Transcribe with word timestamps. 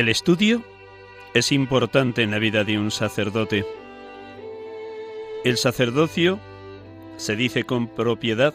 El 0.00 0.08
estudio 0.08 0.64
es 1.34 1.52
importante 1.52 2.22
en 2.22 2.30
la 2.30 2.38
vida 2.38 2.64
de 2.64 2.78
un 2.78 2.90
sacerdote. 2.90 3.66
El 5.44 5.58
sacerdocio, 5.58 6.40
se 7.18 7.36
dice 7.36 7.64
con 7.64 7.86
propiedad, 7.86 8.54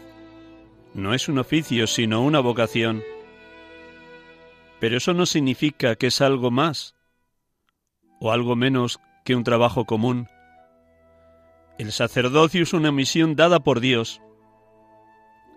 no 0.95 1.13
es 1.13 1.29
un 1.29 1.37
oficio, 1.37 1.85
sino 1.85 2.23
una 2.23 2.39
vocación. 2.39 3.03
Pero 4.79 4.97
eso 4.97 5.13
no 5.13 5.27
significa 5.27 5.95
que 5.97 6.07
es 6.07 6.19
algo 6.19 6.49
más 6.49 6.95
o 8.19 8.31
algo 8.31 8.55
menos 8.55 8.99
que 9.23 9.35
un 9.35 9.43
trabajo 9.43 9.85
común. 9.85 10.27
El 11.77 11.91
sacerdocio 11.91 12.63
es 12.63 12.73
una 12.73 12.91
misión 12.91 13.35
dada 13.35 13.59
por 13.59 13.81
Dios. 13.81 14.19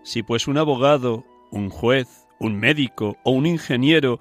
Si 0.03 0.21
pues 0.21 0.47
un 0.47 0.59
abogado, 0.59 1.25
un 1.49 1.71
juez, 1.71 2.27
un 2.39 2.59
médico 2.59 3.17
o 3.23 3.31
un 3.31 3.47
ingeniero 3.47 4.19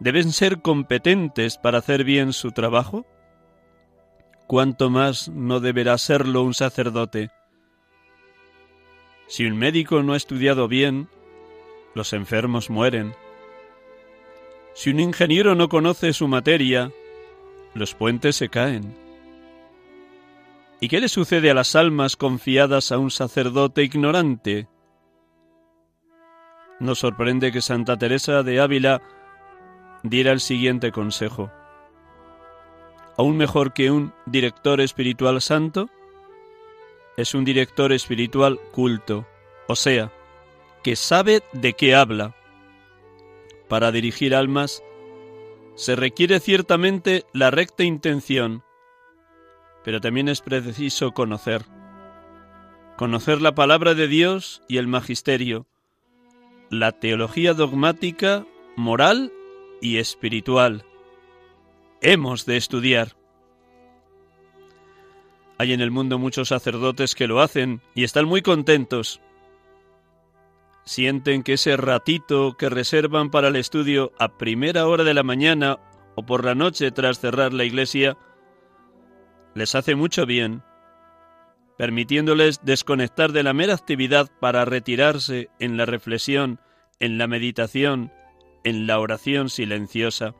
deben 0.00 0.32
ser 0.32 0.60
competentes 0.62 1.58
para 1.58 1.78
hacer 1.78 2.04
bien 2.04 2.32
su 2.32 2.52
trabajo, 2.52 3.06
¿cuánto 4.46 4.90
más 4.90 5.28
no 5.28 5.60
deberá 5.60 5.98
serlo 5.98 6.42
un 6.42 6.54
sacerdote? 6.54 7.30
Si 9.26 9.44
un 9.44 9.56
médico 9.56 10.02
no 10.02 10.14
ha 10.14 10.16
estudiado 10.16 10.68
bien, 10.68 11.08
los 11.94 12.12
enfermos 12.12 12.70
mueren. 12.70 13.14
Si 14.74 14.90
un 14.90 15.00
ingeniero 15.00 15.54
no 15.54 15.68
conoce 15.68 16.12
su 16.12 16.28
materia, 16.28 16.90
los 17.74 17.94
puentes 17.94 18.36
se 18.36 18.48
caen. 18.48 18.94
¿Y 20.80 20.88
qué 20.88 21.00
le 21.00 21.08
sucede 21.08 21.50
a 21.50 21.54
las 21.54 21.74
almas 21.74 22.16
confiadas 22.16 22.92
a 22.92 22.98
un 22.98 23.10
sacerdote 23.10 23.82
ignorante? 23.82 24.68
Nos 26.78 27.00
sorprende 27.00 27.50
que 27.50 27.60
Santa 27.60 27.96
Teresa 27.96 28.44
de 28.44 28.60
Ávila 28.60 29.02
diera 30.02 30.32
el 30.32 30.40
siguiente 30.40 30.92
consejo. 30.92 31.50
Aún 33.16 33.36
mejor 33.36 33.72
que 33.72 33.90
un 33.90 34.12
director 34.26 34.80
espiritual 34.80 35.40
santo 35.42 35.90
es 37.16 37.34
un 37.34 37.44
director 37.44 37.92
espiritual 37.92 38.60
culto, 38.70 39.26
o 39.66 39.74
sea, 39.74 40.12
que 40.84 40.94
sabe 40.94 41.42
de 41.52 41.72
qué 41.72 41.94
habla. 41.96 42.36
Para 43.68 43.90
dirigir 43.90 44.34
almas 44.34 44.82
se 45.74 45.96
requiere 45.96 46.40
ciertamente 46.40 47.24
la 47.32 47.50
recta 47.50 47.82
intención, 47.82 48.62
pero 49.84 50.00
también 50.00 50.28
es 50.28 50.40
preciso 50.40 51.12
conocer. 51.12 51.64
Conocer 52.96 53.40
la 53.40 53.54
palabra 53.54 53.94
de 53.94 54.08
Dios 54.08 54.62
y 54.68 54.78
el 54.78 54.86
magisterio, 54.86 55.66
la 56.70 56.92
teología 56.92 57.54
dogmática, 57.54 58.44
moral 58.76 59.32
y 59.80 59.98
espiritual. 59.98 60.84
Hemos 62.00 62.46
de 62.46 62.56
estudiar. 62.56 63.16
Hay 65.58 65.72
en 65.72 65.80
el 65.80 65.90
mundo 65.90 66.18
muchos 66.18 66.48
sacerdotes 66.48 67.14
que 67.14 67.26
lo 67.26 67.40
hacen 67.40 67.80
y 67.94 68.04
están 68.04 68.26
muy 68.26 68.42
contentos. 68.42 69.20
Sienten 70.84 71.42
que 71.42 71.54
ese 71.54 71.76
ratito 71.76 72.56
que 72.56 72.68
reservan 72.68 73.30
para 73.30 73.48
el 73.48 73.56
estudio 73.56 74.12
a 74.18 74.38
primera 74.38 74.86
hora 74.86 75.04
de 75.04 75.14
la 75.14 75.22
mañana 75.22 75.78
o 76.14 76.24
por 76.24 76.44
la 76.44 76.54
noche 76.54 76.90
tras 76.92 77.20
cerrar 77.20 77.52
la 77.52 77.64
iglesia 77.64 78.16
les 79.54 79.74
hace 79.74 79.96
mucho 79.96 80.24
bien, 80.24 80.62
permitiéndoles 81.76 82.64
desconectar 82.64 83.32
de 83.32 83.42
la 83.42 83.52
mera 83.52 83.74
actividad 83.74 84.30
para 84.40 84.64
retirarse 84.64 85.50
en 85.58 85.76
la 85.76 85.84
reflexión, 85.84 86.60
en 87.00 87.18
la 87.18 87.26
meditación, 87.26 88.12
en 88.68 88.86
la 88.86 88.98
oración 88.98 89.48
silenciosa. 89.48 90.34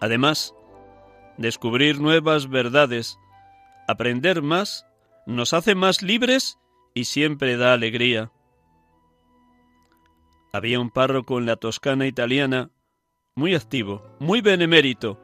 Además, 0.00 0.54
descubrir 1.38 2.00
nuevas 2.00 2.48
verdades, 2.48 3.18
aprender 3.88 4.42
más, 4.42 4.86
nos 5.26 5.52
hace 5.52 5.74
más 5.74 6.02
libres 6.02 6.58
y 6.94 7.04
siempre 7.04 7.56
da 7.56 7.72
alegría. 7.72 8.32
Había 10.52 10.80
un 10.80 10.90
párroco 10.90 11.38
en 11.38 11.46
la 11.46 11.56
Toscana 11.56 12.06
italiana, 12.06 12.70
muy 13.34 13.54
activo, 13.54 14.04
muy 14.18 14.40
benemérito, 14.40 15.18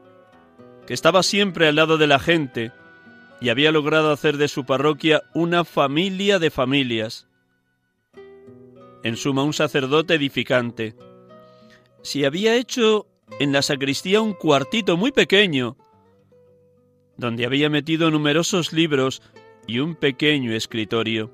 que 0.87 0.93
estaba 0.93 1.21
siempre 1.21 1.67
al 1.67 1.75
lado 1.75 1.97
de 1.97 2.07
la 2.07 2.19
gente 2.19 2.71
y 3.41 3.49
había 3.49 3.71
logrado 3.71 4.11
hacer 4.11 4.37
de 4.37 4.47
su 4.47 4.65
parroquia 4.65 5.23
una 5.33 5.63
familia 5.63 6.39
de 6.39 6.49
familias. 6.49 7.27
En 9.03 9.15
suma, 9.15 9.43
un 9.43 9.53
sacerdote 9.53 10.15
edificante. 10.15 10.95
Si 12.01 12.25
había 12.25 12.55
hecho 12.55 13.07
en 13.39 13.51
la 13.51 13.61
sacristía 13.61 14.21
un 14.21 14.33
cuartito 14.33 14.97
muy 14.97 15.11
pequeño, 15.11 15.77
donde 17.17 17.45
había 17.45 17.69
metido 17.69 18.09
numerosos 18.09 18.71
libros 18.71 19.21
y 19.67 19.79
un 19.79 19.95
pequeño 19.95 20.53
escritorio. 20.53 21.31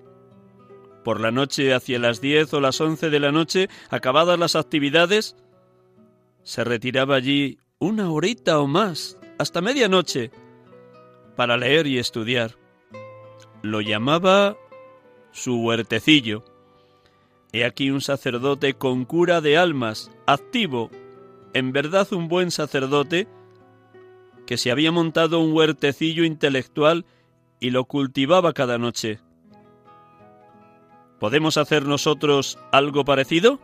Por 1.04 1.22
la 1.22 1.32
noche, 1.32 1.74
hacia 1.74 2.00
las 2.00 2.20
diez 2.20 2.54
o 2.54 2.60
las 2.60 2.82
once 2.82 3.10
de 3.10 3.20
la 3.20 3.32
noche, 3.32 3.70
acabadas 3.90 4.40
las 4.40 4.56
actividades, 4.56 5.36
se 6.44 6.64
retiraba 6.64 7.16
allí 7.16 7.60
una 7.78 8.10
horita 8.10 8.60
o 8.60 8.68
más, 8.68 9.20
hasta 9.38 9.62
medianoche, 9.62 10.32
para 11.36 11.58
leer 11.58 11.86
y 11.86 12.00
estudiar. 12.00 12.58
Lo 13.62 13.82
llamaba 13.82 14.58
su 15.32 15.62
huertecillo. 15.62 16.44
He 17.52 17.64
aquí 17.64 17.90
un 17.92 18.02
sacerdote 18.02 18.74
con 18.74 19.06
cura 19.06 19.42
de 19.42 19.58
almas, 19.58 20.12
activo, 20.26 20.92
en 21.54 21.72
verdad 21.72 22.12
un 22.14 22.28
buen 22.28 22.52
sacerdote, 22.52 23.28
que 24.46 24.58
se 24.58 24.72
había 24.72 24.92
montado 24.92 25.40
un 25.40 25.54
huertecillo 25.54 26.24
intelectual 26.24 27.06
y 27.60 27.70
lo 27.70 27.86
cultivaba 27.86 28.54
cada 28.54 28.78
noche. 28.78 29.20
¿Podemos 31.20 31.58
hacer 31.58 31.86
nosotros 31.86 32.60
algo 32.72 33.06
parecido? 33.06 33.60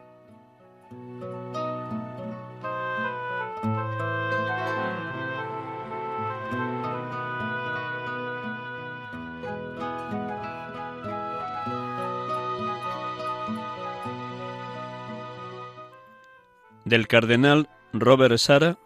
Del 16.91 17.07
cardenal 17.07 17.69
Robert 17.93 18.37
Sara 18.37 18.77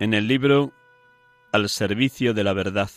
en 0.00 0.14
el 0.14 0.26
libro 0.26 0.72
Al 1.52 1.68
servicio 1.68 2.34
de 2.34 2.42
la 2.42 2.52
verdad. 2.52 2.90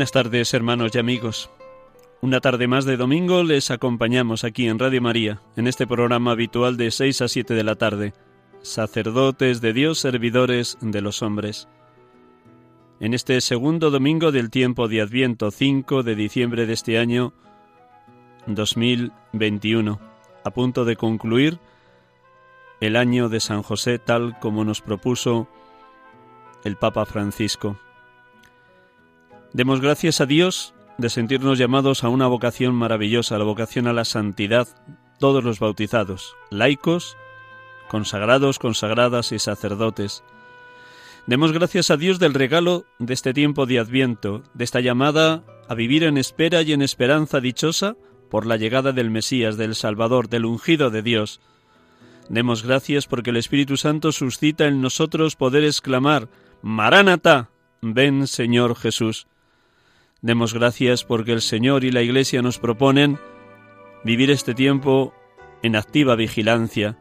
Buenas 0.00 0.12
tardes, 0.12 0.54
hermanos 0.54 0.92
y 0.94 0.98
amigos. 0.98 1.50
Una 2.22 2.40
tarde 2.40 2.66
más 2.66 2.86
de 2.86 2.96
domingo 2.96 3.42
les 3.42 3.70
acompañamos 3.70 4.44
aquí 4.44 4.66
en 4.66 4.78
Radio 4.78 5.02
María, 5.02 5.42
en 5.56 5.66
este 5.66 5.86
programa 5.86 6.30
habitual 6.30 6.78
de 6.78 6.90
6 6.90 7.20
a 7.20 7.28
7 7.28 7.52
de 7.52 7.64
la 7.64 7.74
tarde, 7.74 8.14
sacerdotes 8.62 9.60
de 9.60 9.74
Dios, 9.74 9.98
servidores 9.98 10.78
de 10.80 11.02
los 11.02 11.20
hombres. 11.20 11.68
En 12.98 13.12
este 13.12 13.38
segundo 13.42 13.90
domingo 13.90 14.32
del 14.32 14.48
tiempo 14.48 14.88
de 14.88 15.02
Adviento, 15.02 15.50
5 15.50 16.02
de 16.02 16.14
diciembre 16.14 16.64
de 16.64 16.72
este 16.72 16.98
año 16.98 17.34
2021, 18.46 20.00
a 20.42 20.50
punto 20.50 20.86
de 20.86 20.96
concluir 20.96 21.58
el 22.80 22.96
año 22.96 23.28
de 23.28 23.40
San 23.40 23.62
José 23.62 23.98
tal 23.98 24.38
como 24.38 24.64
nos 24.64 24.80
propuso 24.80 25.46
el 26.64 26.76
Papa 26.76 27.04
Francisco. 27.04 27.76
Demos 29.52 29.80
gracias 29.80 30.20
a 30.20 30.26
Dios 30.26 30.74
de 30.96 31.10
sentirnos 31.10 31.58
llamados 31.58 32.04
a 32.04 32.08
una 32.08 32.28
vocación 32.28 32.74
maravillosa, 32.74 33.36
la 33.36 33.44
vocación 33.44 33.88
a 33.88 33.92
la 33.92 34.04
santidad, 34.04 34.68
todos 35.18 35.42
los 35.42 35.58
bautizados, 35.58 36.36
laicos, 36.50 37.16
consagrados, 37.88 38.60
consagradas 38.60 39.32
y 39.32 39.40
sacerdotes. 39.40 40.22
Demos 41.26 41.52
gracias 41.52 41.90
a 41.90 41.96
Dios 41.96 42.20
del 42.20 42.34
regalo 42.34 42.84
de 43.00 43.12
este 43.12 43.34
tiempo 43.34 43.66
de 43.66 43.80
Adviento, 43.80 44.44
de 44.54 44.64
esta 44.64 44.80
llamada 44.80 45.42
a 45.68 45.74
vivir 45.74 46.04
en 46.04 46.16
espera 46.16 46.62
y 46.62 46.72
en 46.72 46.82
esperanza 46.82 47.40
dichosa 47.40 47.96
por 48.30 48.46
la 48.46 48.56
llegada 48.56 48.92
del 48.92 49.10
Mesías, 49.10 49.56
del 49.56 49.74
Salvador, 49.74 50.28
del 50.28 50.44
ungido 50.44 50.90
de 50.90 51.02
Dios. 51.02 51.40
Demos 52.28 52.62
gracias 52.64 53.08
porque 53.08 53.30
el 53.30 53.36
Espíritu 53.36 53.76
Santo 53.76 54.12
suscita 54.12 54.66
en 54.66 54.80
nosotros 54.80 55.34
poder 55.34 55.64
exclamar, 55.64 56.28
Maránata, 56.62 57.50
ven 57.82 58.28
Señor 58.28 58.76
Jesús. 58.76 59.26
Demos 60.22 60.52
gracias 60.52 61.04
porque 61.04 61.32
el 61.32 61.40
Señor 61.40 61.84
y 61.84 61.90
la 61.90 62.02
Iglesia 62.02 62.42
nos 62.42 62.58
proponen 62.58 63.18
vivir 64.04 64.30
este 64.30 64.54
tiempo 64.54 65.14
en 65.62 65.76
activa 65.76 66.14
vigilancia, 66.14 66.98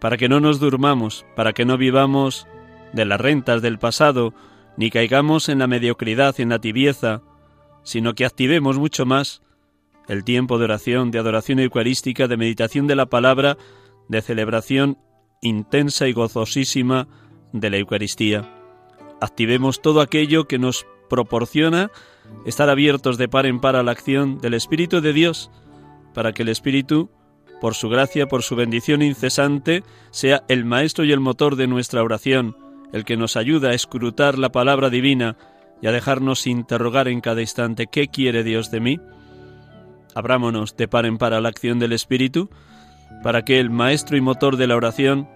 para 0.00 0.16
que 0.16 0.28
no 0.28 0.40
nos 0.40 0.58
durmamos, 0.58 1.24
para 1.36 1.52
que 1.52 1.64
no 1.64 1.78
vivamos 1.78 2.46
de 2.92 3.04
las 3.04 3.20
rentas 3.20 3.62
del 3.62 3.78
pasado, 3.78 4.34
ni 4.76 4.90
caigamos 4.90 5.48
en 5.48 5.60
la 5.60 5.66
mediocridad, 5.66 6.38
en 6.40 6.48
la 6.48 6.58
tibieza, 6.58 7.22
sino 7.84 8.14
que 8.14 8.24
activemos 8.24 8.78
mucho 8.78 9.06
más 9.06 9.42
el 10.08 10.24
tiempo 10.24 10.58
de 10.58 10.64
oración, 10.64 11.10
de 11.10 11.18
adoración 11.20 11.60
eucarística, 11.60 12.26
de 12.26 12.36
meditación 12.36 12.86
de 12.86 12.96
la 12.96 13.06
palabra, 13.06 13.56
de 14.08 14.20
celebración 14.22 14.98
intensa 15.40 16.08
y 16.08 16.12
gozosísima 16.12 17.08
de 17.52 17.70
la 17.70 17.76
Eucaristía. 17.76 18.50
Activemos 19.20 19.80
todo 19.80 20.00
aquello 20.00 20.46
que 20.46 20.58
nos 20.58 20.86
proporciona 21.08 21.90
estar 22.44 22.68
abiertos 22.68 23.18
de 23.18 23.28
par 23.28 23.46
en 23.46 23.60
par 23.60 23.76
a 23.76 23.82
la 23.82 23.92
acción 23.92 24.38
del 24.38 24.54
Espíritu 24.54 25.00
de 25.00 25.12
Dios, 25.12 25.50
para 26.12 26.32
que 26.32 26.42
el 26.42 26.48
Espíritu, 26.48 27.10
por 27.60 27.74
su 27.74 27.88
gracia, 27.88 28.26
por 28.26 28.42
su 28.42 28.56
bendición 28.56 29.02
incesante, 29.02 29.82
sea 30.10 30.44
el 30.48 30.64
maestro 30.64 31.04
y 31.04 31.12
el 31.12 31.20
motor 31.20 31.56
de 31.56 31.66
nuestra 31.66 32.02
oración, 32.02 32.56
el 32.92 33.04
que 33.04 33.16
nos 33.16 33.36
ayuda 33.36 33.70
a 33.70 33.74
escrutar 33.74 34.38
la 34.38 34.52
palabra 34.52 34.90
divina 34.90 35.36
y 35.80 35.86
a 35.86 35.92
dejarnos 35.92 36.46
interrogar 36.46 37.08
en 37.08 37.20
cada 37.20 37.40
instante 37.40 37.88
¿qué 37.88 38.08
quiere 38.08 38.44
Dios 38.44 38.70
de 38.70 38.80
mí? 38.80 39.00
Abrámonos 40.14 40.76
de 40.76 40.86
par 40.86 41.06
en 41.06 41.18
par 41.18 41.34
a 41.34 41.40
la 41.40 41.48
acción 41.48 41.78
del 41.78 41.92
Espíritu, 41.92 42.50
para 43.22 43.44
que 43.44 43.58
el 43.58 43.70
maestro 43.70 44.16
y 44.16 44.20
motor 44.20 44.56
de 44.56 44.66
la 44.66 44.76
oración 44.76 45.28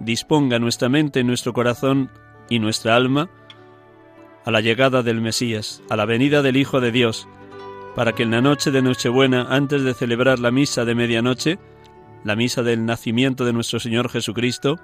disponga 0.00 0.58
nuestra 0.58 0.88
mente, 0.88 1.22
nuestro 1.24 1.52
corazón 1.52 2.10
y 2.48 2.58
nuestra 2.58 2.96
alma 2.96 3.30
a 4.44 4.50
la 4.50 4.60
llegada 4.60 5.02
del 5.02 5.20
Mesías, 5.20 5.82
a 5.88 5.96
la 5.96 6.04
venida 6.04 6.42
del 6.42 6.56
Hijo 6.56 6.80
de 6.80 6.92
Dios, 6.92 7.28
para 7.94 8.12
que 8.12 8.22
en 8.22 8.30
la 8.30 8.40
noche 8.40 8.70
de 8.70 8.82
Nochebuena, 8.82 9.46
antes 9.50 9.82
de 9.82 9.94
celebrar 9.94 10.38
la 10.38 10.50
misa 10.50 10.84
de 10.84 10.94
medianoche, 10.94 11.58
la 12.24 12.36
misa 12.36 12.62
del 12.62 12.84
nacimiento 12.86 13.44
de 13.44 13.52
nuestro 13.52 13.80
Señor 13.80 14.08
Jesucristo, 14.08 14.78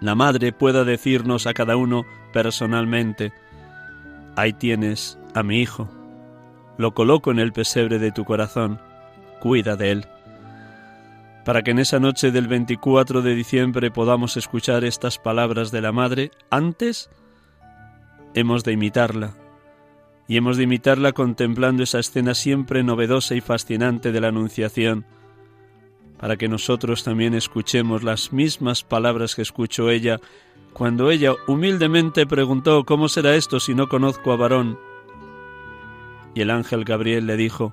la 0.00 0.14
Madre 0.14 0.52
pueda 0.52 0.84
decirnos 0.84 1.46
a 1.46 1.54
cada 1.54 1.76
uno 1.76 2.04
personalmente, 2.32 3.32
ahí 4.36 4.52
tienes 4.52 5.18
a 5.34 5.42
mi 5.42 5.60
Hijo, 5.60 5.88
lo 6.76 6.94
coloco 6.94 7.30
en 7.30 7.38
el 7.38 7.52
pesebre 7.52 7.98
de 7.98 8.12
tu 8.12 8.24
corazón, 8.24 8.80
cuida 9.40 9.76
de 9.76 9.90
él. 9.92 10.06
Para 11.44 11.62
que 11.62 11.70
en 11.70 11.78
esa 11.78 11.98
noche 11.98 12.30
del 12.30 12.46
24 12.46 13.22
de 13.22 13.34
diciembre 13.34 13.90
podamos 13.90 14.36
escuchar 14.36 14.84
estas 14.84 15.18
palabras 15.18 15.70
de 15.70 15.80
la 15.80 15.92
Madre 15.92 16.30
antes 16.50 17.10
hemos 18.34 18.64
de 18.64 18.72
imitarla, 18.72 19.34
y 20.26 20.36
hemos 20.36 20.56
de 20.56 20.64
imitarla 20.64 21.12
contemplando 21.12 21.82
esa 21.82 21.98
escena 21.98 22.34
siempre 22.34 22.82
novedosa 22.82 23.34
y 23.34 23.40
fascinante 23.40 24.12
de 24.12 24.20
la 24.20 24.28
Anunciación, 24.28 25.06
para 26.18 26.36
que 26.36 26.48
nosotros 26.48 27.04
también 27.04 27.34
escuchemos 27.34 28.02
las 28.02 28.32
mismas 28.32 28.82
palabras 28.82 29.34
que 29.34 29.42
escuchó 29.42 29.88
ella 29.88 30.20
cuando 30.72 31.10
ella 31.10 31.34
humildemente 31.46 32.26
preguntó 32.26 32.84
¿Cómo 32.84 33.08
será 33.08 33.34
esto 33.34 33.58
si 33.58 33.74
no 33.74 33.88
conozco 33.88 34.32
a 34.32 34.36
varón? 34.36 34.78
Y 36.34 36.40
el 36.40 36.50
ángel 36.50 36.84
Gabriel 36.84 37.26
le 37.26 37.36
dijo 37.36 37.72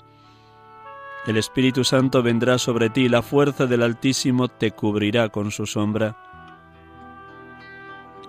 El 1.27 1.38
Espíritu 1.38 1.83
Santo 1.83 2.24
vendrá 2.24 2.57
sobre 2.57 2.89
ti, 2.89 3.09
la 3.09 3.21
fuerza 3.21 3.67
del 3.67 3.83
Altísimo 3.83 4.47
te 4.47 4.71
cubrirá 4.71 5.29
con 5.29 5.51
su 5.51 5.65
sombra. 5.65 6.17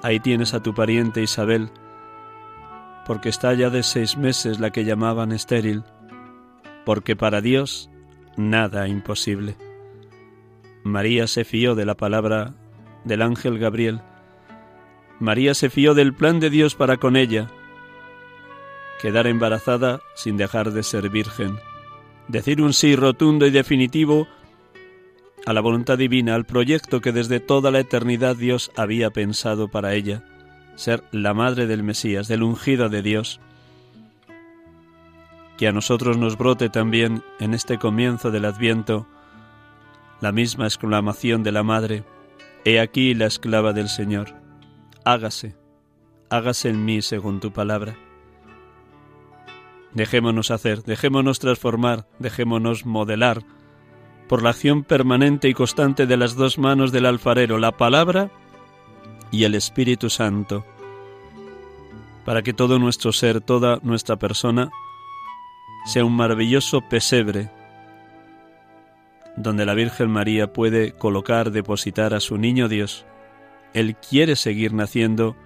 Ahí 0.02 0.21
tienes 0.21 0.52
a 0.52 0.62
tu 0.62 0.75
pariente 0.75 1.23
Isabel, 1.23 1.71
porque 3.06 3.28
está 3.28 3.54
ya 3.54 3.70
de 3.70 3.82
seis 3.82 4.16
meses 4.16 4.58
la 4.58 4.70
que 4.70 4.84
llamaban 4.84 5.30
estéril, 5.30 5.84
porque 6.84 7.14
para 7.14 7.40
Dios 7.40 7.88
nada 8.36 8.88
imposible. 8.88 9.56
María 10.82 11.28
se 11.28 11.44
fió 11.44 11.75
de 11.76 11.86
la 11.86 11.96
palabra 11.96 12.54
del 13.04 13.22
ángel 13.22 13.58
Gabriel. 13.58 14.02
María 15.20 15.54
se 15.54 15.70
fió 15.70 15.94
del 15.94 16.14
plan 16.14 16.40
de 16.40 16.50
Dios 16.50 16.75
para 16.75 16.96
con 16.96 17.16
ella, 17.16 17.46
quedar 19.00 19.28
embarazada 19.28 20.00
sin 20.14 20.36
dejar 20.36 20.72
de 20.72 20.82
ser 20.82 21.08
virgen, 21.08 21.58
decir 22.28 22.60
un 22.60 22.72
sí 22.72 22.96
rotundo 22.96 23.46
y 23.46 23.50
definitivo 23.50 24.26
a 25.46 25.52
la 25.52 25.60
voluntad 25.60 25.96
divina, 25.96 26.34
al 26.34 26.44
proyecto 26.44 27.00
que 27.00 27.12
desde 27.12 27.38
toda 27.38 27.70
la 27.70 27.78
eternidad 27.78 28.34
Dios 28.34 28.72
había 28.75 29.10
pensado 29.10 29.68
para 29.68 29.94
ella 29.94 30.25
ser 30.76 31.02
la 31.11 31.35
madre 31.35 31.66
del 31.66 31.83
Mesías, 31.83 32.28
del 32.28 32.42
ungido 32.42 32.88
de 32.88 33.02
Dios. 33.02 33.40
Que 35.59 35.68
a 35.68 35.73
nosotros 35.73 36.16
nos 36.16 36.38
brote 36.38 36.68
también 36.68 37.25
en 37.40 37.54
este 37.54 37.78
comienzo 37.78 38.30
del 38.30 38.45
Adviento 38.45 39.06
la 40.21 40.33
misma 40.33 40.66
exclamación 40.66 41.42
de 41.42 41.52
la 41.52 41.62
Madre, 41.62 42.04
He 42.64 42.80
aquí 42.80 43.14
la 43.14 43.26
esclava 43.26 43.73
del 43.73 43.88
Señor, 43.88 44.35
hágase, 45.04 45.54
hágase 46.30 46.68
en 46.68 46.85
mí 46.85 47.00
según 47.00 47.38
tu 47.38 47.52
palabra. 47.52 47.97
Dejémonos 49.92 50.50
hacer, 50.50 50.83
dejémonos 50.83 51.38
transformar, 51.38 52.09
dejémonos 52.18 52.85
modelar 52.85 53.45
por 54.28 54.42
la 54.42 54.50
acción 54.50 54.83
permanente 54.83 55.49
y 55.49 55.54
constante 55.54 56.06
de 56.06 56.16
las 56.16 56.35
dos 56.35 56.59
manos 56.59 56.90
del 56.90 57.06
alfarero, 57.06 57.59
la 57.59 57.76
palabra 57.76 58.33
y 59.30 59.45
el 59.45 59.54
Espíritu 59.54 60.11
Santo, 60.11 60.64
para 62.25 62.42
que 62.42 62.52
todo 62.52 62.78
nuestro 62.78 63.12
ser, 63.12 63.40
toda 63.40 63.78
nuestra 63.83 64.16
persona, 64.16 64.71
sea 65.87 66.04
un 66.04 66.16
maravilloso 66.16 66.80
pesebre 66.80 67.50
donde 69.37 69.66
la 69.66 69.75
Virgen 69.75 70.11
María 70.11 70.52
puede 70.52 70.92
colocar, 70.92 71.50
depositar 71.50 72.14
a 72.14 72.21
su 72.21 72.38
niño 72.38 72.68
Dios. 72.68 73.04
Él 73.75 73.97
quiere 73.97 74.35
seguir 74.35 74.73
naciendo 74.73 75.37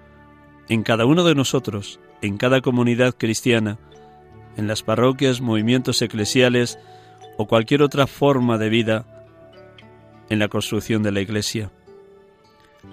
en 0.69 0.83
cada 0.83 1.05
uno 1.05 1.23
de 1.23 1.35
nosotros, 1.35 1.99
en 2.21 2.37
cada 2.37 2.61
comunidad 2.61 3.13
cristiana, 3.17 3.77
en 4.57 4.67
las 4.67 4.83
parroquias, 4.83 5.41
movimientos 5.41 6.01
eclesiales 6.01 6.79
o 7.37 7.47
cualquier 7.47 7.81
otra 7.81 8.07
forma 8.07 8.57
de 8.57 8.69
vida 8.69 9.05
en 10.29 10.39
la 10.39 10.47
construcción 10.47 11.03
de 11.03 11.11
la 11.11 11.21
Iglesia. 11.21 11.71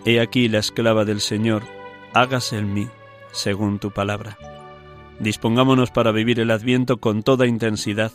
He 0.04 0.20
aquí 0.20 0.48
la 0.48 0.58
esclava 0.58 1.04
del 1.04 1.20
Señor, 1.20 1.62
hágase 2.14 2.58
en 2.58 2.72
mí, 2.72 2.88
según 3.32 3.78
tu 3.78 3.90
palabra. 3.90 4.38
Dispongámonos 5.18 5.90
para 5.90 6.12
vivir 6.12 6.40
el 6.40 6.50
Adviento 6.50 6.98
con 6.98 7.22
toda 7.22 7.46
intensidad 7.46 8.12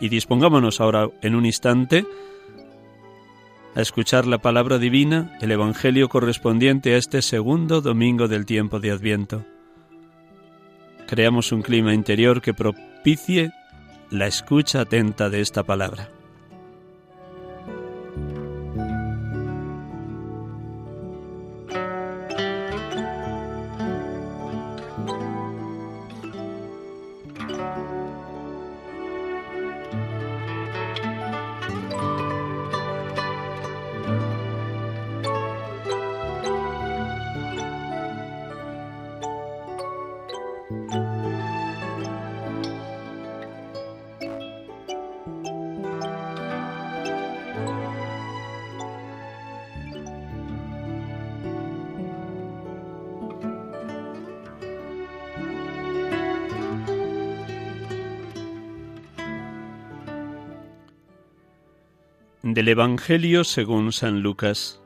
y 0.00 0.08
dispongámonos 0.08 0.80
ahora 0.80 1.08
en 1.22 1.34
un 1.34 1.46
instante 1.46 2.06
a 3.74 3.82
escuchar 3.82 4.26
la 4.26 4.38
palabra 4.38 4.78
divina, 4.78 5.36
el 5.42 5.52
Evangelio 5.52 6.08
correspondiente 6.08 6.94
a 6.94 6.96
este 6.96 7.20
segundo 7.20 7.82
domingo 7.82 8.26
del 8.26 8.46
tiempo 8.46 8.80
de 8.80 8.90
Adviento. 8.90 9.44
Creamos 11.06 11.52
un 11.52 11.60
clima 11.60 11.92
interior 11.92 12.40
que 12.40 12.54
propicie 12.54 13.52
la 14.10 14.26
escucha 14.26 14.80
atenta 14.80 15.28
de 15.28 15.42
esta 15.42 15.62
palabra. 15.62 16.08
Del 62.56 62.68
Evangelio 62.68 63.44
según 63.44 63.92
San 63.92 64.22
Lucas. 64.22 64.80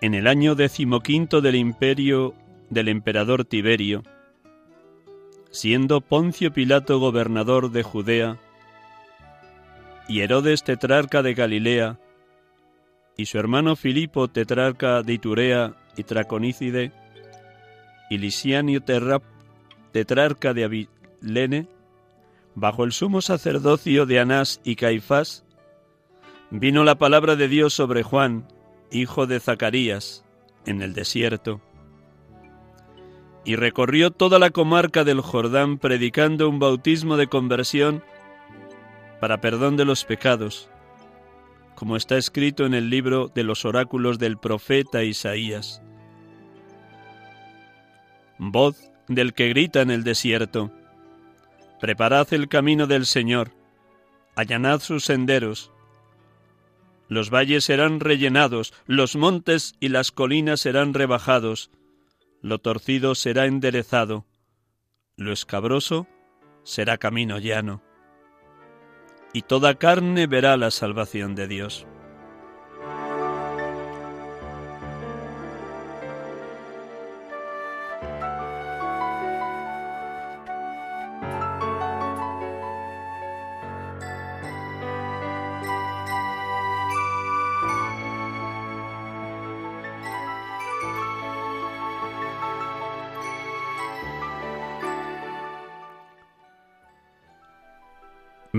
En 0.00 0.14
el 0.14 0.28
año 0.28 0.54
decimoquinto 0.54 1.40
del 1.40 1.56
imperio 1.56 2.32
del 2.70 2.86
emperador 2.86 3.44
Tiberio, 3.44 4.04
siendo 5.50 6.00
Poncio 6.00 6.52
Pilato 6.52 7.00
gobernador 7.00 7.72
de 7.72 7.82
Judea, 7.82 8.38
y 10.06 10.20
Herodes 10.20 10.62
tetrarca 10.62 11.24
de 11.24 11.34
Galilea, 11.34 11.98
y 13.16 13.26
su 13.26 13.36
hermano 13.36 13.74
Filipo 13.74 14.28
tetrarca 14.28 15.02
de 15.02 15.14
Iturea 15.14 15.74
y 15.96 16.04
Traconícide, 16.04 16.92
y 18.10 18.18
Lisianio 18.18 18.80
tetrarca 19.90 20.54
de 20.54 20.64
Abilene, 20.64 21.66
bajo 22.54 22.84
el 22.84 22.92
sumo 22.92 23.20
sacerdocio 23.20 24.06
de 24.06 24.20
Anás 24.20 24.60
y 24.64 24.76
Caifás, 24.76 25.44
vino 26.50 26.84
la 26.84 26.96
palabra 26.96 27.36
de 27.36 27.48
Dios 27.48 27.74
sobre 27.74 28.02
Juan, 28.02 28.46
hijo 28.90 29.26
de 29.26 29.40
Zacarías, 29.40 30.24
en 30.66 30.82
el 30.82 30.94
desierto. 30.94 31.60
Y 33.44 33.56
recorrió 33.56 34.10
toda 34.10 34.38
la 34.38 34.50
comarca 34.50 35.04
del 35.04 35.20
Jordán 35.20 35.78
predicando 35.78 36.48
un 36.48 36.58
bautismo 36.58 37.16
de 37.16 37.26
conversión 37.26 38.02
para 39.20 39.40
perdón 39.40 39.76
de 39.76 39.84
los 39.84 40.04
pecados, 40.04 40.70
como 41.74 41.96
está 41.96 42.16
escrito 42.16 42.64
en 42.64 42.72
el 42.72 42.88
libro 42.88 43.30
de 43.34 43.42
los 43.42 43.64
oráculos 43.64 44.18
del 44.18 44.38
profeta 44.38 45.02
Isaías. 45.02 45.82
Voz 48.38 48.90
del 49.08 49.34
que 49.34 49.48
grita 49.48 49.82
en 49.82 49.90
el 49.90 50.04
desierto 50.04 50.70
Preparad 51.84 52.32
el 52.32 52.48
camino 52.48 52.86
del 52.86 53.04
Señor, 53.04 53.50
allanad 54.36 54.80
sus 54.80 55.04
senderos. 55.04 55.70
Los 57.08 57.28
valles 57.28 57.64
serán 57.64 58.00
rellenados, 58.00 58.72
los 58.86 59.16
montes 59.16 59.74
y 59.80 59.90
las 59.90 60.10
colinas 60.10 60.60
serán 60.60 60.94
rebajados, 60.94 61.70
lo 62.40 62.58
torcido 62.58 63.14
será 63.14 63.44
enderezado, 63.44 64.24
lo 65.16 65.30
escabroso 65.30 66.06
será 66.62 66.96
camino 66.96 67.38
llano, 67.38 67.82
y 69.34 69.42
toda 69.42 69.74
carne 69.74 70.26
verá 70.26 70.56
la 70.56 70.70
salvación 70.70 71.34
de 71.34 71.48
Dios. 71.48 71.86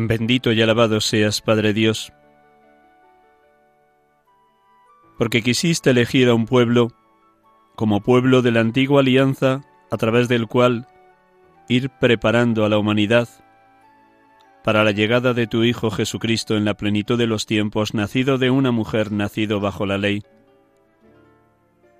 Bendito 0.07 0.51
y 0.51 0.61
alabado 0.61 1.01
seas, 1.01 1.41
Padre 1.41 1.73
Dios, 1.73 2.13
porque 5.17 5.41
quisiste 5.41 5.89
elegir 5.89 6.29
a 6.29 6.35
un 6.35 6.45
pueblo 6.45 6.91
como 7.73 8.01
pueblo 8.01 8.43
de 8.43 8.51
la 8.51 8.59
antigua 8.59 9.01
alianza 9.01 9.63
a 9.89 9.97
través 9.97 10.27
del 10.27 10.45
cual 10.45 10.87
ir 11.69 11.89
preparando 11.89 12.65
a 12.65 12.69
la 12.69 12.77
humanidad 12.77 13.27
para 14.63 14.83
la 14.83 14.91
llegada 14.91 15.33
de 15.33 15.47
tu 15.47 15.63
Hijo 15.63 15.89
Jesucristo 15.89 16.55
en 16.55 16.65
la 16.65 16.75
plenitud 16.75 17.17
de 17.17 17.25
los 17.25 17.47
tiempos, 17.47 17.95
nacido 17.95 18.37
de 18.37 18.51
una 18.51 18.69
mujer, 18.69 19.11
nacido 19.11 19.59
bajo 19.59 19.87
la 19.87 19.97
ley. 19.97 20.21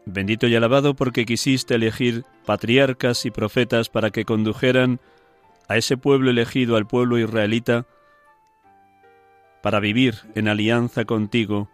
Bendito 0.05 0.45
y 0.45 0.55
alabado 0.55 0.93
porque 0.93 1.25
quisiste 1.25 1.73
elegir 1.73 2.23
patriarcas 2.45 3.25
y 3.25 3.31
profetas 3.31 3.89
para 3.89 4.11
que 4.11 4.25
condujeran 4.25 4.99
a 5.67 5.77
ese 5.77 5.97
pueblo 5.97 6.29
elegido, 6.29 6.75
al 6.75 6.85
pueblo 6.85 7.17
israelita, 7.17 7.87
para 9.65 9.79
vivir 9.79 10.17
en 10.35 10.47
alianza 10.47 11.05
contigo, 11.05 11.71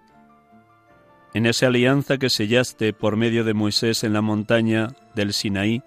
en 1.33 1.45
esa 1.45 1.67
alianza 1.67 2.17
que 2.17 2.29
sellaste 2.29 2.93
por 2.93 3.17
medio 3.17 3.43
de 3.43 3.53
Moisés 3.53 4.05
en 4.05 4.13
la 4.13 4.21
montaña 4.21 4.93
del 5.13 5.33
Sinaí, 5.33 5.83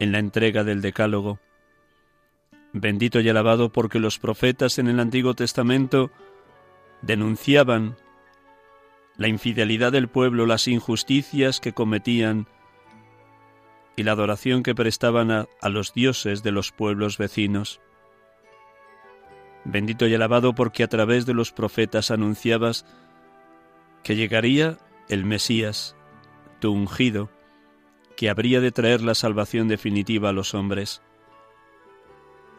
en 0.00 0.10
la 0.10 0.18
entrega 0.18 0.64
del 0.64 0.82
Decálogo. 0.82 1.38
Bendito 2.72 3.20
y 3.20 3.28
alabado 3.28 3.70
porque 3.70 4.00
los 4.00 4.18
profetas 4.18 4.80
en 4.80 4.88
el 4.88 4.98
Antiguo 4.98 5.34
Testamento 5.34 6.10
denunciaban 7.02 7.96
la 9.16 9.28
infidelidad 9.28 9.92
del 9.92 10.08
pueblo, 10.08 10.46
las 10.46 10.66
injusticias 10.66 11.60
que 11.60 11.72
cometían 11.72 12.48
y 13.94 14.02
la 14.02 14.10
adoración 14.10 14.64
que 14.64 14.74
prestaban 14.74 15.30
a, 15.30 15.46
los 15.68 15.94
dioses 15.94 16.42
de 16.42 16.50
los 16.50 16.72
pueblos 16.72 17.18
vecinos. 17.18 17.80
Bendito 19.68 20.06
y 20.06 20.14
alabado 20.14 20.54
porque 20.54 20.84
a 20.84 20.88
través 20.88 21.26
de 21.26 21.34
los 21.34 21.50
profetas 21.50 22.12
anunciabas 22.12 22.86
que 24.04 24.14
llegaría 24.14 24.78
el 25.08 25.24
Mesías, 25.24 25.96
tu 26.60 26.70
ungido, 26.72 27.30
que 28.16 28.30
habría 28.30 28.60
de 28.60 28.70
traer 28.70 29.02
la 29.02 29.16
salvación 29.16 29.66
definitiva 29.66 30.28
a 30.28 30.32
los 30.32 30.54
hombres. 30.54 31.02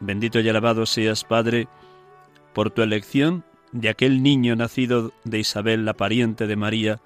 Bendito 0.01 0.41
y 0.41 0.49
alabado 0.49 0.85
seas, 0.85 1.23
Padre, 1.23 1.69
por 2.53 2.71
tu 2.71 2.81
elección 2.81 3.45
de 3.71 3.87
aquel 3.87 4.21
niño 4.21 4.57
nacido 4.57 5.13
de 5.23 5.39
Isabel, 5.39 5.85
la 5.85 5.93
pariente 5.93 6.45
de 6.45 6.57
María. 6.57 6.99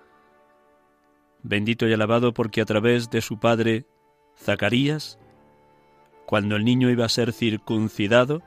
Bendito 1.44 1.88
y 1.88 1.94
alabado 1.94 2.34
porque 2.34 2.62
a 2.62 2.66
través 2.66 3.12
de 3.12 3.22
su 3.22 3.40
Padre 3.40 3.86
Zacarías, 4.36 5.20
cuando 6.26 6.56
el 6.56 6.66
niño 6.66 6.90
iba 6.90 7.06
a 7.06 7.10
ser 7.10 7.34
circuncidado, 7.34 8.42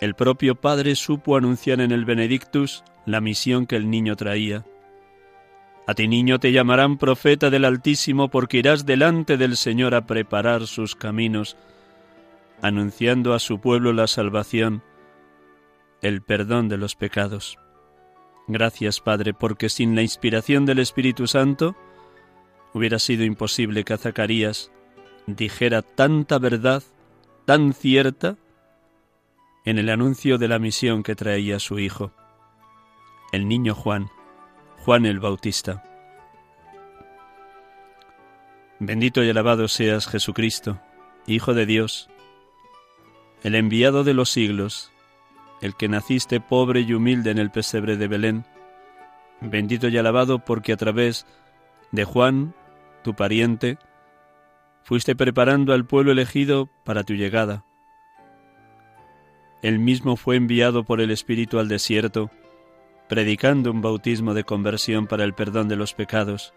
el 0.00 0.14
propio 0.14 0.54
Padre 0.54 0.94
supo 0.94 1.36
anunciar 1.36 1.80
en 1.80 1.92
el 1.92 2.04
Benedictus 2.04 2.84
la 3.06 3.20
misión 3.20 3.66
que 3.66 3.76
el 3.76 3.90
niño 3.90 4.16
traía. 4.16 4.64
A 5.86 5.94
ti 5.94 6.06
niño 6.06 6.38
te 6.38 6.52
llamarán 6.52 6.98
profeta 6.98 7.50
del 7.50 7.64
Altísimo 7.64 8.28
porque 8.28 8.58
irás 8.58 8.84
delante 8.84 9.36
del 9.36 9.56
Señor 9.56 9.94
a 9.94 10.06
preparar 10.06 10.66
sus 10.66 10.94
caminos, 10.94 11.56
anunciando 12.60 13.32
a 13.32 13.38
su 13.38 13.60
pueblo 13.60 13.92
la 13.92 14.06
salvación, 14.06 14.82
el 16.02 16.22
perdón 16.22 16.68
de 16.68 16.76
los 16.76 16.94
pecados. 16.94 17.58
Gracias, 18.46 19.00
Padre, 19.00 19.34
porque 19.34 19.68
sin 19.68 19.94
la 19.94 20.02
inspiración 20.02 20.66
del 20.66 20.78
Espíritu 20.78 21.26
Santo, 21.26 21.74
Hubiera 22.74 22.98
sido 22.98 23.24
imposible 23.24 23.84
que 23.84 23.96
Zacarías 23.96 24.70
dijera 25.26 25.82
tanta 25.82 26.38
verdad, 26.38 26.82
tan 27.44 27.72
cierta, 27.72 28.36
en 29.68 29.76
el 29.76 29.90
anuncio 29.90 30.38
de 30.38 30.48
la 30.48 30.58
misión 30.58 31.02
que 31.02 31.14
traía 31.14 31.58
su 31.58 31.78
hijo, 31.78 32.10
el 33.32 33.46
niño 33.46 33.74
Juan, 33.74 34.08
Juan 34.78 35.04
el 35.04 35.20
Bautista. 35.20 35.82
Bendito 38.78 39.22
y 39.22 39.28
alabado 39.28 39.68
seas 39.68 40.06
Jesucristo, 40.06 40.80
Hijo 41.26 41.52
de 41.52 41.66
Dios, 41.66 42.08
el 43.42 43.54
enviado 43.54 44.04
de 44.04 44.14
los 44.14 44.30
siglos, 44.30 44.90
el 45.60 45.76
que 45.76 45.88
naciste 45.88 46.40
pobre 46.40 46.80
y 46.80 46.94
humilde 46.94 47.30
en 47.30 47.36
el 47.36 47.50
pesebre 47.50 47.98
de 47.98 48.08
Belén. 48.08 48.46
Bendito 49.42 49.88
y 49.88 49.98
alabado 49.98 50.38
porque 50.38 50.72
a 50.72 50.78
través 50.78 51.26
de 51.92 52.04
Juan, 52.04 52.54
tu 53.04 53.12
pariente, 53.14 53.76
fuiste 54.82 55.14
preparando 55.14 55.74
al 55.74 55.84
pueblo 55.84 56.12
elegido 56.12 56.70
para 56.86 57.04
tu 57.04 57.12
llegada. 57.12 57.66
Él 59.62 59.78
mismo 59.78 60.16
fue 60.16 60.36
enviado 60.36 60.84
por 60.84 61.00
el 61.00 61.10
Espíritu 61.10 61.58
al 61.58 61.68
desierto, 61.68 62.30
predicando 63.08 63.70
un 63.70 63.80
bautismo 63.80 64.34
de 64.34 64.44
conversión 64.44 65.06
para 65.06 65.24
el 65.24 65.34
perdón 65.34 65.68
de 65.68 65.76
los 65.76 65.94
pecados. 65.94 66.54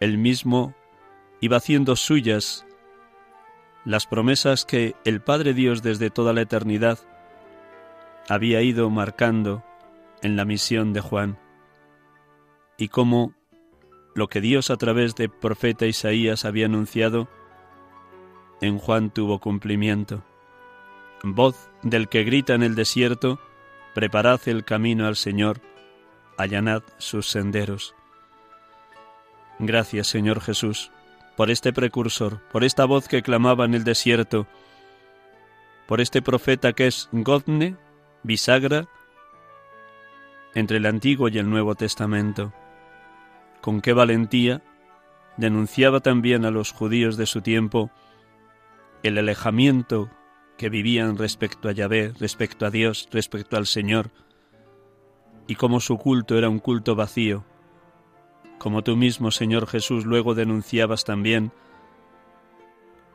Él 0.00 0.18
mismo 0.18 0.74
iba 1.40 1.56
haciendo 1.56 1.96
suyas 1.96 2.66
las 3.84 4.06
promesas 4.06 4.64
que 4.64 4.94
el 5.04 5.20
Padre 5.20 5.54
Dios 5.54 5.82
desde 5.82 6.10
toda 6.10 6.32
la 6.32 6.42
eternidad 6.42 6.98
había 8.28 8.62
ido 8.62 8.88
marcando 8.88 9.64
en 10.22 10.36
la 10.36 10.44
misión 10.44 10.92
de 10.92 11.00
Juan, 11.00 11.38
y 12.78 12.88
cómo 12.88 13.34
lo 14.14 14.28
que 14.28 14.40
Dios 14.40 14.70
a 14.70 14.76
través 14.76 15.14
de 15.16 15.28
profeta 15.28 15.86
Isaías 15.86 16.44
había 16.44 16.66
anunciado, 16.66 17.28
en 18.60 18.78
Juan 18.78 19.10
tuvo 19.10 19.40
cumplimiento. 19.40 20.24
Voz 21.22 21.70
del 21.82 22.08
que 22.08 22.24
grita 22.24 22.54
en 22.54 22.62
el 22.62 22.74
desierto, 22.74 23.38
preparad 23.94 24.40
el 24.46 24.64
camino 24.64 25.06
al 25.06 25.16
Señor, 25.16 25.60
allanad 26.36 26.82
sus 26.98 27.28
senderos. 27.28 27.94
Gracias 29.58 30.08
Señor 30.08 30.40
Jesús 30.40 30.90
por 31.36 31.50
este 31.50 31.72
precursor, 31.72 32.40
por 32.50 32.64
esta 32.64 32.84
voz 32.84 33.08
que 33.08 33.22
clamaba 33.22 33.64
en 33.64 33.74
el 33.74 33.84
desierto, 33.84 34.46
por 35.86 36.00
este 36.00 36.22
profeta 36.22 36.72
que 36.72 36.86
es 36.86 37.08
Godne, 37.12 37.76
bisagra, 38.22 38.88
entre 40.54 40.76
el 40.78 40.86
Antiguo 40.86 41.28
y 41.28 41.38
el 41.38 41.48
Nuevo 41.48 41.74
Testamento. 41.74 42.52
Con 43.60 43.80
qué 43.80 43.92
valentía 43.92 44.62
denunciaba 45.36 46.00
también 46.00 46.44
a 46.44 46.50
los 46.50 46.72
judíos 46.72 47.16
de 47.16 47.26
su 47.26 47.40
tiempo 47.40 47.90
el 49.02 49.18
alejamiento 49.18 50.10
que 50.56 50.68
vivían 50.68 51.16
respecto 51.16 51.68
a 51.68 51.72
Yahvé, 51.72 52.12
respecto 52.18 52.66
a 52.66 52.70
Dios, 52.70 53.08
respecto 53.10 53.56
al 53.56 53.66
Señor, 53.66 54.10
y 55.46 55.56
cómo 55.56 55.80
su 55.80 55.98
culto 55.98 56.38
era 56.38 56.48
un 56.48 56.58
culto 56.58 56.94
vacío, 56.94 57.44
como 58.58 58.82
tú 58.82 58.96
mismo, 58.96 59.32
Señor 59.32 59.66
Jesús, 59.66 60.06
luego 60.06 60.36
denunciabas 60.36 61.04
también 61.04 61.50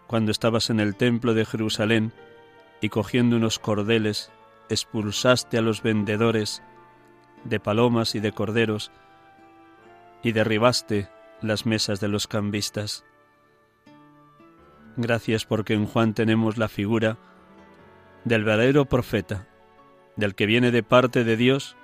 cuando 0.06 0.32
estabas 0.32 0.70
en 0.70 0.82
el 0.82 0.98
templo 0.98 1.34
de 1.34 1.46
Jerusalén 1.46 2.12
y 2.82 2.90
cogiendo 2.90 3.38
unos 3.38 3.58
cordeles 3.58 4.30
expulsaste 4.70 5.58
a 5.58 5.62
los 5.62 5.82
vendedores 5.82 6.64
de 7.44 7.60
palomas 7.60 8.16
y 8.16 8.20
de 8.20 8.32
corderos 8.34 8.92
y 10.24 10.34
derribaste 10.34 11.10
las 11.42 11.66
mesas 11.66 12.00
de 12.00 12.08
los 12.10 12.28
cambistas. 12.28 13.06
Gracias 14.98 15.46
porque 15.46 15.76
en 15.76 15.86
Juan 15.86 16.16
tenemos 16.16 16.58
la 16.58 16.68
figura 16.68 17.18
del 18.26 18.44
verdadero 18.44 18.86
profeta, 18.86 19.48
del 20.16 20.34
que 20.34 20.48
viene 20.48 20.72
de 20.72 20.82
parte 20.82 21.24
de 21.24 21.38
Dios 21.38 21.76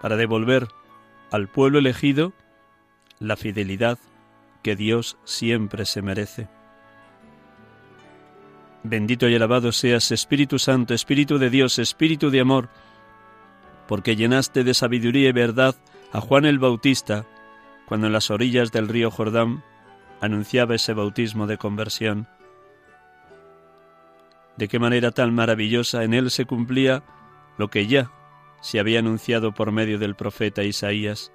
para 0.00 0.16
devolver 0.16 0.66
al 1.30 1.46
pueblo 1.46 1.78
elegido 1.78 2.32
la 3.20 3.36
fidelidad 3.36 3.96
que 4.64 4.74
Dios 4.74 5.16
siempre 5.22 5.84
se 5.86 6.02
merece. 6.02 6.48
Bendito 8.82 9.28
y 9.28 9.36
alabado 9.36 9.70
seas, 9.70 10.10
Espíritu 10.10 10.58
Santo, 10.58 10.94
Espíritu 10.94 11.38
de 11.38 11.48
Dios, 11.48 11.78
Espíritu 11.78 12.30
de 12.30 12.40
amor, 12.40 12.70
porque 13.86 14.16
llenaste 14.16 14.64
de 14.64 14.74
sabiduría 14.74 15.28
y 15.28 15.32
verdad 15.32 15.76
a 16.10 16.20
Juan 16.20 16.44
el 16.44 16.58
Bautista, 16.58 17.24
cuando 17.86 18.08
en 18.08 18.12
las 18.14 18.32
orillas 18.32 18.72
del 18.72 18.88
río 18.88 19.12
Jordán 19.12 19.62
anunciaba 20.22 20.76
ese 20.76 20.94
bautismo 20.94 21.48
de 21.48 21.58
conversión. 21.58 22.28
De 24.56 24.68
qué 24.68 24.78
manera 24.78 25.10
tan 25.10 25.34
maravillosa 25.34 26.04
en 26.04 26.14
él 26.14 26.30
se 26.30 26.46
cumplía 26.46 27.02
lo 27.58 27.68
que 27.68 27.88
ya 27.88 28.12
se 28.60 28.78
había 28.78 29.00
anunciado 29.00 29.52
por 29.52 29.72
medio 29.72 29.98
del 29.98 30.14
profeta 30.14 30.62
Isaías. 30.62 31.32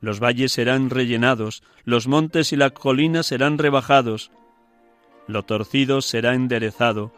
Los 0.00 0.18
valles 0.18 0.52
serán 0.52 0.88
rellenados, 0.88 1.62
los 1.84 2.08
montes 2.08 2.52
y 2.54 2.56
las 2.56 2.72
colinas 2.72 3.26
serán 3.26 3.58
rebajados, 3.58 4.30
lo 5.26 5.42
torcido 5.42 6.00
será 6.00 6.34
enderezado, 6.34 7.12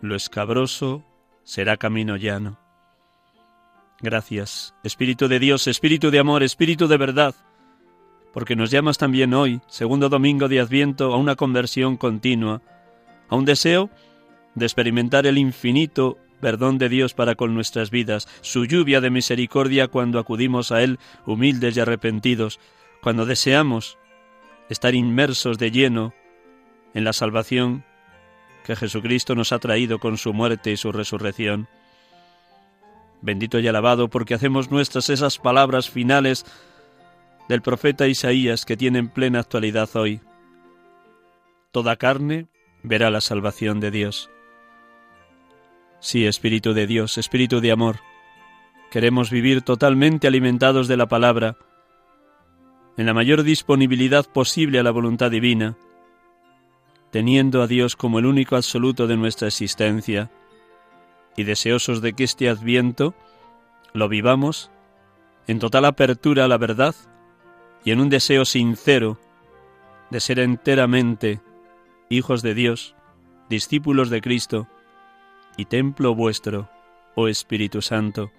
lo 0.00 0.14
escabroso 0.14 1.04
será 1.42 1.76
camino 1.76 2.16
llano. 2.16 2.60
Gracias, 4.00 4.74
Espíritu 4.84 5.26
de 5.26 5.40
Dios, 5.40 5.66
Espíritu 5.66 6.12
de 6.12 6.20
amor, 6.20 6.44
Espíritu 6.44 6.86
de 6.86 6.98
verdad, 6.98 7.34
porque 8.32 8.56
nos 8.56 8.70
llamas 8.70 8.98
también 8.98 9.34
hoy, 9.34 9.60
segundo 9.66 10.08
domingo 10.08 10.48
de 10.48 10.60
Adviento, 10.60 11.12
a 11.12 11.16
una 11.16 11.36
conversión 11.36 11.96
continua, 11.96 12.62
a 13.28 13.36
un 13.36 13.44
deseo 13.44 13.90
de 14.54 14.66
experimentar 14.66 15.26
el 15.26 15.38
infinito 15.38 16.18
perdón 16.40 16.78
de 16.78 16.88
Dios 16.88 17.14
para 17.14 17.34
con 17.34 17.54
nuestras 17.54 17.90
vidas, 17.90 18.26
su 18.40 18.64
lluvia 18.64 19.00
de 19.00 19.10
misericordia 19.10 19.88
cuando 19.88 20.18
acudimos 20.18 20.72
a 20.72 20.82
Él 20.82 20.98
humildes 21.26 21.76
y 21.76 21.80
arrepentidos, 21.80 22.58
cuando 23.02 23.26
deseamos 23.26 23.98
estar 24.68 24.94
inmersos 24.94 25.58
de 25.58 25.70
lleno 25.70 26.14
en 26.94 27.04
la 27.04 27.12
salvación 27.12 27.84
que 28.64 28.76
Jesucristo 28.76 29.34
nos 29.34 29.52
ha 29.52 29.58
traído 29.58 29.98
con 29.98 30.18
su 30.18 30.32
muerte 30.32 30.70
y 30.70 30.76
su 30.76 30.92
resurrección. 30.92 31.68
Bendito 33.22 33.58
y 33.58 33.68
alabado 33.68 34.08
porque 34.08 34.34
hacemos 34.34 34.70
nuestras 34.70 35.10
esas 35.10 35.38
palabras 35.38 35.90
finales 35.90 36.46
del 37.50 37.62
profeta 37.62 38.06
Isaías 38.06 38.64
que 38.64 38.76
tienen 38.76 39.08
plena 39.08 39.40
actualidad 39.40 39.90
hoy. 39.96 40.20
Toda 41.72 41.96
carne 41.96 42.46
verá 42.84 43.10
la 43.10 43.20
salvación 43.20 43.80
de 43.80 43.90
Dios. 43.90 44.30
Sí, 45.98 46.26
Espíritu 46.26 46.74
de 46.74 46.86
Dios, 46.86 47.18
Espíritu 47.18 47.60
de 47.60 47.72
amor, 47.72 47.96
queremos 48.92 49.32
vivir 49.32 49.62
totalmente 49.62 50.28
alimentados 50.28 50.86
de 50.86 50.96
la 50.96 51.08
palabra, 51.08 51.56
en 52.96 53.06
la 53.06 53.14
mayor 53.14 53.42
disponibilidad 53.42 54.26
posible 54.26 54.78
a 54.78 54.84
la 54.84 54.92
voluntad 54.92 55.32
divina, 55.32 55.76
teniendo 57.10 57.62
a 57.62 57.66
Dios 57.66 57.96
como 57.96 58.20
el 58.20 58.26
único 58.26 58.54
absoluto 58.54 59.08
de 59.08 59.16
nuestra 59.16 59.48
existencia, 59.48 60.30
y 61.36 61.42
deseosos 61.42 62.00
de 62.00 62.12
que 62.12 62.22
este 62.22 62.48
adviento 62.48 63.12
lo 63.92 64.08
vivamos 64.08 64.70
en 65.48 65.58
total 65.58 65.86
apertura 65.86 66.44
a 66.44 66.48
la 66.48 66.56
verdad 66.56 66.94
y 67.84 67.92
en 67.92 68.00
un 68.00 68.08
deseo 68.08 68.44
sincero 68.44 69.18
de 70.10 70.20
ser 70.20 70.38
enteramente 70.38 71.40
hijos 72.08 72.42
de 72.42 72.54
Dios, 72.54 72.94
discípulos 73.48 74.10
de 74.10 74.20
Cristo, 74.20 74.66
y 75.56 75.66
templo 75.66 76.14
vuestro, 76.14 76.68
oh 77.14 77.28
Espíritu 77.28 77.82
Santo, 77.82 78.30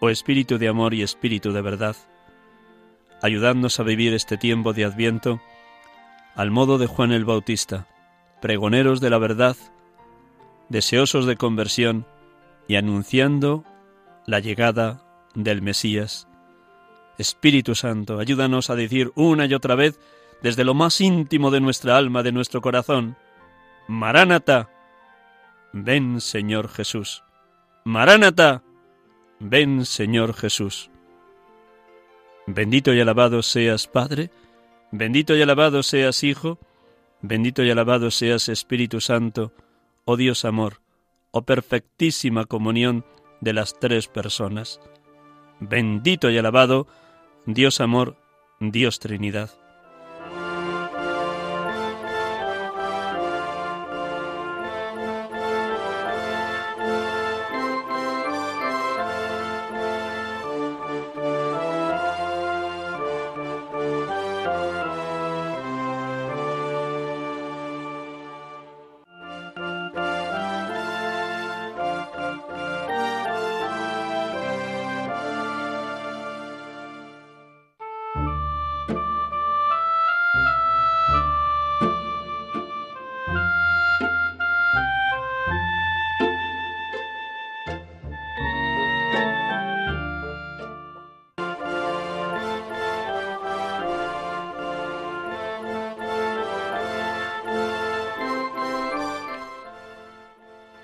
oh 0.00 0.10
Espíritu 0.10 0.58
de 0.58 0.68
amor 0.68 0.94
y 0.94 1.02
Espíritu 1.02 1.52
de 1.52 1.62
verdad, 1.62 1.96
ayudándonos 3.22 3.80
a 3.80 3.82
vivir 3.82 4.14
este 4.14 4.36
tiempo 4.36 4.72
de 4.72 4.84
Adviento 4.84 5.40
al 6.34 6.50
modo 6.50 6.78
de 6.78 6.86
Juan 6.86 7.12
el 7.12 7.24
Bautista, 7.24 7.86
pregoneros 8.40 9.00
de 9.00 9.10
la 9.10 9.18
verdad, 9.18 9.56
deseosos 10.68 11.26
de 11.26 11.36
conversión 11.36 12.06
y 12.68 12.76
anunciando 12.76 13.64
la 14.26 14.40
llegada 14.40 15.02
del 15.34 15.60
Mesías. 15.60 16.29
Espíritu 17.20 17.74
Santo, 17.74 18.18
ayúdanos 18.18 18.70
a 18.70 18.76
decir 18.76 19.12
una 19.14 19.46
y 19.46 19.54
otra 19.54 19.74
vez 19.74 20.00
desde 20.42 20.64
lo 20.64 20.74
más 20.74 21.00
íntimo 21.00 21.50
de 21.50 21.60
nuestra 21.60 21.96
alma, 21.96 22.22
de 22.22 22.32
nuestro 22.32 22.60
corazón, 22.60 23.16
Maránata, 23.88 24.70
ven 25.72 26.20
Señor 26.20 26.68
Jesús. 26.68 27.24
Maránata, 27.84 28.62
ven 29.38 29.84
Señor 29.84 30.34
Jesús. 30.34 30.90
Bendito 32.46 32.94
y 32.94 33.00
alabado 33.00 33.42
seas 33.42 33.86
Padre, 33.86 34.30
bendito 34.92 35.36
y 35.36 35.42
alabado 35.42 35.82
seas 35.82 36.24
Hijo, 36.24 36.58
bendito 37.20 37.62
y 37.62 37.70
alabado 37.70 38.10
seas 38.10 38.48
Espíritu 38.48 39.00
Santo, 39.00 39.52
oh 40.04 40.16
Dios 40.16 40.44
amor, 40.44 40.80
oh 41.32 41.42
perfectísima 41.42 42.46
comunión 42.46 43.04
de 43.40 43.52
las 43.52 43.78
tres 43.78 44.08
personas. 44.08 44.80
Bendito 45.60 46.30
y 46.30 46.38
alabado, 46.38 46.86
Dios 47.46 47.80
amor, 47.80 48.16
Dios 48.60 48.98
Trinidad. 48.98 49.50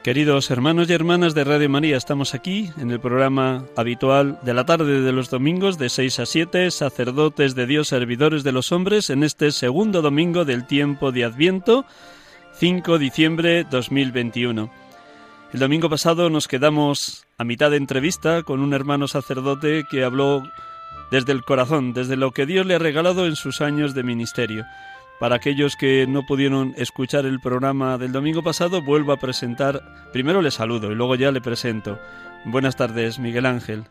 Queridos 0.07 0.53
hermanos 0.53 0.89
y 0.89 0.93
hermanas 0.93 1.35
de 1.35 1.43
Radio 1.43 1.69
María, 1.69 1.97
estamos 1.97 2.33
aquí 2.33 2.71
en 2.79 2.93
el 2.93 3.01
programa 3.01 3.65
habitual 3.75 4.39
de 4.43 4.55
la 4.55 4.65
tarde 4.65 5.01
de 5.01 5.11
los 5.11 5.31
domingos 5.31 5.79
de 5.79 5.89
6 5.89 6.21
a 6.21 6.27
7, 6.27 6.71
sacerdotes 6.71 7.57
de 7.57 7.67
Dios, 7.67 7.89
servidores 7.89 8.45
de 8.45 8.53
los 8.53 8.71
hombres, 8.71 9.11
en 9.11 9.25
este 9.25 9.51
segundo 9.51 10.03
domingo 10.03 10.45
del 10.45 10.65
tiempo 10.65 11.11
de 11.11 11.25
Adviento, 11.25 11.87
5 12.53 12.93
de 12.93 13.05
diciembre 13.05 13.65
2021. 13.69 14.71
El 15.53 15.59
domingo 15.59 15.91
pasado 15.91 16.31
nos 16.31 16.47
quedamos 16.47 17.27
a 17.37 17.43
mitad 17.43 17.73
de 17.73 17.79
entrevista 17.79 18.45
con 18.45 18.61
un 18.61 18.75
hermano 18.75 19.09
sacerdote 19.09 19.87
que 19.91 20.05
habló 20.05 20.45
desde 21.11 21.33
el 21.33 21.43
corazón, 21.43 21.95
desde 21.95 22.15
lo 22.15 22.31
que 22.31 22.47
Dios 22.47 22.65
le 22.65 22.77
ha 22.77 22.79
regalado 22.79 23.27
en 23.27 23.35
sus 23.35 23.61
años 23.61 23.93
de 23.93 24.05
ministerio. 24.05 24.67
Para 25.19 25.37
aquellos 25.37 25.77
que 25.77 26.07
no 26.07 26.27
pudieron 26.27 26.75
escuchar 26.77 27.25
el 27.25 27.41
programa 27.41 27.97
del 27.97 28.13
domingo 28.13 28.43
pasado, 28.43 28.83
vuelvo 28.83 29.13
a 29.13 29.17
presentar, 29.17 29.81
primero 30.13 30.43
le 30.43 30.51
saludo 30.51 30.93
y 30.93 30.95
luego 30.95 31.15
ya 31.15 31.33
le 31.33 31.41
presento. 31.41 31.99
Buenas 32.45 32.77
tardes, 32.77 33.19
Miguel 33.19 33.47
Ángel. 33.47 33.85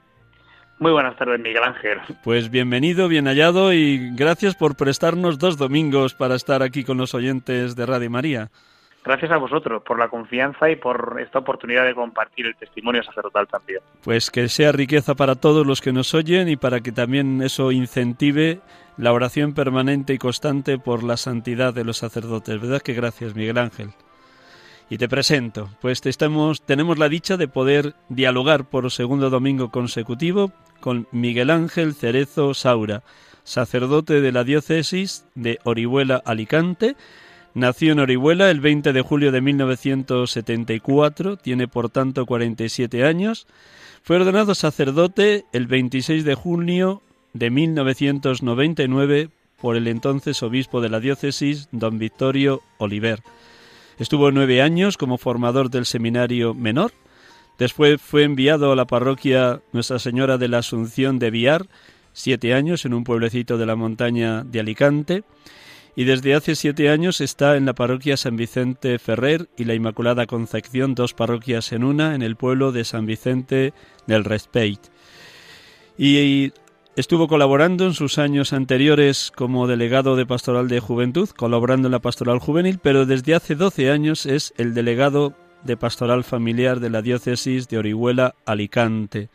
Muy 0.78 0.92
buenas 0.92 1.16
tardes, 1.16 1.40
Miguel 1.40 1.64
Ángel. 1.64 2.00
Pues 2.24 2.52
bienvenido, 2.52 3.08
bien 3.08 3.26
hallado 3.26 3.74
y 3.74 4.12
gracias 4.14 4.56
por 4.56 4.76
prestarnos 4.76 5.40
dos 5.40 5.58
domingos 5.58 6.14
para 6.14 6.36
estar 6.36 6.62
aquí 6.62 6.84
con 6.84 6.98
los 6.98 7.16
oyentes 7.16 7.76
de 7.76 7.86
Radio 7.88 8.12
María. 8.12 8.52
Gracias 9.04 9.32
a 9.32 9.38
vosotros 9.38 9.84
por 9.84 9.98
la 9.98 10.10
confianza 10.10 10.70
y 10.70 10.76
por 10.76 11.18
esta 11.20 11.40
oportunidad 11.40 11.86
de 11.86 11.96
compartir 11.96 12.48
el 12.48 12.56
testimonio 12.56 13.04
sacerdotal 13.04 13.48
también. 13.48 13.80
Pues 14.04 14.30
que 14.30 14.48
sea 14.50 14.72
riqueza 14.72 15.16
para 15.16 15.36
todos 15.36 15.66
los 15.66 15.80
que 15.80 15.94
nos 15.94 16.14
oyen 16.14 16.50
y 16.50 16.56
para 16.56 16.82
que 16.82 16.92
también 16.92 17.42
eso 17.42 17.72
incentive 17.72 18.60
la 18.98 19.14
oración 19.14 19.54
permanente 19.54 20.14
y 20.14 20.18
constante 20.18 20.78
por 20.78 21.04
la 21.04 21.18
santidad 21.18 21.74
de 21.74 21.84
los 21.84 21.98
sacerdotes. 21.98 22.60
¿Verdad 22.60 22.82
que 22.82 22.94
gracias, 22.94 23.36
Miguel 23.36 23.58
Ángel? 23.58 23.92
Y 24.90 24.98
te 24.98 25.10
presento, 25.10 25.70
pues 25.82 26.06
estamos, 26.06 26.62
tenemos 26.62 27.00
la 27.00 27.10
dicha 27.10 27.38
de 27.38 27.48
poder 27.48 27.96
dialogar 28.10 28.70
por 28.70 28.92
segundo 28.92 29.32
domingo 29.32 29.72
consecutivo 29.72 30.52
con 30.80 31.08
Miguel 31.12 31.50
Ángel 31.50 31.96
Cerezo 31.96 32.54
Saura, 32.54 33.02
sacerdote 33.44 34.22
de 34.22 34.32
la 34.32 34.44
diócesis 34.44 35.26
de 35.34 35.58
Orihuela 35.64 36.22
Alicante. 36.24 36.96
Nació 37.56 37.94
en 37.94 38.00
Orihuela 38.00 38.52
el 38.52 38.60
20 38.60 38.94
de 38.94 39.02
julio 39.02 39.32
de 39.32 39.42
1974, 39.42 41.38
tiene 41.38 41.68
por 41.68 41.90
tanto 41.90 42.28
47 42.28 43.06
años. 43.06 43.48
Fue 44.04 44.18
ordenado 44.18 44.54
sacerdote 44.54 45.46
el 45.52 45.66
26 45.66 46.26
de 46.26 46.36
junio 46.36 47.02
de 47.36 47.50
1999 47.50 49.30
por 49.62 49.76
el 49.76 49.88
entonces 49.88 50.41
obispo 50.41 50.80
de 50.80 50.89
la 50.89 51.02
diócesis, 51.02 51.67
don 51.71 52.00
Victorio 52.00 52.62
Oliver. 52.78 53.21
Estuvo 54.00 54.32
nueve 54.32 54.62
años 54.62 54.98
como 54.98 55.17
formador 55.17 55.69
del 55.69 55.86
seminario 55.86 56.54
menor. 56.54 56.93
Después 57.60 58.02
fue 58.02 58.24
enviado 58.24 58.71
a 58.71 58.76
la 58.76 58.86
parroquia 58.86 59.62
Nuestra 59.74 60.00
Señora 60.00 60.38
de 60.38 60.48
la 60.48 60.60
Asunción 60.60 61.19
de 61.19 61.30
Viar, 61.30 61.67
siete 62.13 62.54
años 62.54 62.86
en 62.86 62.93
un 62.93 63.04
pueblecito 63.04 63.58
de 63.58 63.65
la 63.65 63.76
montaña 63.76 64.43
de 64.43 64.62
Alicante. 64.62 65.24
Y 65.98 66.06
desde 66.06 66.36
hace 66.36 66.56
siete 66.56 66.89
años 66.89 67.19
está 67.19 67.58
en 67.58 67.65
la 67.65 67.74
parroquia 67.74 68.15
San 68.15 68.38
Vicente 68.38 68.98
Ferrer 68.98 69.50
y 69.58 69.65
la 69.65 69.74
Inmaculada 69.74 70.26
Concepción, 70.26 70.95
dos 70.95 71.13
parroquias 71.13 71.74
en 71.74 71.84
una, 71.84 72.15
en 72.15 72.21
el 72.21 72.38
pueblo 72.38 72.71
de 72.71 72.86
San 72.86 73.06
Vicente 73.06 73.74
del 74.08 74.24
Respeit. 74.24 74.80
Y 75.98 76.52
Estuvo 76.96 77.28
colaborando 77.28 77.86
en 77.86 77.94
sus 77.94 78.18
años 78.20 78.54
anteriores 78.54 79.30
como 79.36 79.68
delegado 79.68 80.16
de 80.16 80.26
Pastoral 80.26 80.70
de 80.70 80.80
Juventud, 80.80 81.28
colaborando 81.28 81.90
en 81.90 81.92
la 81.92 82.00
Pastoral 82.00 82.40
Juvenil, 82.40 82.80
pero 82.82 83.06
desde 83.06 83.36
hace 83.36 83.56
12 83.56 83.92
años 83.92 84.26
es 84.26 84.54
el 84.56 84.74
delegado 84.74 85.34
de 85.64 85.76
Pastoral 85.76 86.24
Familiar 86.24 86.80
de 86.80 86.90
la 86.90 87.02
Diócesis 87.02 87.68
de 87.68 87.80
Orihuela, 87.80 88.36
Alicante. 88.46 89.28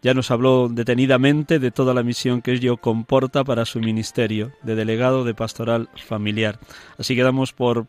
Ya 0.00 0.14
nos 0.14 0.30
habló 0.30 0.70
detenidamente 0.70 1.58
de 1.58 1.70
toda 1.70 1.92
la 1.92 2.02
misión 2.02 2.40
que 2.40 2.52
ello 2.52 2.78
comporta 2.78 3.44
para 3.44 3.66
su 3.66 3.78
ministerio 3.78 4.52
de 4.62 4.74
delegado 4.74 5.22
de 5.22 5.34
Pastoral 5.34 5.90
Familiar. 6.06 6.58
Así 6.96 7.14
que 7.14 7.22
damos 7.22 7.52
por 7.52 7.88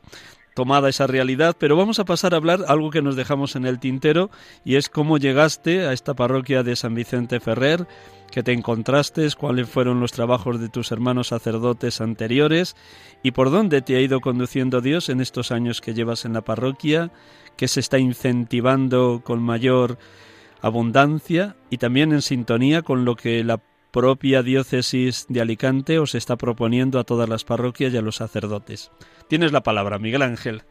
tomada 0.54 0.90
esa 0.90 1.08
realidad, 1.08 1.56
pero 1.58 1.76
vamos 1.76 2.00
a 2.00 2.06
pasar 2.06 2.34
a 2.34 2.38
hablar 2.38 2.66
algo 2.68 2.90
que 2.90 3.02
nos 3.02 3.16
dejamos 3.16 3.56
en 3.56 3.66
el 3.66 3.80
tintero 3.80 4.30
y 4.64 4.76
es 4.76 4.90
cómo 4.90 5.18
llegaste 5.18 5.86
a 5.86 5.94
esta 5.94 6.14
parroquia 6.14 6.64
de 6.64 6.76
San 6.76 6.96
Vicente 6.96 7.40
Ferrer, 7.40 7.88
que 8.32 8.44
te 8.44 8.52
encontraste, 8.52 9.28
cuáles 9.38 9.70
fueron 9.70 10.00
los 10.00 10.12
trabajos 10.12 10.60
de 10.60 10.70
tus 10.70 10.92
hermanos 10.92 11.28
sacerdotes 11.28 12.02
anteriores 12.02 12.76
y 13.22 13.32
por 13.32 13.52
dónde 13.52 13.82
te 13.82 13.96
ha 13.96 14.02
ido 14.02 14.22
conduciendo 14.22 14.82
Dios 14.82 15.10
en 15.10 15.22
estos 15.22 15.52
años 15.52 15.82
que 15.82 15.94
llevas 15.94 16.26
en 16.26 16.34
la 16.34 16.42
parroquia, 16.42 17.12
que 17.58 17.68
se 17.68 17.80
está 17.80 18.00
incentivando 18.00 19.22
con 19.24 19.42
mayor 19.42 19.98
abundancia 20.62 21.56
y 21.70 21.78
también 21.78 22.12
en 22.12 22.22
sintonía 22.22 22.82
con 22.82 23.06
lo 23.06 23.16
que 23.16 23.44
la 23.44 23.60
propia 23.94 24.42
diócesis 24.42 25.28
de 25.30 25.40
Alicante 25.40 26.00
os 26.00 26.16
está 26.16 26.36
proponiendo 26.36 27.00
a 27.00 27.04
todas 27.04 27.30
las 27.30 27.46
parroquias 27.46 27.94
y 27.94 27.98
a 27.98 28.02
los 28.02 28.16
sacerdotes. 28.16 28.92
Tienes 29.30 29.54
la 29.54 29.62
palabra, 29.62 30.00
Miguel 30.00 30.24
Ángel. 30.24 30.64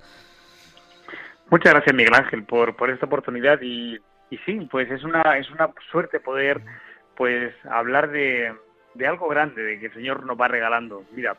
Muchas 1.49 1.73
gracias, 1.73 1.95
Miguel 1.95 2.15
Ángel, 2.15 2.45
por, 2.45 2.75
por 2.75 2.91
esta 2.91 3.07
oportunidad 3.07 3.61
y, 3.63 3.97
y 4.31 4.39
sí, 4.45 4.67
pues 4.71 4.91
es 4.91 5.05
una, 5.05 5.39
es 5.39 5.49
una 5.51 5.71
suerte 5.91 6.19
poder 6.19 6.61
pues 7.17 7.55
hablar 7.71 8.11
de, 8.11 8.53
de 8.95 9.07
algo 9.07 9.29
grande, 9.29 9.63
de 9.63 9.79
que 9.79 9.87
el 9.87 9.95
Señor 9.95 10.27
nos 10.27 10.39
va 10.39 10.49
regalando. 10.49 11.05
Mira, 11.13 11.37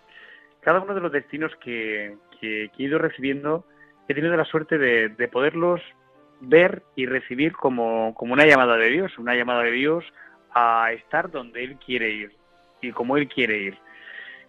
cada 0.62 0.80
uno 0.80 0.96
de 0.96 1.02
los 1.02 1.12
destinos 1.12 1.52
que, 1.62 2.16
que, 2.40 2.66
he 2.66 2.84
ido 2.84 2.98
recibiendo, 2.98 3.66
he 4.08 4.14
tenido 4.14 4.38
la 4.38 4.46
suerte 4.46 4.78
de, 4.78 5.10
de 5.10 5.28
poderlos 5.28 5.82
ver 6.40 6.84
y 6.96 7.08
recibir 7.08 7.54
como, 7.54 8.14
como, 8.16 8.34
una 8.34 8.46
llamada 8.46 8.78
de 8.78 8.90
Dios, 8.90 9.18
una 9.18 9.36
llamada 9.36 9.64
de 9.64 9.72
Dios 9.72 10.06
a 10.54 10.92
estar 10.94 11.32
donde 11.32 11.64
Él 11.64 11.78
quiere 11.78 12.10
ir 12.10 12.36
y 12.82 12.92
como 12.92 13.18
Él 13.18 13.28
quiere 13.28 13.58
ir. 13.58 13.78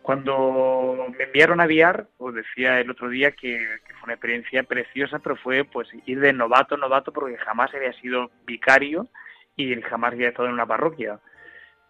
Cuando 0.02 1.06
me 1.16 1.24
enviaron 1.24 1.60
a 1.60 1.66
Viar, 1.66 2.08
os 2.18 2.34
decía 2.34 2.78
el 2.78 2.90
otro 2.90 3.08
día 3.08 3.30
que, 3.30 3.58
que, 3.86 3.94
fue 3.94 4.04
una 4.04 4.12
experiencia 4.14 4.62
preciosa, 4.62 5.18
pero 5.18 5.36
fue 5.36 5.64
pues 5.64 5.88
ir 6.04 6.20
de 6.20 6.32
novato 6.32 6.74
a 6.74 6.78
novato 6.78 7.10
porque 7.10 7.38
jamás 7.38 7.72
había 7.74 7.92
sido 7.94 8.30
vicario 8.46 9.08
y 9.56 9.80
jamás 9.80 10.12
había 10.12 10.28
estado 10.28 10.48
en 10.48 10.54
una 10.54 10.66
parroquia. 10.66 11.20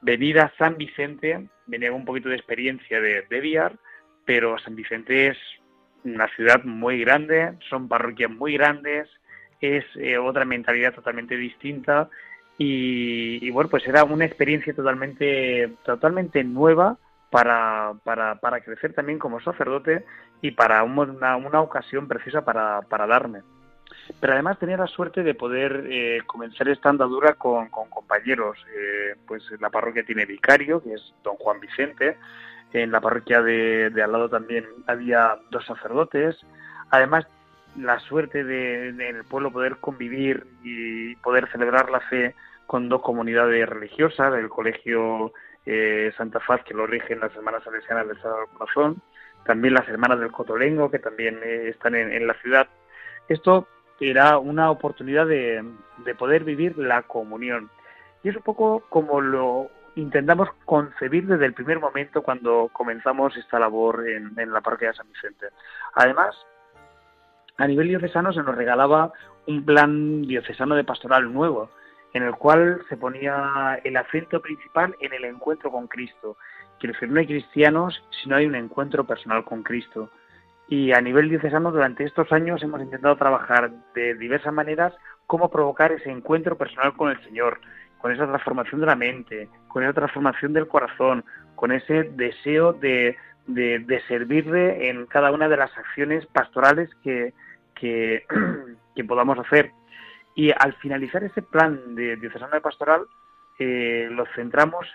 Venir 0.01 0.39
a 0.39 0.53
San 0.59 0.77
Vicente, 0.77 1.49
venía 1.67 1.91
con 1.91 2.01
un 2.01 2.05
poquito 2.05 2.29
de 2.29 2.37
experiencia 2.37 3.01
de, 3.01 3.23
de 3.23 3.41
Viar, 3.41 3.79
pero 4.25 4.59
San 4.59 4.77
Vicente 4.77 5.29
es 5.29 5.39
una 6.05 6.29
ciudad 6.37 6.63
muy 6.63 7.01
grande, 7.01 7.55
son 7.69 7.89
parroquias 7.89 8.31
muy 8.31 8.53
grandes, 8.53 9.09
es 9.61 9.85
eh, 9.97 10.19
otra 10.19 10.45
mentalidad 10.45 10.95
totalmente 10.95 11.37
distinta 11.37 12.11
y, 12.57 13.51
bueno, 13.51 13.69
pues 13.69 13.87
era 13.87 14.05
una 14.05 14.25
experiencia 14.25 14.75
totalmente, 14.75 15.73
totalmente 15.85 16.45
nueva 16.45 16.97
para, 17.31 17.95
para, 18.05 18.37
para 18.37 18.61
crecer 18.61 18.93
también 18.93 19.19
como 19.19 19.41
sacerdote 19.41 20.05
y 20.41 20.53
para 20.53 20.85
una, 20.85 21.37
una 21.37 21.61
ocasión 21.61 22.07
precisa 22.07 22.45
para, 22.45 22.83
para 22.83 23.07
darme 23.07 23.43
pero 24.21 24.35
además 24.35 24.59
tenía 24.59 24.77
la 24.77 24.87
suerte 24.87 25.23
de 25.23 25.35
poder 25.35 25.87
eh, 25.89 26.19
comenzar 26.27 26.69
esta 26.69 26.91
andadura 26.91 27.35
con, 27.35 27.69
con 27.69 27.89
compañeros. 27.89 28.59
Eh, 28.77 29.15
pues 29.27 29.43
la 29.61 29.71
parroquia 29.71 30.05
tiene 30.05 30.27
vicario, 30.27 30.83
que 30.83 30.95
es 30.95 31.15
don 31.23 31.37
Juan 31.37 31.61
Vicente. 31.61 32.17
En 32.73 32.91
la 32.91 33.01
parroquia 33.01 33.41
de, 33.41 33.91
de 33.91 34.03
al 34.03 34.13
lado 34.13 34.29
también 34.29 34.67
había 34.87 35.39
dos 35.51 35.65
sacerdotes. 35.65 36.37
Además, 36.91 37.27
la 37.77 37.99
suerte 38.01 38.45
de, 38.45 38.93
de, 38.93 39.09
el 39.09 39.25
pueblo 39.25 39.51
poder 39.51 39.79
convivir 39.79 40.47
y 40.63 41.17
poder 41.17 41.51
celebrar 41.51 41.91
la 41.91 42.01
fe 42.01 42.35
con 42.67 42.89
dos 42.89 43.03
comunidades 43.03 43.69
religiosas, 43.69 44.35
el 44.35 44.49
colegio 44.49 45.33
eh, 45.67 46.13
Santa 46.17 46.41
Faz, 46.41 46.63
que 46.65 46.75
lo 46.75 46.87
rigen 46.87 47.21
las 47.21 47.35
hermanas 47.35 47.63
salesianas 47.65 48.07
del 48.07 48.21
Sagrado 48.21 48.47
Corazón, 48.59 49.03
también 49.45 49.75
las 49.75 49.89
hermanas 49.89 50.21
del 50.21 50.33
Cotolengo, 50.33 50.91
que 50.91 50.99
también 50.99 51.41
eh, 51.43 51.69
están 51.69 51.95
en, 51.95 52.13
en, 52.13 52.27
la 52.27 52.35
ciudad. 52.35 52.69
Esto 53.29 53.67
era 54.01 54.39
una 54.39 54.71
oportunidad 54.71 55.27
de, 55.27 55.65
de, 55.99 56.15
poder 56.15 56.45
vivir 56.45 56.77
la 56.79 57.03
comunión. 57.03 57.71
Y 58.23 58.31
es 58.31 58.37
un 58.37 58.43
poco 58.43 58.85
como 58.89 59.21
lo 59.21 59.71
intentamos 59.97 60.49
concebir 60.65 61.27
desde 61.27 61.47
el 61.47 61.55
primer 61.55 61.79
momento 61.79 62.23
cuando 62.23 62.69
comenzamos 62.73 63.37
esta 63.37 63.59
labor 63.59 64.09
en, 64.09 64.39
en 64.39 64.53
la 64.53 64.61
parroquia 64.61 64.89
de 64.89 64.95
San 64.95 65.09
Vicente. 65.13 65.47
Además, 65.95 66.35
a 67.57 67.67
nivel 67.67 67.89
diocesano 67.89 68.33
se 68.33 68.43
nos 68.43 68.57
regalaba 68.57 69.13
un 69.47 69.65
plan 69.65 70.23
diocesano 70.23 70.75
de 70.75 70.85
pastoral 70.85 71.33
nuevo, 71.33 71.71
en 72.13 72.23
el 72.23 72.35
cual 72.35 72.83
se 72.89 72.97
ponía 72.97 73.81
el 73.85 73.97
acento 73.97 74.41
principal 74.41 74.97
en 75.01 75.13
el 75.13 75.25
encuentro 75.25 75.71
con 75.71 75.87
Cristo. 75.87 76.37
Quiero 76.79 76.95
decir, 76.95 77.11
no 77.11 77.21
hay 77.21 77.27
cristianos 77.27 78.03
si 78.11 78.29
no 78.29 78.37
hay 78.37 78.47
un 78.47 78.55
encuentro 78.55 79.05
personal 79.05 79.45
con 79.45 79.63
Cristo 79.63 80.11
y 80.69 80.93
a 80.93 81.01
nivel 81.01 81.29
diocesano 81.29 81.71
durante 81.71 82.05
estos 82.05 82.33
años 82.33 82.63
hemos 82.63 82.81
intentado 82.81 83.17
trabajar 83.17 83.71
de 83.95 84.15
diversas 84.15 84.53
maneras 84.53 84.95
cómo 85.27 85.51
provocar 85.51 85.93
ese 85.93 86.11
encuentro 86.11 86.57
personal 86.57 86.95
con 86.97 87.11
el 87.11 87.23
Señor, 87.25 87.61
con 87.99 88.13
esa 88.13 88.27
transformación 88.27 88.81
de 88.81 88.87
la 88.87 88.97
mente, 88.97 89.49
con 89.69 89.83
esa 89.83 89.93
transformación 89.93 90.53
del 90.53 90.69
corazón, 90.69 91.25
con 91.55 91.73
ese 91.73 92.05
deseo 92.15 92.73
de, 92.73 93.17
de, 93.47 93.79
de 93.81 94.01
servirle 94.03 94.89
en 94.89 95.07
cada 95.07 95.31
una 95.33 95.49
de 95.49 95.57
las 95.57 95.77
acciones 95.77 96.27
pastorales 96.27 96.91
que, 97.03 97.33
que, 97.75 98.25
podamos 99.09 99.39
hacer. 99.39 99.73
Y 100.35 100.51
al 100.51 100.75
finalizar 100.75 101.23
ese 101.23 101.43
plan 101.43 101.95
de 101.95 102.17
diocesano 102.17 102.55
de 102.55 102.61
pastoral, 102.61 103.03
eh, 103.59 104.09
lo 104.11 104.27
centramos, 104.35 104.87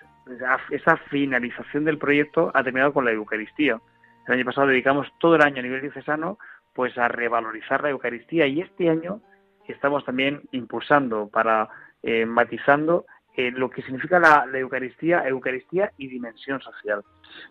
esa 0.69 0.97
finalización 1.09 1.85
del 1.85 1.97
proyecto 1.97 2.51
ha 2.53 2.63
terminado 2.63 2.93
con 2.93 3.05
la 3.05 3.11
Eucaristía. 3.11 3.79
El 4.27 4.33
año 4.33 4.45
pasado 4.45 4.67
dedicamos 4.67 5.07
todo 5.19 5.35
el 5.35 5.41
año 5.41 5.59
a 5.59 5.63
nivel 5.63 5.81
diocesano 5.81 6.37
pues 6.73 6.97
a 6.97 7.07
revalorizar 7.07 7.81
la 7.81 7.89
Eucaristía 7.89 8.47
y 8.47 8.61
este 8.61 8.89
año 8.89 9.21
estamos 9.67 10.05
también 10.05 10.41
impulsando 10.51 11.27
para 11.29 11.69
eh, 12.03 12.25
matizando 12.25 13.05
lo 13.55 13.69
que 13.69 13.81
significa 13.81 14.19
la, 14.19 14.45
Eucaristía, 14.53 15.27
Eucaristía 15.27 15.91
y 15.97 16.07
dimensión 16.07 16.61
social. 16.61 17.03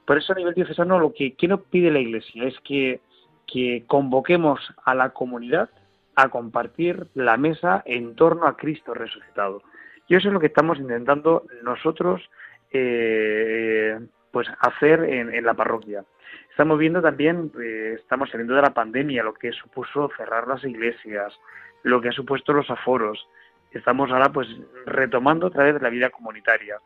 Por 0.05 0.19
eso 0.19 0.33
a 0.33 0.37
nivel 0.37 0.55
diocesano 0.55 0.99
lo 0.99 1.13
que, 1.13 1.35
nos 1.49 1.63
pide 1.63 1.91
la 1.91 2.01
Iglesia 2.01 2.45
es 2.45 2.59
que, 2.61 3.01
que 3.47 3.85
convoquemos 3.87 4.61
a 4.85 4.95
la 4.95 5.11
comunidad 5.11 5.71
a 6.17 6.29
compartir 6.31 7.07
la 7.15 7.37
mesa 7.37 7.83
en 7.87 8.17
torno 8.17 8.47
a 8.47 8.57
Cristo 8.57 8.93
resucitado. 8.93 9.63
Y 10.09 10.17
eso 10.17 10.29
es 10.29 10.35
lo 10.35 10.41
que 10.41 10.47
estamos 10.47 10.79
intentando 10.79 11.45
nosotros 11.63 12.29
eh, 12.73 13.99
pues 14.31 14.49
hacer 14.61 15.05
en, 15.05 15.45
la 15.45 15.55
parroquia. 15.55 16.05
Estamos 16.51 16.79
viendo 16.79 17.01
también, 17.01 17.53
eh, 17.63 17.97
estamos 17.99 18.31
saliendo 18.31 18.55
de 18.55 18.63
la 18.63 18.75
pandemia, 18.75 19.23
lo 19.23 19.35
que 19.35 19.53
supuso 19.53 20.11
cerrar 20.17 20.49
las 20.49 20.65
iglesias, 20.65 21.33
lo 21.83 22.01
que 22.01 22.09
ha 22.09 22.13
supuesto 22.13 22.53
los 22.53 22.69
aforos. 22.69 23.27
Estamos 23.73 24.11
ahora 24.11 24.31
pues 24.31 24.49
retomando 24.87 25.49
otra 25.49 25.65
vez 25.65 25.81
la 25.81 25.91
vida 25.91 26.11
comunitaria. 26.11 26.79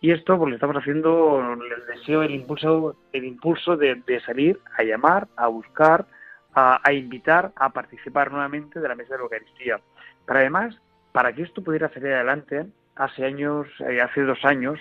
Y 0.00 0.12
esto 0.12 0.36
pues 0.36 0.50
lo 0.50 0.56
estamos 0.56 0.76
haciendo, 0.76 1.40
el 1.40 1.86
deseo, 1.86 2.22
el 2.22 2.34
impulso, 2.34 2.96
el 3.12 3.24
impulso 3.24 3.76
de, 3.76 4.02
salir 4.24 4.58
a 4.76 4.82
llamar, 4.82 5.28
a 5.36 5.46
buscar, 5.46 6.06
a, 6.54 6.80
a, 6.82 6.92
invitar 6.92 7.52
a 7.56 7.70
participar 7.70 8.30
nuevamente 8.30 8.78
de 8.78 8.88
la 8.88 8.94
mesa 8.94 9.14
de 9.14 9.18
la 9.18 9.24
Eucaristía. 9.24 9.80
Pero 10.26 10.38
además 10.38 10.78
para 11.16 11.32
que 11.32 11.44
esto 11.44 11.64
pudiera 11.64 11.88
salir 11.94 12.12
adelante, 12.12 12.66
hace 12.94 13.24
años, 13.24 13.66
eh, 13.88 14.02
hace 14.02 14.20
dos 14.20 14.44
años, 14.44 14.78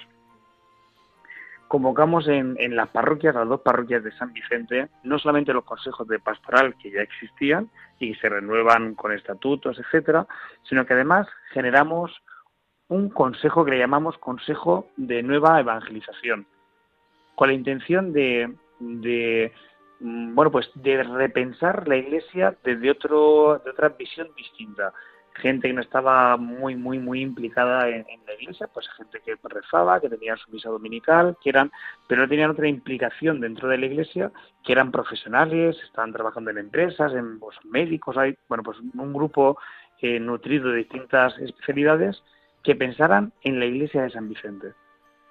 convocamos 1.76 2.26
en, 2.30 2.56
las 2.74 2.88
parroquias, 2.88 3.36
las 3.36 3.50
dos 3.50 3.60
parroquias 3.60 4.02
de 4.02 4.14
San 4.14 4.32
Vicente, 4.32 4.88
no 5.04 5.20
solamente 5.20 5.52
los 5.52 5.66
consejos 5.66 6.08
de 6.08 6.20
pastoral 6.20 6.74
que 6.78 6.90
ya 6.90 7.02
existían 7.02 7.70
y 8.00 8.16
se 8.16 8.30
renuevan 8.30 8.96
con 8.96 9.12
estatutos, 9.12 9.78
etcétera, 9.78 10.26
sino 10.64 10.86
que 10.86 10.94
además 10.94 11.28
generamos 11.52 12.14
un 12.88 13.10
consejo 13.10 13.66
que 13.66 13.72
le 13.72 13.80
llamamos 13.80 14.18
Consejo 14.20 14.88
de 14.96 15.22
Nueva 15.22 15.60
Evangelización, 15.60 16.48
con 17.36 17.50
la 17.50 17.56
intención 17.56 18.14
de, 18.14 18.56
de 18.80 19.52
mm, 20.00 20.34
bueno, 20.34 20.52
pues 20.52 20.72
de 20.76 21.04
repensar 21.04 21.90
la 21.90 21.98
Iglesia 21.98 22.56
desde 22.64 22.90
otro, 22.90 23.62
de 23.66 23.72
otra 23.72 23.90
visión 23.90 24.30
distinta, 24.38 24.94
gente 25.36 25.68
que 25.68 25.74
no 25.74 25.82
estaba 25.82 26.38
muy, 26.38 26.76
muy, 26.76 26.98
muy 26.98 27.22
implicada 27.22 27.90
en, 27.90 28.06
la 28.26 28.34
iglesia, 28.40 28.68
pues 28.74 28.88
gente 28.98 29.20
que 29.26 29.36
rezaba, 29.44 30.00
que 30.00 30.10
tenía 30.10 30.36
su 30.38 30.50
misa 30.52 30.70
dominical, 30.70 31.38
que 31.44 31.50
eran, 31.50 31.72
pero 32.08 32.22
no 32.22 32.28
tenían 32.28 32.52
otra 32.52 32.68
implicación 32.68 33.42
dentro 33.42 33.68
de 33.68 33.78
la 33.78 33.86
iglesia, 33.86 34.32
que 34.64 34.72
eran 34.72 34.92
profesionales, 34.92 35.78
estaban 35.84 36.14
trabajando 36.14 36.52
en 36.52 36.60
empresas, 36.60 37.14
en 37.14 37.40
pues, 37.40 37.58
médicos, 37.66 38.18
hay, 38.18 38.36
bueno, 38.48 38.64
pues 38.64 38.78
un 38.80 39.14
grupo 39.14 39.58
eh, 40.02 40.20
nutrido 40.20 40.70
de 40.70 40.78
distintas 40.78 41.38
especialidades 41.40 42.24
que 42.64 42.76
pensaran 42.76 43.32
en 43.42 43.60
la 43.60 43.66
iglesia 43.66 44.04
de 44.04 44.10
San 44.10 44.30
Vicente. 44.30 44.74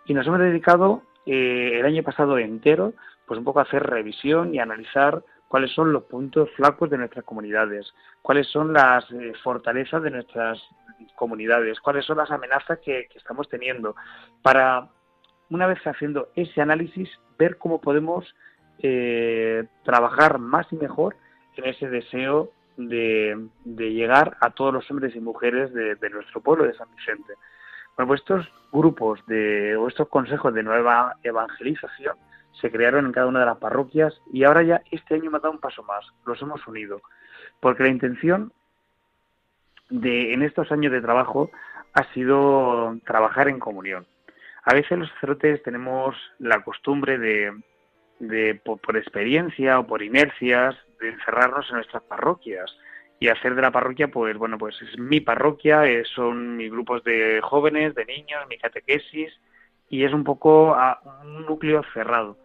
Y 0.06 0.14
nos 0.14 0.26
hemos 0.26 0.40
dedicado 0.40 1.02
eh, 1.26 1.78
el 1.80 1.86
año 1.86 2.02
pasado 2.02 2.38
entero, 2.38 2.92
pues 3.26 3.38
un 3.38 3.44
poco 3.44 3.60
a 3.60 3.62
hacer 3.62 3.82
revisión 3.82 4.54
y 4.54 4.58
analizar 4.58 5.22
cuáles 5.48 5.72
son 5.72 5.92
los 5.92 6.04
puntos 6.04 6.50
flacos 6.56 6.90
de 6.90 6.98
nuestras 6.98 7.24
comunidades, 7.24 7.92
cuáles 8.22 8.48
son 8.48 8.72
las 8.72 9.10
eh, 9.12 9.32
fortalezas 9.42 10.02
de 10.02 10.10
nuestras 10.10 10.60
comunidades, 11.14 11.80
cuáles 11.80 12.04
son 12.04 12.18
las 12.18 12.30
amenazas 12.30 12.78
que, 12.84 13.08
estamos 13.14 13.48
teniendo, 13.48 13.94
para, 14.42 14.88
una 15.50 15.66
vez 15.66 15.78
haciendo 15.86 16.28
ese 16.34 16.60
análisis, 16.60 17.08
ver 17.38 17.58
cómo 17.58 17.80
podemos 17.80 18.34
eh, 18.78 19.64
trabajar 19.84 20.38
más 20.38 20.66
y 20.72 20.76
mejor 20.76 21.16
en 21.56 21.66
ese 21.66 21.88
deseo 21.88 22.50
de, 22.76 23.48
llegar 23.64 24.36
a 24.40 24.50
todos 24.50 24.74
los 24.74 24.90
hombres 24.90 25.14
y 25.14 25.20
mujeres 25.20 25.72
de, 25.72 26.10
nuestro 26.10 26.40
pueblo 26.40 26.64
de 26.64 26.74
San 26.74 26.88
Vicente. 26.96 27.34
Bueno, 27.96 28.08
pues 28.08 28.20
estos 28.20 28.48
grupos 28.72 29.24
de, 29.26 29.76
o 29.76 29.86
estos 29.86 30.08
consejos 30.08 30.52
de 30.52 30.64
nueva 30.64 31.16
evangelización 31.22 32.16
se 32.60 32.70
crearon 32.70 33.06
en 33.06 33.12
cada 33.12 33.26
una 33.26 33.40
de 33.40 33.46
las 33.46 33.58
parroquias 33.58 34.14
y 34.32 34.44
ahora 34.44 34.62
ya 34.62 34.82
este 34.90 35.14
año 35.14 35.30
ha 35.30 35.38
dado 35.38 35.52
un 35.52 35.60
paso 35.60 35.82
más, 35.82 36.04
los 36.26 36.40
hemos 36.42 36.66
unido, 36.66 37.02
porque 37.60 37.82
la 37.82 37.88
intención 37.88 38.52
de 39.90 40.32
en 40.32 40.42
estos 40.42 40.70
años 40.72 40.92
de 40.92 41.00
trabajo 41.00 41.50
ha 41.92 42.12
sido 42.12 42.96
trabajar 43.04 43.48
en 43.48 43.58
comunión. 43.58 44.06
A 44.64 44.74
veces 44.74 44.98
los 44.98 45.08
sacerdotes 45.10 45.62
tenemos 45.62 46.16
la 46.38 46.62
costumbre 46.64 47.18
de, 47.18 47.52
de 48.18 48.54
por, 48.54 48.96
experiencia 48.96 49.78
o 49.78 49.86
por 49.86 50.02
inercias, 50.02 50.74
de 51.00 51.10
encerrarnos 51.10 51.68
en 51.68 51.76
nuestras 51.76 52.02
parroquias. 52.04 52.74
Y 53.20 53.28
hacer 53.28 53.54
de 53.54 53.62
la 53.62 53.70
parroquia, 53.70 54.08
pues 54.08 54.36
bueno, 54.36 54.58
pues 54.58 54.74
es 54.82 54.98
mi 54.98 55.20
parroquia, 55.20 55.84
son 56.14 56.56
mis 56.56 56.70
grupos 56.70 57.04
de 57.04 57.40
jóvenes, 57.42 57.94
de 57.94 58.04
niños, 58.06 58.44
mi 58.48 58.58
catequesis, 58.58 59.32
y 59.88 60.04
es 60.04 60.12
un 60.12 60.24
poco 60.24 60.76
un 61.22 61.46
núcleo 61.46 61.82
cerrado 61.94 62.36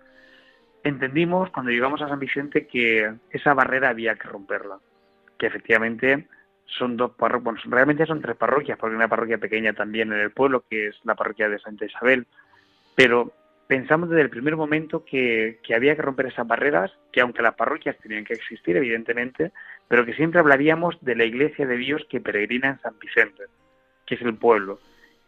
entendimos 0.84 1.50
cuando 1.52 1.72
llegamos 1.72 2.02
a 2.02 2.08
San 2.08 2.20
Vicente 2.20 2.68
que 2.68 3.14
esa 3.32 3.54
barrera 3.54 3.90
había 3.90 4.16
que 4.16 4.28
romperla, 4.28 4.80
que 5.38 5.48
efectivamente 5.48 6.28
son 6.66 6.98
dos 6.98 7.12
parroquias, 7.12 7.44
bueno, 7.44 7.60
realmente 7.66 8.06
son 8.06 8.22
tres 8.22 8.36
parroquias, 8.36 8.78
porque 8.78 8.94
hay 8.94 8.98
una 8.98 9.08
parroquia 9.08 9.38
pequeña 9.38 9.74
también 9.74 10.14
en 10.14 10.20
el 10.20 10.32
pueblo, 10.32 10.64
que 10.70 10.88
es 10.88 10.96
la 11.04 11.16
parroquia 11.16 11.50
de 11.50 11.60
Santa 11.60 11.86
Isabel, 11.86 12.28
pero 12.96 13.34
pensamos 13.68 14.10
desde 14.10 14.22
el 14.22 14.30
primer 14.30 14.56
momento 14.56 15.04
que, 15.04 15.60
que 15.64 15.76
había 15.76 15.96
que 15.96 16.02
romper 16.02 16.28
esas 16.28 16.48
barreras, 16.48 16.92
que 17.12 17.22
aunque 17.22 17.42
las 17.42 17.56
parroquias 17.56 17.98
tenían 17.98 18.24
que 18.24 18.34
existir, 18.34 18.78
evidentemente, 18.78 19.52
pero 19.88 20.06
que 20.06 20.14
siempre 20.14 20.40
hablaríamos 20.40 20.98
de 21.02 21.16
la 21.16 21.26
iglesia 21.26 21.66
de 21.66 21.78
Dios 21.78 22.06
que 22.10 22.22
peregrina 22.22 22.70
en 22.70 22.80
San 22.82 22.98
Vicente, 23.00 23.44
que 24.06 24.16
es 24.16 24.22
el 24.22 24.36
pueblo, 24.36 24.80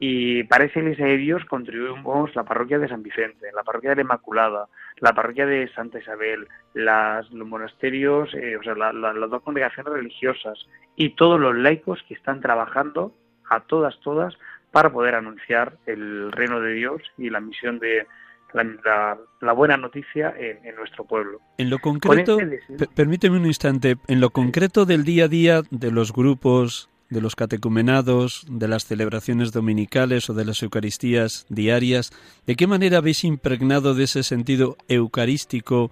y 0.04 0.44
para 0.46 0.64
esa 0.64 0.80
iglesia 0.80 1.06
de 1.06 1.18
Dios 1.18 1.46
contribuimos 1.46 2.36
la 2.36 2.44
parroquia 2.44 2.80
de 2.80 2.90
San 2.90 3.04
Vicente, 3.04 3.52
la 3.54 3.62
parroquia 3.62 3.92
de 3.92 3.98
la 3.98 4.02
Inmaculada, 4.02 4.68
la 4.98 5.14
parroquia 5.14 5.46
de 5.46 5.72
Santa 5.76 6.00
Isabel, 6.00 6.48
las, 6.74 7.30
los 7.30 7.48
monasterios, 7.48 8.34
eh, 8.34 8.58
o 8.58 8.64
sea, 8.64 8.74
las 8.74 9.30
dos 9.30 9.44
congregaciones 9.44 9.94
religiosas 9.94 10.58
y 10.96 11.12
todos 11.12 11.40
los 11.40 11.56
laicos 11.56 12.00
que 12.08 12.16
están 12.16 12.42
trabajando 12.42 13.14
a 13.48 13.60
todas, 13.60 14.00
todas, 14.00 14.34
para 14.72 14.92
poder 14.92 15.14
anunciar 15.14 15.78
el 15.86 16.32
reino 16.32 16.60
de 16.62 16.74
Dios 16.74 17.04
y 17.20 17.30
la 17.30 17.40
misión 17.40 17.78
de 17.78 18.08
la, 18.54 19.54
buena 19.54 19.78
noticia 19.78 20.34
en, 20.36 20.76
nuestro 20.78 21.06
pueblo. 21.06 21.40
En 21.60 21.70
lo 21.70 21.78
concreto, 21.78 22.40
este 22.40 22.88
permíteme 22.88 23.38
un 23.38 23.46
instante, 23.46 23.98
en 24.08 24.20
lo 24.20 24.32
concreto 24.32 24.86
del 24.86 25.04
día 25.04 25.26
a 25.26 25.28
día 25.28 25.62
de 25.70 25.92
los 25.92 26.12
grupos 26.12 26.91
de 27.12 27.22
los 27.22 27.36
catecumenados, 27.36 28.46
de 28.50 28.68
las 28.68 28.86
celebraciones 28.86 29.52
dominicales 29.52 30.30
o 30.30 30.34
de 30.34 30.46
las 30.46 30.64
Eucaristías 30.64 31.46
diarias, 31.50 32.12
¿de 32.48 32.56
qué 32.56 32.68
manera 32.68 32.98
habéis 32.98 33.26
impregnado 33.26 33.94
de 33.94 34.06
ese 34.06 34.24
sentido 34.24 34.78
eucarístico 34.88 35.92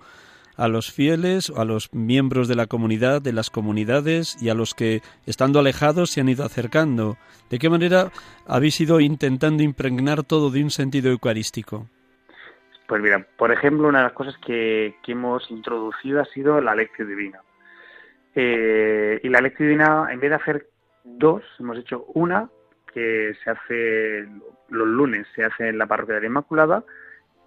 a 0.56 0.70
los 0.70 0.92
fieles, 0.92 1.52
a 1.56 1.66
los 1.66 1.94
miembros 1.94 2.48
de 2.48 2.56
la 2.56 2.68
comunidad, 2.68 3.22
de 3.22 3.34
las 3.34 3.50
comunidades 3.50 4.38
y 4.42 4.50
a 4.50 4.54
los 4.54 4.74
que, 4.74 5.02
estando 5.26 5.60
alejados, 5.60 6.10
se 6.10 6.22
han 6.22 6.30
ido 6.30 6.46
acercando? 6.46 7.18
¿De 7.50 7.60
qué 7.60 7.70
manera 7.70 8.12
habéis 8.48 8.80
ido 8.80 9.02
intentando 9.02 9.62
impregnar 9.62 10.24
todo 10.24 10.50
de 10.50 10.64
un 10.64 10.72
sentido 10.72 11.12
eucarístico? 11.12 11.88
Pues 12.88 13.02
mira, 13.02 13.28
por 13.38 13.52
ejemplo, 13.52 13.90
una 13.90 14.00
de 14.00 14.06
las 14.06 14.14
cosas 14.14 14.36
que, 14.38 14.96
hemos 15.06 15.52
introducido 15.52 16.22
ha 16.22 16.26
sido 16.26 16.62
la 16.62 16.76
lección 16.76 17.10
divina. 17.10 17.42
Eh, 18.36 19.20
y 19.22 19.28
la 19.28 19.42
lección 19.42 19.68
divina, 19.68 20.08
en 20.12 20.20
vez 20.20 20.30
de 20.30 20.36
hacer 20.36 20.70
dos, 21.04 21.44
hemos 21.60 21.78
hecho 21.78 22.06
una 22.14 22.50
que 22.94 23.36
se 23.44 23.50
hace 23.50 24.28
los 24.70 24.88
lunes, 24.88 25.28
se 25.36 25.44
hace 25.44 25.70
en 25.70 25.78
la 25.78 25.88
parroquia 25.88 26.16
de 26.16 26.22
la 26.22 26.28
Inmaculada 26.28 26.84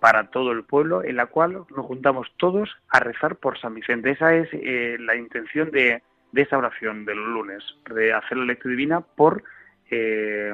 para 0.00 0.30
todo 0.30 0.52
el 0.52 0.64
pueblo, 0.64 1.04
en 1.04 1.16
la 1.16 1.26
cual 1.26 1.52
nos 1.52 1.86
juntamos 1.86 2.26
todos 2.36 2.68
a 2.88 3.00
rezar 3.00 3.36
por 3.36 3.58
San 3.58 3.74
Vicente. 3.74 4.10
Esa 4.10 4.34
es 4.34 4.48
eh, 4.52 4.96
la 4.98 5.14
intención 5.14 5.70
de, 5.70 6.02
de, 6.32 6.42
esa 6.42 6.58
oración 6.58 7.04
de 7.04 7.14
los 7.14 7.28
lunes, 7.28 7.62
de 7.94 8.12
hacer 8.12 8.36
la 8.38 8.46
lectura 8.46 8.72
divina 8.72 9.00
por, 9.00 9.44
eh, 9.90 10.52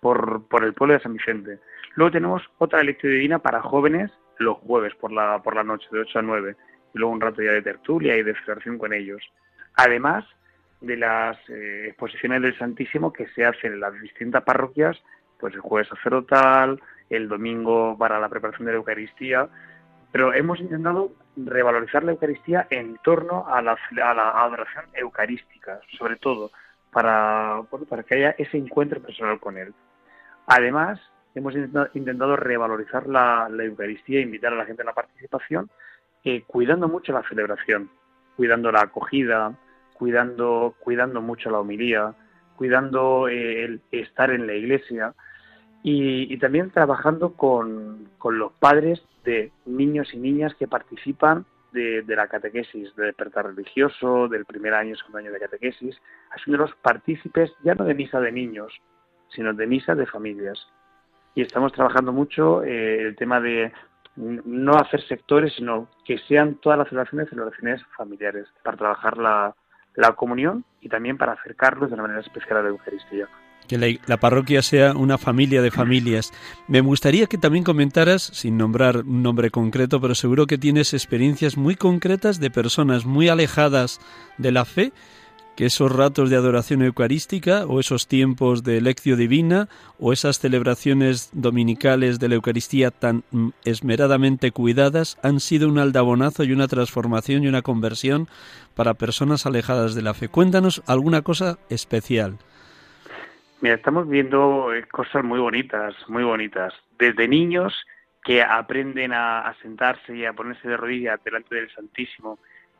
por, 0.00 0.48
por, 0.48 0.64
el 0.64 0.74
pueblo 0.74 0.94
de 0.94 1.00
San 1.00 1.12
Vicente. 1.12 1.60
Luego 1.94 2.10
tenemos 2.10 2.42
otra 2.58 2.82
lectura 2.82 3.12
divina 3.12 3.38
para 3.38 3.62
jóvenes 3.62 4.10
los 4.38 4.58
jueves 4.58 4.94
por 4.96 5.12
la, 5.12 5.40
por 5.42 5.54
la 5.54 5.62
noche, 5.62 5.86
de 5.92 6.00
8 6.00 6.18
a 6.18 6.22
9, 6.22 6.56
y 6.94 6.98
luego 6.98 7.14
un 7.14 7.20
rato 7.20 7.42
ya 7.42 7.52
de 7.52 7.62
tertulia 7.62 8.16
y 8.16 8.22
de 8.22 8.34
celebración 8.34 8.78
con 8.78 8.92
ellos. 8.92 9.22
Además, 9.74 10.24
de 10.86 10.96
las 10.96 11.36
eh, 11.48 11.86
exposiciones 11.88 12.42
del 12.42 12.58
Santísimo 12.58 13.12
que 13.12 13.26
se 13.28 13.44
hacen 13.44 13.74
en 13.74 13.80
las 13.80 13.98
distintas 14.00 14.42
parroquias, 14.42 15.02
pues 15.38 15.54
el 15.54 15.60
jueves 15.60 15.88
sacerdotal, 15.88 16.80
el 17.10 17.28
domingo 17.28 17.96
para 17.98 18.18
la 18.20 18.28
preparación 18.28 18.66
de 18.66 18.72
la 18.72 18.78
Eucaristía, 18.78 19.48
pero 20.12 20.32
hemos 20.32 20.60
intentado 20.60 21.12
revalorizar 21.36 22.04
la 22.04 22.12
Eucaristía 22.12 22.66
en 22.70 22.96
torno 23.02 23.46
a 23.48 23.60
la, 23.60 23.72
a 23.72 24.14
la 24.14 24.30
adoración 24.30 24.84
eucarística, 24.94 25.80
sobre 25.98 26.16
todo, 26.16 26.52
para, 26.92 27.62
para 27.88 28.02
que 28.04 28.14
haya 28.14 28.30
ese 28.38 28.56
encuentro 28.56 29.02
personal 29.02 29.40
con 29.40 29.58
Él. 29.58 29.74
Además, 30.46 31.00
hemos 31.34 31.54
intentado 31.94 32.36
revalorizar 32.36 33.08
la, 33.08 33.48
Eucaristía 33.50 34.20
e 34.20 34.22
invitar 34.22 34.52
a 34.52 34.56
la 34.56 34.66
gente 34.66 34.82
a 34.82 34.86
la 34.86 34.92
participación, 34.92 35.68
eh, 36.22 36.44
cuidando 36.46 36.88
mucho 36.88 37.12
la 37.12 37.28
celebración, 37.28 37.90
cuidando 38.36 38.70
la 38.70 38.82
acogida, 38.82 39.54
cuidando, 39.94 40.74
cuidando 40.80 41.22
mucho 41.22 41.50
la 41.50 41.60
homilía, 41.60 42.14
cuidando 42.56 43.28
eh, 43.28 43.64
el 43.64 43.80
estar 43.90 44.30
en 44.30 44.46
la 44.46 44.54
iglesia 44.54 45.14
y, 45.82 46.36
también 46.38 46.70
trabajando 46.70 47.34
con, 47.34 48.08
los 48.24 48.52
padres 48.54 49.02
de 49.24 49.52
niños 49.66 50.14
y 50.14 50.16
niñas 50.16 50.54
que 50.54 50.66
participan 50.66 51.44
de, 51.72 52.02
la 52.06 52.26
catequesis, 52.28 52.94
de 52.96 53.06
despertar 53.06 53.46
religioso, 53.46 54.28
del 54.28 54.46
primer 54.46 54.72
año, 54.72 54.96
segundo 54.96 55.18
año 55.18 55.32
de 55.32 55.40
catequesis, 55.40 56.00
los 56.46 56.74
partícipes 56.76 57.52
ya 57.64 57.74
no 57.74 57.84
de 57.84 57.94
misa 57.94 58.20
de 58.20 58.32
niños, 58.32 58.72
sino 59.28 59.52
de 59.52 59.66
misa 59.66 59.94
de 59.94 60.06
familias. 60.06 60.58
Y 61.34 61.42
estamos 61.42 61.72
trabajando 61.72 62.12
mucho 62.12 62.62
eh, 62.62 63.02
el 63.02 63.16
tema 63.16 63.40
de 63.40 63.72
no 64.16 64.76
hacer 64.76 65.02
sectores, 65.06 65.52
sino 65.54 65.88
que 66.04 66.18
sean 66.18 66.54
todas 66.62 66.78
las 66.78 66.88
celebraciones 66.88 67.28
celebraciones 67.28 67.82
familiares, 67.96 68.46
para 68.62 68.76
trabajar 68.76 69.18
la, 69.18 69.54
la 69.94 70.12
comunión 70.12 70.64
y 70.80 70.88
también 70.88 71.18
para 71.18 71.32
acercarlos 71.32 71.90
de 71.90 71.94
una 71.94 72.04
manera 72.04 72.20
especial 72.20 72.58
a 72.58 72.62
la 72.62 72.68
Eucaristía. 72.68 73.28
Que 73.68 73.98
la, 74.06 74.16
parroquia 74.18 74.60
sea 74.60 74.92
una 74.92 75.16
familia 75.16 75.62
de 75.62 75.70
familias. 75.70 76.32
Me 76.68 76.82
gustaría 76.82 77.26
que 77.26 77.38
también 77.38 77.64
comentaras, 77.64 78.22
sin 78.22 78.58
nombrar 78.58 78.98
un 78.98 79.22
nombre 79.22 79.50
concreto, 79.50 80.02
pero 80.02 80.14
seguro 80.14 80.46
que 80.46 80.58
tienes 80.58 80.92
experiencias 80.92 81.56
muy 81.56 81.74
concretas 81.74 82.40
de 82.40 82.50
personas 82.50 83.06
muy 83.06 83.30
alejadas 83.30 84.00
de 84.36 84.52
la 84.52 84.66
fe 84.66 84.92
que 85.56 85.66
esos 85.66 85.94
ratos 85.94 86.30
de 86.30 86.36
adoración 86.36 86.82
eucarística 86.82 87.64
o 87.66 87.80
esos 87.80 88.08
tiempos 88.08 88.64
de 88.64 88.80
lección 88.80 89.18
divina 89.18 89.68
o 89.98 90.12
esas 90.12 90.38
celebraciones 90.38 91.30
dominicales 91.32 92.18
de 92.18 92.28
la 92.28 92.34
Eucaristía 92.36 92.90
tan 92.90 93.22
mm, 93.30 93.50
esmeradamente 93.64 94.50
cuidadas 94.50 95.18
han 95.22 95.40
sido 95.40 95.68
un 95.68 95.78
aldabonazo 95.78 96.44
y 96.44 96.52
una 96.52 96.68
transformación 96.68 97.44
y 97.44 97.48
una 97.48 97.62
conversión 97.62 98.28
para 98.74 98.94
personas 98.94 99.46
alejadas 99.46 99.94
de 99.94 100.02
la 100.02 100.14
fe. 100.14 100.28
Cuéntanos 100.28 100.82
alguna 100.86 101.22
cosa 101.22 101.58
especial. 101.70 102.38
Mira, 103.60 103.76
estamos 103.76 104.08
viendo 104.08 104.74
eh, 104.74 104.84
cosas 104.88 105.24
muy 105.24 105.38
bonitas, 105.38 105.94
muy 106.08 106.24
bonitas. 106.24 106.74
Desde 106.98 107.28
niños 107.28 107.72
que 108.24 108.42
aprenden 108.42 109.12
a, 109.12 109.54
sentarse 109.62 110.16
y 110.16 110.24
a 110.24 110.32
ponerse 110.32 110.66
de 110.66 110.76
rodillas 110.76 111.22
delante 111.22 111.54
del 111.54 111.70
Santísimo 111.72 112.38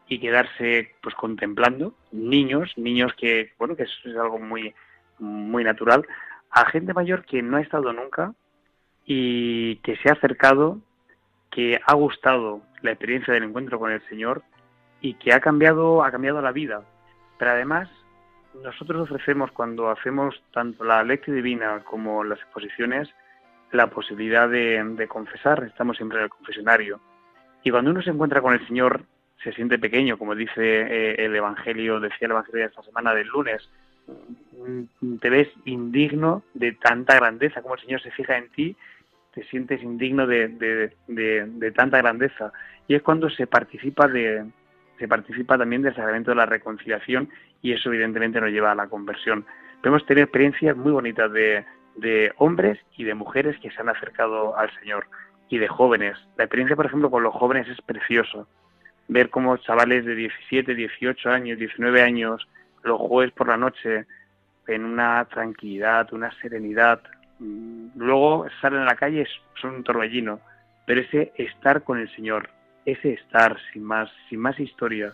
y 0.08 0.18
quedarse 0.18 0.94
pues 1.02 1.14
contemplando 1.14 1.94
niños 2.12 2.72
niños 2.76 3.12
que 3.14 3.52
bueno 3.58 3.76
que 3.76 3.84
eso 3.84 4.08
es 4.08 4.16
algo 4.16 4.38
muy 4.38 4.74
muy 5.18 5.64
natural 5.64 6.06
a 6.50 6.66
gente 6.66 6.94
mayor 6.94 7.24
que 7.24 7.42
no 7.42 7.56
ha 7.56 7.62
estado 7.62 7.92
nunca 7.92 8.34
y 9.04 9.76
que 9.76 9.96
se 9.96 10.08
ha 10.08 10.12
acercado 10.12 10.80
que 11.50 11.80
ha 11.86 11.94
gustado 11.94 12.62
la 12.82 12.90
experiencia 12.90 13.32
del 13.32 13.44
encuentro 13.44 13.78
con 13.78 13.92
el 13.92 14.06
Señor 14.08 14.42
y 15.00 15.14
que 15.14 15.32
ha 15.32 15.40
cambiado 15.40 16.02
ha 16.02 16.10
cambiado 16.10 16.42
la 16.42 16.52
vida. 16.52 16.82
Pero 17.38 17.52
además 17.52 17.88
nosotros 18.62 19.02
ofrecemos 19.02 19.52
cuando 19.52 19.90
hacemos 19.90 20.42
tanto 20.52 20.84
la 20.84 21.02
lectura 21.04 21.36
divina 21.36 21.80
como 21.84 22.24
las 22.24 22.40
exposiciones 22.40 23.08
la 23.72 23.88
posibilidad 23.88 24.48
de, 24.48 24.82
de 24.82 25.08
confesar. 25.08 25.64
Estamos 25.64 25.96
siempre 25.96 26.18
en 26.18 26.24
el 26.24 26.30
confesionario. 26.30 27.00
Y 27.64 27.70
cuando 27.70 27.90
uno 27.90 28.02
se 28.02 28.10
encuentra 28.10 28.40
con 28.40 28.54
el 28.54 28.66
Señor 28.66 29.02
se 29.42 29.52
siente 29.52 29.78
pequeño, 29.78 30.18
como 30.18 30.34
dice 30.34 30.52
eh, 30.58 31.14
el 31.18 31.34
Evangelio, 31.36 32.00
decía 32.00 32.26
el 32.26 32.32
Evangelio 32.32 32.62
de 32.62 32.66
esta 32.68 32.82
semana 32.82 33.14
del 33.14 33.28
lunes. 33.28 33.68
Mm, 34.06 35.16
te 35.16 35.30
ves 35.30 35.48
indigno 35.64 36.42
de 36.54 36.72
tanta 36.72 37.16
grandeza, 37.16 37.62
como 37.62 37.74
el 37.74 37.80
Señor 37.80 38.02
se 38.02 38.10
fija 38.10 38.36
en 38.36 38.48
ti, 38.50 38.76
te 39.34 39.44
sientes 39.44 39.82
indigno 39.82 40.26
de, 40.26 40.48
de, 41.08 41.72
tanta 41.72 41.98
grandeza. 41.98 42.52
Y 42.86 42.94
es 42.94 43.02
cuando 43.02 43.28
se 43.30 43.46
participa 43.46 44.08
de 44.08 44.44
se 44.98 45.08
participa 45.08 45.58
también 45.58 45.82
del 45.82 45.94
sacramento 45.94 46.30
de 46.30 46.36
la 46.36 46.46
reconciliación 46.46 47.28
y 47.60 47.72
eso 47.72 47.88
evidentemente 47.88 48.40
nos 48.40 48.50
lleva 48.50 48.70
a 48.70 48.76
la 48.76 48.86
conversión. 48.86 49.44
Podemos 49.82 50.06
tener 50.06 50.22
experiencias 50.22 50.76
muy 50.76 50.92
bonitas 50.92 51.32
de, 51.32 51.64
de 51.96 52.32
hombres 52.36 52.78
y 52.96 53.02
de 53.02 53.14
mujeres 53.14 53.58
que 53.58 53.72
se 53.72 53.80
han 53.80 53.88
acercado 53.88 54.56
al 54.56 54.70
Señor 54.78 55.08
y 55.48 55.58
de 55.58 55.66
jóvenes. 55.66 56.16
La 56.36 56.44
experiencia, 56.44 56.76
por 56.76 56.86
ejemplo, 56.86 57.10
con 57.10 57.24
los 57.24 57.34
jóvenes 57.34 57.66
es 57.68 57.80
precioso 57.82 58.46
ver 59.08 59.30
cómo 59.30 59.56
chavales 59.58 60.04
de 60.04 60.14
17, 60.14 60.74
18 60.74 61.30
años, 61.30 61.58
19 61.58 62.02
años, 62.02 62.46
los 62.82 62.98
jueves 62.98 63.32
por 63.32 63.48
la 63.48 63.56
noche, 63.56 64.06
en 64.66 64.84
una 64.84 65.24
tranquilidad, 65.26 66.12
una 66.12 66.30
serenidad, 66.40 67.02
mm, 67.38 67.88
luego 67.96 68.46
salen 68.60 68.80
a 68.80 68.86
la 68.86 68.96
calle 68.96 69.26
son 69.60 69.76
un 69.76 69.84
torbellino, 69.84 70.40
pero 70.86 71.00
ese 71.00 71.32
estar 71.36 71.82
con 71.82 71.98
el 71.98 72.14
Señor, 72.14 72.50
ese 72.84 73.12
estar 73.12 73.58
sin 73.72 73.84
más, 73.84 74.10
sin 74.28 74.40
más 74.40 74.58
historia, 74.58 75.12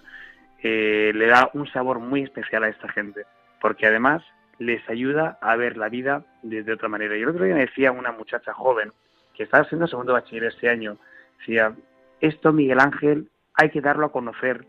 eh, 0.62 1.12
le 1.14 1.26
da 1.26 1.50
un 1.54 1.66
sabor 1.68 1.98
muy 1.98 2.22
especial 2.22 2.64
a 2.64 2.68
esta 2.68 2.88
gente, 2.88 3.24
porque 3.60 3.86
además 3.86 4.22
les 4.58 4.86
ayuda 4.88 5.38
a 5.40 5.56
ver 5.56 5.76
la 5.76 5.88
vida 5.88 6.22
desde 6.42 6.72
otra 6.72 6.88
manera. 6.88 7.16
Y 7.16 7.22
el 7.22 7.28
otro 7.28 7.44
día 7.44 7.54
me 7.54 7.66
decía 7.66 7.92
una 7.92 8.12
muchacha 8.12 8.52
joven 8.52 8.92
que 9.34 9.44
estaba 9.44 9.64
haciendo 9.64 9.86
segundo 9.86 10.12
bachiller 10.12 10.44
este 10.44 10.68
año, 10.68 10.98
decía, 11.38 11.74
esto 12.20 12.52
Miguel 12.52 12.80
Ángel 12.80 13.30
hay 13.54 13.70
que 13.70 13.80
darlo 13.80 14.06
a 14.06 14.12
conocer. 14.12 14.66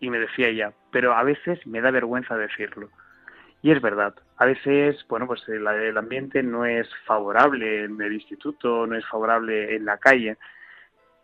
Y 0.00 0.10
me 0.10 0.20
decía 0.20 0.48
ella, 0.48 0.72
pero 0.92 1.14
a 1.14 1.24
veces 1.24 1.66
me 1.66 1.80
da 1.80 1.90
vergüenza 1.90 2.36
decirlo. 2.36 2.88
Y 3.62 3.72
es 3.72 3.82
verdad, 3.82 4.14
a 4.36 4.46
veces, 4.46 5.04
bueno, 5.08 5.26
pues 5.26 5.42
el, 5.48 5.66
el, 5.66 5.98
ambiente 5.98 6.44
no 6.44 6.64
es 6.64 6.86
favorable 7.04 7.84
en 7.84 8.00
el 8.00 8.12
instituto, 8.12 8.86
no 8.86 8.96
es 8.96 9.04
favorable 9.06 9.74
en 9.74 9.84
la 9.84 9.98
calle, 9.98 10.38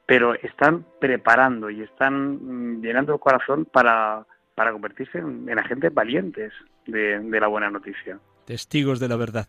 pero 0.04 0.34
están 0.34 0.84
preparando 1.00 1.70
y 1.70 1.82
están 1.82 2.78
mm, 2.78 2.82
llenando 2.82 3.14
el 3.14 3.20
corazón 3.20 3.66
para, 3.66 4.26
para 4.54 4.72
convertirse 4.72 5.18
en, 5.18 5.56
agentes 5.58 5.94
valientes 5.94 6.52
de, 6.86 7.20
la 7.40 7.46
buena 7.46 7.70
noticia. 7.70 8.18
Testigos 8.46 9.00
de 9.00 9.08
la 9.08 9.16
verdad. 9.16 9.46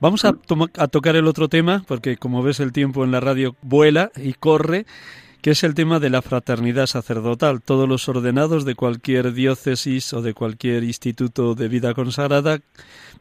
Vamos 0.00 0.24
a, 0.24 0.34
a 0.78 0.88
tocar 0.88 1.16
el 1.16 1.26
otro 1.26 1.48
tema, 1.48 1.84
porque 1.86 2.16
como 2.16 2.42
ves 2.42 2.60
el 2.60 2.72
tiempo 2.72 3.04
en 3.04 3.12
la 3.12 3.20
radio 3.20 3.54
vuela 3.62 4.10
y 4.16 4.34
corre 4.34 4.84
que 5.42 5.50
es 5.50 5.64
el 5.64 5.74
tema 5.74 6.00
de 6.00 6.10
la 6.10 6.22
fraternidad 6.22 6.86
sacerdotal. 6.86 7.62
Todos 7.62 7.88
los 7.88 8.08
ordenados 8.08 8.64
de 8.64 8.74
cualquier 8.74 9.32
diócesis 9.32 10.12
o 10.12 10.22
de 10.22 10.34
cualquier 10.34 10.84
instituto 10.84 11.54
de 11.54 11.68
vida 11.68 11.94
consagrada, 11.94 12.60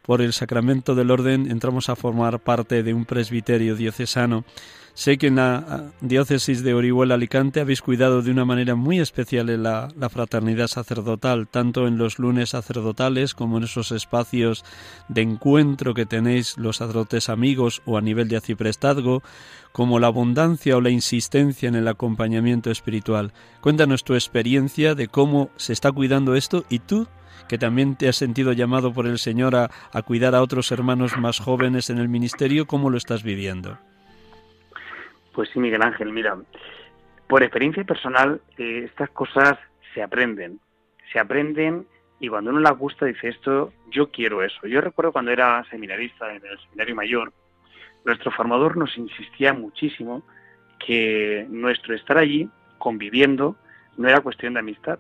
por 0.01 0.22
el 0.22 0.34
sacramento 0.34 0.93
del 0.93 1.11
orden, 1.11 1.49
entramos 1.49 1.89
a 1.89 1.95
formar 1.95 2.39
parte 2.39 2.84
de 2.84 2.93
un 2.93 3.05
presbiterio 3.05 3.76
diocesano 3.76 4.45
Sé 4.96 5.18
que 5.18 5.28
en 5.28 5.36
la 5.36 5.56
ah, 5.58 5.84
diócesis 6.00 6.64
de 6.64 6.74
Orihuela 6.74 7.16
Alicante 7.16 7.60
habéis 7.60 7.82
cuidado 7.82 8.22
de 8.22 8.32
una 8.32 8.46
manera 8.46 8.76
muy 8.76 9.02
especial 9.02 9.50
en 9.50 9.64
la, 9.64 9.89
fraternidad 10.10 10.68
sacerdotal, 10.68 11.50
tanto 11.50 11.86
en 11.86 11.98
los 11.98 12.18
lunes 12.18 12.52
sacerdotales 12.52 13.34
como 13.34 13.58
en 13.58 13.66
esos 13.66 13.91
espacios 13.91 14.64
de 15.10 15.22
encuentro 15.22 15.93
que 15.93 16.06
tenéis 16.06 16.58
los 16.58 16.78
sacerdotes 16.78 17.28
amigos 17.28 17.82
o 17.86 17.98
a 17.98 18.02
nivel 18.02 18.30
de 18.30 18.38
aciprestazgo, 18.38 19.22
como 19.74 20.00
la 20.00 20.08
abundancia 20.08 20.78
o 20.78 20.82
la 20.82 20.91
insistencia 20.91 21.68
en 21.68 21.76
el 21.76 21.89
acompañamiento 21.89 22.72
espiritual. 22.72 23.34
Cuéntanos 23.60 24.06
tu 24.06 24.14
experiencia 24.14 24.96
de 24.96 25.10
cómo 25.10 25.50
se 25.58 25.74
está 25.74 25.91
cuidando 25.91 26.36
esto 26.36 26.64
y 26.70 26.80
tú 26.80 27.06
que 27.50 27.58
también 27.58 27.98
te 27.98 28.08
has 28.08 28.16
sentido 28.16 28.54
llamado 28.54 28.93
por 28.93 29.08
el 29.08 29.20
Señor 29.20 29.58
a, 29.58 29.70
a 29.91 30.02
cuidar 30.04 30.36
a 30.36 30.41
otros 30.41 30.72
hermanos 30.72 31.18
más 31.18 31.39
jóvenes 31.39 31.89
en 31.89 31.98
el 31.98 32.08
ministerio, 32.08 32.66
¿cómo 32.66 32.89
lo 32.89 32.98
estás 32.98 33.24
viviendo? 33.24 33.78
Pues 35.36 35.50
sí, 35.50 35.60
Miguel 35.60 35.82
Ángel, 35.82 36.14
mira, 36.14 36.38
por 37.28 37.44
experiencia 37.44 37.84
personal, 37.84 38.40
eh, 38.58 38.84
estas 38.86 39.10
cosas 39.10 39.60
se 39.94 40.02
aprenden, 40.02 40.62
se 41.12 41.20
aprenden 41.20 41.86
y 42.22 42.30
cuando 42.30 42.52
uno 42.52 42.62
las 42.62 42.78
gusta 42.78 43.06
dice 43.06 43.28
esto, 43.28 43.74
yo 43.92 44.10
quiero 44.12 44.42
eso. 44.44 44.66
Yo 44.66 44.80
recuerdo 44.80 45.12
cuando 45.12 45.32
era 45.32 45.62
seminarista 45.70 46.34
en 46.34 46.46
el 46.46 46.58
seminario 46.60 46.96
mayor, 46.96 47.34
nuestro 48.06 48.32
formador 48.32 48.78
nos 48.78 48.98
insistía 48.98 49.52
muchísimo 49.52 50.24
que 50.80 51.46
nuestro 51.50 51.94
estar 51.96 52.18
allí 52.18 52.50
conviviendo 52.78 53.58
no 53.98 54.08
era 54.08 54.22
cuestión 54.22 54.54
de 54.54 54.62
amistad. 54.62 55.00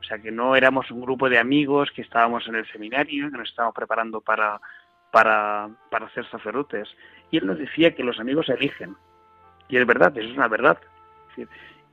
O 0.00 0.04
sea, 0.04 0.18
que 0.18 0.30
no 0.30 0.56
éramos 0.56 0.90
un 0.90 1.02
grupo 1.02 1.28
de 1.28 1.38
amigos 1.38 1.90
que 1.90 2.02
estábamos 2.02 2.48
en 2.48 2.54
el 2.54 2.66
seminario, 2.72 3.30
que 3.30 3.36
nos 3.36 3.50
estábamos 3.50 3.74
preparando 3.74 4.22
para, 4.22 4.60
para, 5.10 5.68
para 5.90 6.08
ser 6.14 6.28
sacerdotes. 6.30 6.88
Y 7.30 7.36
él 7.36 7.46
nos 7.46 7.58
decía 7.58 7.94
que 7.94 8.02
los 8.02 8.18
amigos 8.18 8.48
eligen, 8.48 8.96
y 9.68 9.76
es 9.76 9.86
verdad, 9.86 10.16
eso 10.16 10.28
es 10.28 10.36
una 10.36 10.48
verdad. 10.48 10.78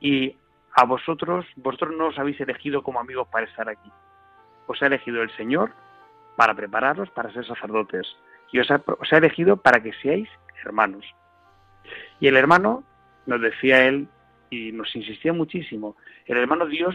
Y 0.00 0.36
a 0.74 0.84
vosotros, 0.84 1.46
vosotros 1.56 1.94
no 1.96 2.08
os 2.08 2.18
habéis 2.18 2.40
elegido 2.40 2.82
como 2.82 3.00
amigos 3.00 3.28
para 3.28 3.46
estar 3.46 3.68
aquí. 3.68 3.90
Os 4.66 4.82
ha 4.82 4.86
elegido 4.86 5.22
el 5.22 5.30
Señor 5.36 5.72
para 6.36 6.54
prepararos 6.54 7.10
para 7.10 7.32
ser 7.32 7.46
sacerdotes. 7.46 8.06
Y 8.52 8.60
os 8.60 8.70
ha, 8.70 8.82
os 8.86 9.12
ha 9.12 9.16
elegido 9.16 9.56
para 9.56 9.82
que 9.82 9.92
seáis 9.94 10.28
hermanos. 10.64 11.04
Y 12.20 12.28
el 12.28 12.36
hermano, 12.36 12.84
nos 13.26 13.40
decía 13.40 13.84
él, 13.84 14.08
y 14.50 14.70
nos 14.70 14.94
insistía 14.94 15.32
muchísimo, 15.32 15.96
el 16.26 16.36
hermano 16.36 16.66
Dios 16.66 16.94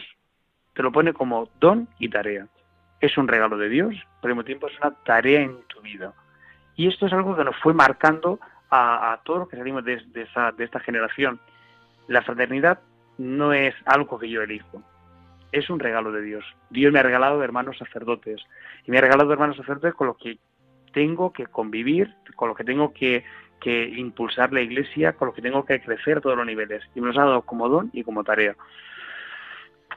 te 0.73 0.83
lo 0.83 0.91
pone 0.91 1.11
como 1.11 1.49
don 1.59 1.89
y 1.97 2.07
tarea. 2.09 2.47
es 2.99 3.17
un 3.17 3.27
regalo 3.27 3.57
de 3.57 3.69
Dios, 3.69 3.95
pero 4.21 4.31
al 4.31 4.37
mismo 4.37 4.43
tiempo 4.43 4.67
es 4.67 4.77
una 4.79 4.91
tarea 5.03 5.41
en 5.41 5.61
tu 5.67 5.81
vida. 5.81 6.13
Y 6.75 6.87
esto 6.87 7.07
es 7.07 7.13
algo 7.13 7.35
que 7.35 7.43
nos 7.43 7.55
fue 7.57 7.73
marcando 7.73 8.39
a, 8.69 9.19
todos 9.23 9.39
los 9.39 9.49
que 9.49 9.57
salimos 9.57 9.83
de, 9.83 9.97
de 10.13 10.63
esta 10.63 10.79
generación. 10.79 11.39
La 12.07 12.21
fraternidad 12.21 12.79
no 13.17 13.53
es 13.53 13.75
algo 13.85 14.19
que 14.19 14.29
yo 14.29 14.41
elijo, 14.41 14.83
es 15.51 15.69
un 15.69 15.79
regalo 15.79 16.11
de 16.11 16.21
Dios. 16.21 16.45
Dios 16.69 16.91
me 16.91 16.99
ha 16.99 17.03
regalado 17.03 17.43
hermanos 17.43 17.77
sacerdotes 17.77 18.41
y 18.85 18.91
me 18.91 18.97
ha 18.97 19.01
regalado 19.01 19.31
hermanos 19.31 19.57
sacerdotes 19.57 19.93
con 19.93 20.07
los 20.07 20.17
que 20.17 20.39
tengo 20.93 21.31
que 21.31 21.45
convivir, 21.45 22.13
con 22.35 22.49
los 22.49 22.57
que 22.57 22.63
tengo 22.63 22.93
que, 22.93 23.23
impulsar 23.65 24.53
la 24.53 24.61
iglesia, 24.61 25.13
con 25.13 25.27
los 25.27 25.35
que 25.35 25.41
tengo 25.41 25.65
que 25.65 25.81
crecer 25.81 26.17
a 26.17 26.21
todos 26.21 26.37
los 26.37 26.45
niveles. 26.45 26.83
Y 26.95 27.01
me 27.01 27.07
los 27.07 27.17
ha 27.17 27.25
dado 27.25 27.41
como 27.41 27.67
don 27.67 27.89
y 27.93 28.03
como 28.03 28.23
tarea. 28.23 28.55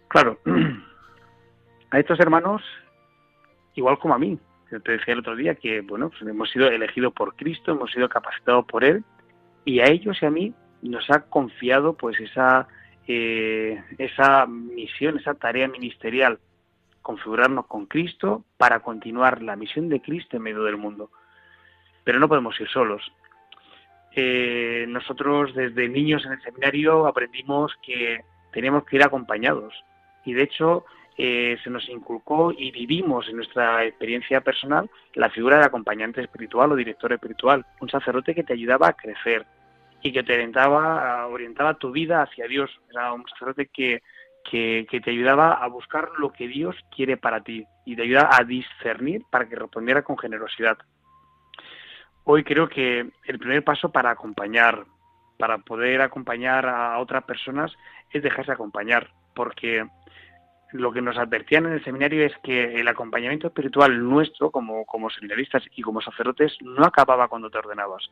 Claro, 0.08 0.38
a 1.90 1.98
estos 1.98 2.18
hermanos, 2.18 2.62
igual 3.74 3.98
como 3.98 4.14
a 4.14 4.18
mí, 4.18 4.38
te 4.78 4.92
decía 4.92 5.14
el 5.14 5.20
otro 5.20 5.34
día 5.34 5.56
que, 5.56 5.80
bueno, 5.80 6.10
pues 6.10 6.22
hemos 6.22 6.50
sido 6.50 6.68
elegidos 6.68 7.12
por 7.12 7.34
Cristo, 7.34 7.72
hemos 7.72 7.90
sido 7.90 8.08
capacitados 8.08 8.64
por 8.66 8.84
Él, 8.84 9.04
y 9.64 9.80
a 9.80 9.86
ellos 9.86 10.18
y 10.22 10.26
a 10.26 10.30
mí 10.30 10.54
nos 10.82 11.10
ha 11.10 11.20
confiado 11.22 11.94
pues 11.94 12.18
esa 12.20 12.68
eh, 13.12 13.82
esa 13.98 14.46
misión, 14.46 15.18
esa 15.18 15.34
tarea 15.34 15.66
ministerial, 15.66 16.38
configurarnos 17.02 17.66
con 17.66 17.86
Cristo 17.86 18.44
para 18.56 18.80
continuar 18.80 19.42
la 19.42 19.56
misión 19.56 19.88
de 19.88 20.00
Cristo 20.00 20.36
en 20.36 20.44
medio 20.44 20.62
del 20.62 20.76
mundo. 20.76 21.10
Pero 22.04 22.20
no 22.20 22.28
podemos 22.28 22.60
ir 22.60 22.68
solos. 22.68 23.02
Eh, 24.12 24.86
nosotros 24.88 25.54
desde 25.54 25.88
niños 25.88 26.24
en 26.24 26.32
el 26.32 26.42
seminario 26.42 27.08
aprendimos 27.08 27.72
que 27.82 28.20
teníamos 28.52 28.84
que 28.84 28.96
ir 28.96 29.02
acompañados 29.02 29.74
y 30.24 30.32
de 30.32 30.42
hecho 30.42 30.84
eh, 31.22 31.58
se 31.62 31.68
nos 31.68 31.86
inculcó 31.88 32.50
y 32.50 32.70
vivimos 32.70 33.28
en 33.28 33.36
nuestra 33.36 33.84
experiencia 33.84 34.40
personal 34.40 34.88
la 35.14 35.28
figura 35.28 35.58
de 35.58 35.66
acompañante 35.66 36.22
espiritual 36.22 36.72
o 36.72 36.76
director 36.76 37.12
espiritual, 37.12 37.66
un 37.80 37.90
sacerdote 37.90 38.34
que 38.34 38.44
te 38.44 38.54
ayudaba 38.54 38.88
a 38.88 38.94
crecer, 38.94 39.44
y 40.02 40.12
que 40.12 40.22
te 40.22 40.34
orientaba, 40.34 41.26
orientaba 41.26 41.74
tu 41.74 41.90
vida 41.90 42.22
hacia 42.22 42.46
Dios. 42.46 42.70
Era 42.90 43.12
un 43.12 43.26
sacerdote 43.28 43.66
que, 43.66 44.02
que, 44.44 44.86
te 45.04 45.10
ayudaba 45.10 45.52
a 45.52 45.66
buscar 45.68 46.08
lo 46.18 46.32
que 46.32 46.48
Dios 46.48 46.76
quiere 46.94 47.16
para 47.16 47.42
ti 47.42 47.66
y 47.84 47.96
te 47.96 48.02
ayuda 48.02 48.30
a 48.32 48.44
discernir 48.44 49.22
para 49.30 49.48
que 49.48 49.56
respondiera 49.56 50.02
con 50.02 50.18
generosidad. 50.18 50.78
Hoy 52.24 52.44
creo 52.44 52.68
que 52.68 53.10
el 53.24 53.38
primer 53.38 53.64
paso 53.64 53.90
para 53.90 54.10
acompañar, 54.10 54.84
para 55.38 55.58
poder 55.58 56.00
acompañar 56.00 56.66
a 56.66 56.98
otras 56.98 57.24
personas, 57.24 57.72
es 58.10 58.22
dejarse 58.22 58.52
acompañar, 58.52 59.10
porque 59.34 59.86
lo 60.72 60.92
que 60.92 61.02
nos 61.02 61.18
advertían 61.18 61.66
en 61.66 61.72
el 61.72 61.84
seminario 61.84 62.24
es 62.24 62.32
que 62.42 62.80
el 62.80 62.88
acompañamiento 62.88 63.48
espiritual 63.48 64.02
nuestro 64.02 64.50
como, 64.50 64.84
como 64.86 65.10
seminaristas 65.10 65.64
y 65.74 65.82
como 65.82 66.00
sacerdotes 66.00 66.56
no 66.60 66.84
acababa 66.84 67.28
cuando 67.28 67.50
te 67.50 67.58
ordenabas 67.58 68.10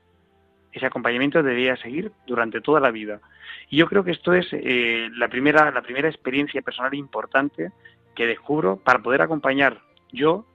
ese 0.73 0.87
acompañamiento 0.87 1.43
debería 1.43 1.77
seguir 1.77 2.13
durante 2.27 2.61
toda 2.61 2.81
la 2.81 2.91
vida. 2.91 3.21
Y 3.69 3.77
yo 3.77 3.87
creo 3.87 4.05
que 4.05 4.13
esto 4.13 4.33
es 4.33 4.47
eh, 4.53 5.09
la, 5.15 5.29
primera, 5.29 5.71
la 5.71 5.83
primera 5.83 6.09
experiencia 6.09 6.63
personal 6.63 6.95
importante 6.95 7.71
que 8.15 8.27
descubro 8.27 8.77
para 8.77 9.01
poder 9.01 9.23
acompañar. 9.23 9.81
Yo 10.13 10.47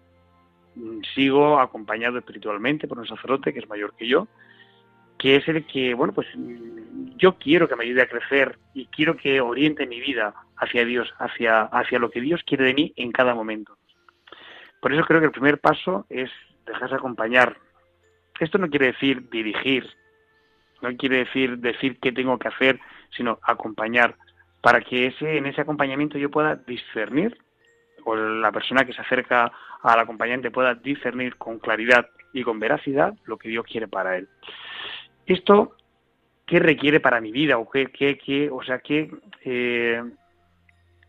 mm, 0.75 1.01
sigo 1.15 1.59
acompañado 1.59 2.17
espiritualmente 2.17 2.87
por 2.87 2.99
un 2.99 3.07
sacerdote 3.07 3.53
que 3.53 3.59
es 3.59 3.69
mayor 3.69 3.93
que 3.95 4.07
yo, 4.07 4.27
que 5.23 5.37
es 5.37 5.47
el 5.47 5.65
que, 5.65 5.93
bueno, 5.93 6.11
pues 6.11 6.27
yo 7.15 7.37
quiero 7.37 7.69
que 7.69 7.77
me 7.77 7.85
ayude 7.85 8.01
a 8.01 8.09
crecer 8.09 8.59
y 8.73 8.87
quiero 8.87 9.15
que 9.15 9.39
oriente 9.39 9.87
mi 9.87 10.01
vida 10.01 10.33
hacia 10.57 10.83
Dios, 10.83 11.13
hacia, 11.17 11.61
hacia 11.61 11.97
lo 11.97 12.11
que 12.11 12.19
Dios 12.19 12.41
quiere 12.45 12.65
de 12.65 12.73
mí 12.73 12.93
en 12.97 13.13
cada 13.13 13.33
momento. 13.33 13.77
Por 14.81 14.93
eso 14.93 15.05
creo 15.05 15.21
que 15.21 15.27
el 15.27 15.31
primer 15.31 15.59
paso 15.59 16.05
es 16.09 16.29
dejarse 16.65 16.95
acompañar. 16.95 17.55
Esto 18.37 18.57
no 18.57 18.69
quiere 18.69 18.87
decir 18.87 19.29
dirigir, 19.29 19.89
no 20.81 20.93
quiere 20.97 21.19
decir 21.19 21.57
decir 21.57 21.99
qué 22.01 22.11
tengo 22.11 22.37
que 22.37 22.49
hacer, 22.49 22.81
sino 23.15 23.39
acompañar 23.43 24.17
para 24.59 24.81
que 24.81 25.07
ese 25.07 25.37
en 25.37 25.45
ese 25.45 25.61
acompañamiento 25.61 26.17
yo 26.17 26.29
pueda 26.31 26.57
discernir 26.57 27.37
o 28.03 28.13
la 28.17 28.51
persona 28.51 28.83
que 28.83 28.91
se 28.91 28.99
acerca 28.99 29.53
al 29.83 29.99
acompañante 30.01 30.51
pueda 30.51 30.75
discernir 30.75 31.37
con 31.37 31.59
claridad 31.59 32.09
y 32.33 32.43
con 32.43 32.59
veracidad 32.59 33.13
lo 33.23 33.37
que 33.37 33.47
Dios 33.47 33.65
quiere 33.65 33.87
para 33.87 34.17
él. 34.17 34.27
Esto 35.25 35.75
qué 36.45 36.59
requiere 36.59 36.99
para 36.99 37.21
mi 37.21 37.31
vida 37.31 37.57
o 37.57 37.69
qué, 37.69 37.87
qué, 37.87 38.17
qué 38.17 38.49
o 38.51 38.61
sea 38.63 38.79
qué 38.79 39.09
eh, 39.43 40.03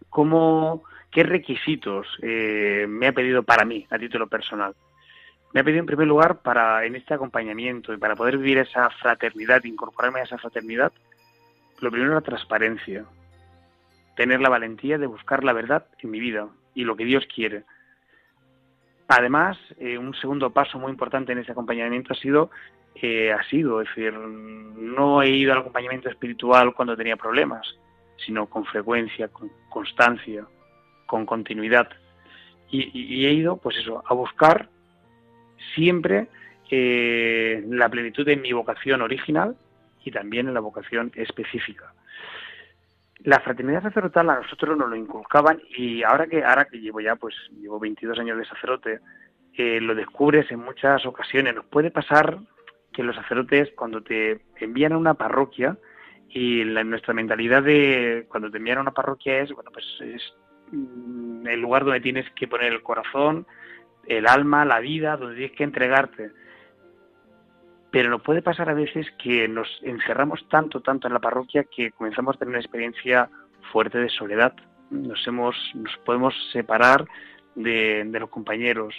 cómo 0.08 0.84
qué 1.10 1.24
requisitos 1.24 2.06
eh, 2.22 2.86
me 2.88 3.08
ha 3.08 3.12
pedido 3.12 3.42
para 3.42 3.64
mí 3.64 3.86
a 3.90 3.98
título 3.98 4.28
personal 4.28 4.74
me 5.54 5.60
ha 5.60 5.64
pedido 5.64 5.80
en 5.80 5.86
primer 5.86 6.08
lugar 6.08 6.42
para 6.42 6.84
en 6.84 6.96
este 6.96 7.14
acompañamiento 7.14 7.94
y 7.94 7.96
para 7.96 8.16
poder 8.16 8.38
vivir 8.38 8.58
esa 8.58 8.90
fraternidad, 8.90 9.62
incorporarme 9.62 10.18
a 10.18 10.24
esa 10.24 10.36
fraternidad, 10.36 10.92
lo 11.80 11.92
primero 11.92 12.12
la 12.12 12.20
transparencia, 12.20 13.04
tener 14.16 14.40
la 14.40 14.48
valentía 14.48 14.98
de 14.98 15.06
buscar 15.06 15.44
la 15.44 15.52
verdad 15.52 15.86
en 16.00 16.10
mi 16.10 16.18
vida 16.18 16.48
y 16.74 16.82
lo 16.82 16.96
que 16.96 17.04
Dios 17.04 17.24
quiere. 17.32 17.62
Además, 19.08 19.58
eh, 19.78 19.98
un 19.98 20.14
segundo 20.14 20.50
paso 20.50 20.78
muy 20.78 20.90
importante 20.90 21.32
en 21.32 21.38
ese 21.38 21.52
acompañamiento 21.52 22.12
ha 22.12 22.16
sido, 22.16 22.50
eh, 22.94 23.32
ha 23.32 23.42
sido, 23.44 23.80
es 23.80 23.88
decir, 23.88 24.14
no 24.14 25.22
he 25.22 25.30
ido 25.30 25.52
al 25.52 25.58
acompañamiento 25.58 26.08
espiritual 26.08 26.74
cuando 26.74 26.96
tenía 26.96 27.16
problemas, 27.16 27.66
sino 28.24 28.46
con 28.46 28.64
frecuencia, 28.64 29.28
con 29.28 29.50
constancia, 29.68 30.46
con 31.06 31.26
continuidad. 31.26 31.88
Y, 32.70 32.90
y 32.94 33.26
he 33.26 33.32
ido, 33.32 33.58
pues 33.58 33.76
eso, 33.76 34.02
a 34.06 34.14
buscar 34.14 34.68
siempre 35.74 36.28
eh, 36.70 37.62
la 37.68 37.88
plenitud 37.88 38.24
de 38.24 38.36
mi 38.36 38.52
vocación 38.52 39.02
original 39.02 39.56
y 40.04 40.10
también 40.10 40.48
en 40.48 40.54
la 40.54 40.60
vocación 40.60 41.12
específica. 41.14 41.92
La 43.24 43.40
fraternidad 43.40 43.82
sacerdotal 43.82 44.28
a 44.28 44.40
nosotros 44.40 44.76
nos 44.76 44.88
lo 44.88 44.96
inculcaban 44.96 45.58
y 45.76 46.02
ahora 46.02 46.26
que 46.26 46.44
ahora 46.44 46.66
que 46.66 46.78
llevo 46.78 47.00
ya 47.00 47.16
pues 47.16 47.34
llevo 47.58 47.80
22 47.80 48.18
años 48.18 48.36
de 48.36 48.44
sacerdote 48.44 49.00
eh, 49.54 49.80
lo 49.80 49.94
descubres 49.94 50.50
en 50.50 50.60
muchas 50.60 51.06
ocasiones. 51.06 51.54
Nos 51.54 51.64
puede 51.64 51.90
pasar 51.90 52.38
que 52.92 53.02
los 53.02 53.16
sacerdotes 53.16 53.70
cuando 53.74 54.02
te 54.02 54.42
envían 54.56 54.92
a 54.92 54.98
una 54.98 55.14
parroquia 55.14 55.78
y 56.28 56.64
la, 56.64 56.84
nuestra 56.84 57.14
mentalidad 57.14 57.62
de 57.62 58.26
cuando 58.28 58.50
te 58.50 58.58
envían 58.58 58.78
a 58.78 58.82
una 58.82 58.90
parroquia 58.90 59.38
es 59.38 59.52
bueno 59.52 59.70
pues 59.72 59.86
es 60.00 60.22
mm, 60.72 61.46
el 61.46 61.60
lugar 61.60 61.84
donde 61.84 62.00
tienes 62.00 62.30
que 62.32 62.46
poner 62.46 62.74
el 62.74 62.82
corazón, 62.82 63.46
el 64.06 64.26
alma, 64.26 64.66
la 64.66 64.80
vida, 64.80 65.16
donde 65.16 65.36
tienes 65.36 65.56
que 65.56 65.64
entregarte. 65.64 66.30
Pero 67.94 68.10
nos 68.10 68.22
puede 68.22 68.42
pasar 68.42 68.68
a 68.68 68.74
veces 68.74 69.06
que 69.22 69.46
nos 69.46 69.68
encerramos 69.82 70.44
tanto, 70.48 70.80
tanto 70.80 71.06
en 71.06 71.14
la 71.14 71.20
parroquia 71.20 71.62
que 71.62 71.92
comenzamos 71.92 72.34
a 72.34 72.38
tener 72.40 72.48
una 72.48 72.58
experiencia 72.58 73.30
fuerte 73.70 73.98
de 73.98 74.08
soledad. 74.08 74.52
Nos, 74.90 75.24
hemos, 75.28 75.54
nos 75.74 75.96
podemos 75.98 76.34
separar 76.52 77.06
de, 77.54 78.04
los 78.18 78.30
compañeros. 78.30 78.96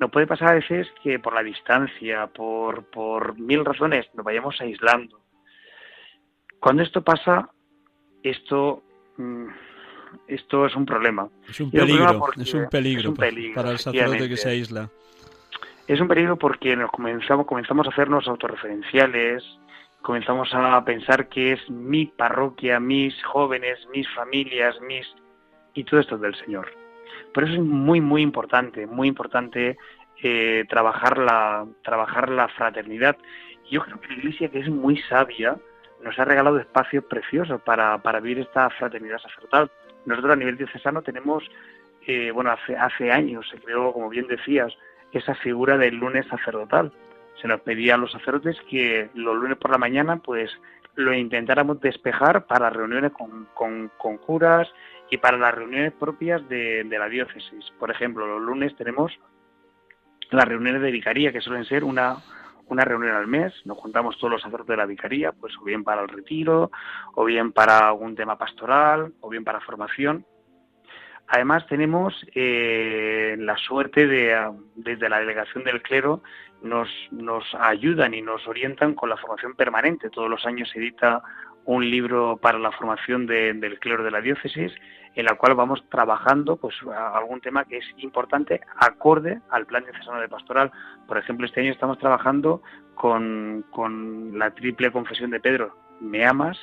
Nos 0.00 0.10
puede 0.10 0.26
pasar 0.26 0.48
a 0.48 0.54
veces 0.54 0.88
que 1.02 1.18
por 1.18 1.34
la 1.34 1.42
distancia, 1.42 2.26
por, 2.28 2.84
por 2.86 3.38
mil 3.38 3.66
razones, 3.66 4.06
nos 4.14 4.24
vayamos 4.24 4.58
aislando. 4.62 5.20
Cuando 6.58 6.84
esto 6.84 7.04
pasa, 7.04 7.50
esto 8.22 8.82
mm, 9.18 9.48
esto 10.26 10.64
es 10.64 10.74
un 10.74 10.86
problema. 10.86 11.28
Es 11.50 11.60
un 11.60 11.70
peligro, 11.70 12.30
es 12.34 12.54
un 12.54 12.66
peligro, 12.70 13.12
para 13.54 13.72
el 13.72 13.78
sacerdote 13.78 14.26
que 14.26 14.38
se 14.38 14.48
aísla. 14.48 14.88
Es 15.86 16.00
un 16.00 16.08
peligro 16.08 16.36
porque 16.36 16.74
nos 16.74 16.90
comenzamos, 16.90 17.46
comenzamos 17.46 17.86
a 17.86 17.90
hacernos 17.90 18.26
autorreferenciales, 18.26 19.44
comenzamos 20.02 20.52
a 20.52 20.84
pensar 20.84 21.28
que 21.28 21.52
es 21.52 21.70
mi 21.70 22.06
parroquia, 22.06 22.80
mis 22.80 23.22
jóvenes, 23.22 23.78
mis 23.92 24.08
familias, 24.12 24.80
mis... 24.80 25.06
y 25.74 25.84
todo 25.84 26.00
esto 26.00 26.16
es 26.16 26.20
del 26.22 26.34
Señor. 26.34 26.72
Por 27.32 27.44
eso 27.44 27.54
es 27.54 27.60
muy, 27.60 28.00
muy 28.00 28.22
importante, 28.22 28.84
muy 28.86 29.06
importante 29.06 29.78
eh, 30.24 30.64
trabajar, 30.68 31.18
la, 31.18 31.64
trabajar 31.84 32.30
la 32.30 32.48
fraternidad. 32.48 33.16
Yo 33.70 33.80
creo 33.82 34.00
que 34.00 34.08
la 34.08 34.14
Iglesia, 34.14 34.48
que 34.50 34.58
es 34.58 34.68
muy 34.68 34.96
sabia, 35.02 35.56
nos 36.02 36.18
ha 36.18 36.24
regalado 36.24 36.58
espacios 36.58 37.04
preciosos 37.04 37.60
para, 37.62 37.98
para 37.98 38.18
vivir 38.18 38.40
esta 38.40 38.70
fraternidad 38.70 39.18
sacerdotal. 39.18 39.70
Nosotros 40.04 40.32
a 40.32 40.36
nivel 40.36 40.56
diocesano 40.56 41.02
tenemos, 41.02 41.44
eh, 42.08 42.32
bueno, 42.32 42.50
hace, 42.50 42.76
hace 42.76 43.12
años 43.12 43.48
se 43.48 43.58
creó, 43.58 43.92
como 43.92 44.08
bien 44.08 44.26
decías, 44.26 44.76
esa 45.18 45.34
figura 45.34 45.76
del 45.76 45.96
lunes 45.96 46.26
sacerdotal. 46.26 46.92
Se 47.40 47.48
nos 47.48 47.60
pedía 47.60 47.94
a 47.94 47.98
los 47.98 48.12
sacerdotes 48.12 48.56
que 48.68 49.10
los 49.14 49.36
lunes 49.36 49.58
por 49.58 49.70
la 49.70 49.78
mañana, 49.78 50.16
pues 50.16 50.50
lo 50.94 51.12
intentáramos 51.12 51.80
despejar 51.80 52.46
para 52.46 52.70
reuniones 52.70 53.12
con, 53.12 53.48
con, 53.54 54.18
curas 54.18 54.68
y 55.10 55.18
para 55.18 55.36
las 55.36 55.54
reuniones 55.54 55.92
propias 55.92 56.48
de, 56.48 56.84
de, 56.84 56.98
la 56.98 57.08
diócesis. 57.08 57.70
Por 57.78 57.90
ejemplo, 57.90 58.26
los 58.26 58.40
lunes 58.40 58.74
tenemos 58.76 59.12
las 60.30 60.48
reuniones 60.48 60.82
de 60.82 60.90
vicaría, 60.90 61.32
que 61.32 61.40
suelen 61.40 61.66
ser 61.66 61.84
una, 61.84 62.16
una 62.68 62.84
reunión 62.84 63.14
al 63.14 63.26
mes, 63.26 63.52
nos 63.64 63.78
juntamos 63.78 64.18
todos 64.18 64.32
los 64.32 64.42
sacerdotes 64.42 64.68
de 64.68 64.76
la 64.76 64.86
vicaría, 64.86 65.32
pues 65.32 65.54
o 65.60 65.64
bien 65.64 65.84
para 65.84 66.02
el 66.02 66.08
retiro, 66.08 66.70
o 67.14 67.24
bien 67.24 67.52
para 67.52 67.88
algún 67.88 68.16
tema 68.16 68.36
pastoral, 68.36 69.12
o 69.20 69.28
bien 69.28 69.44
para 69.44 69.60
formación. 69.60 70.24
Además 71.28 71.66
tenemos 71.66 72.14
eh, 72.34 73.36
la 73.38 73.56
suerte 73.56 74.06
de, 74.06 74.52
desde 74.76 75.08
la 75.08 75.18
delegación 75.18 75.64
del 75.64 75.82
clero, 75.82 76.22
nos, 76.62 76.88
nos 77.10 77.44
ayudan 77.54 78.14
y 78.14 78.22
nos 78.22 78.46
orientan 78.46 78.94
con 78.94 79.08
la 79.08 79.16
formación 79.16 79.54
permanente. 79.54 80.10
Todos 80.10 80.30
los 80.30 80.46
años 80.46 80.70
se 80.70 80.78
edita 80.78 81.22
un 81.64 81.88
libro 81.90 82.36
para 82.36 82.58
la 82.58 82.70
formación 82.70 83.26
del 83.26 83.78
clero 83.80 84.04
de 84.04 84.12
la 84.12 84.20
diócesis, 84.20 84.72
en 85.16 85.24
la 85.24 85.34
cual 85.34 85.54
vamos 85.54 85.84
trabajando 85.90 86.56
pues 86.56 86.76
algún 87.14 87.40
tema 87.40 87.64
que 87.64 87.78
es 87.78 87.86
importante 87.98 88.60
acorde 88.76 89.40
al 89.50 89.66
plan 89.66 89.82
diocesano 89.82 90.20
de 90.20 90.28
pastoral. 90.28 90.70
Por 91.08 91.18
ejemplo, 91.18 91.44
este 91.44 91.60
año 91.60 91.72
estamos 91.72 91.98
trabajando 91.98 92.62
con, 92.94 93.64
con 93.70 94.38
la 94.38 94.52
triple 94.52 94.92
confesión 94.92 95.30
de 95.30 95.40
Pedro. 95.40 95.76
Me 96.00 96.24
amas, 96.24 96.56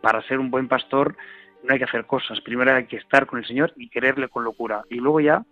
para 0.00 0.22
ser 0.22 0.40
un 0.40 0.50
buen 0.50 0.68
pastor 0.68 1.16
no 1.62 1.72
hay 1.72 1.78
que 1.78 1.84
hacer 1.84 2.06
cosas. 2.06 2.40
Primero 2.40 2.74
hay 2.74 2.86
que 2.86 2.96
estar 2.96 3.26
con 3.26 3.38
el 3.38 3.46
Señor 3.46 3.72
y 3.76 3.88
quererle 3.88 4.28
con 4.28 4.44
locura. 4.44 4.82
Y 4.90 4.96
luego 4.96 5.20
ya 5.20 5.44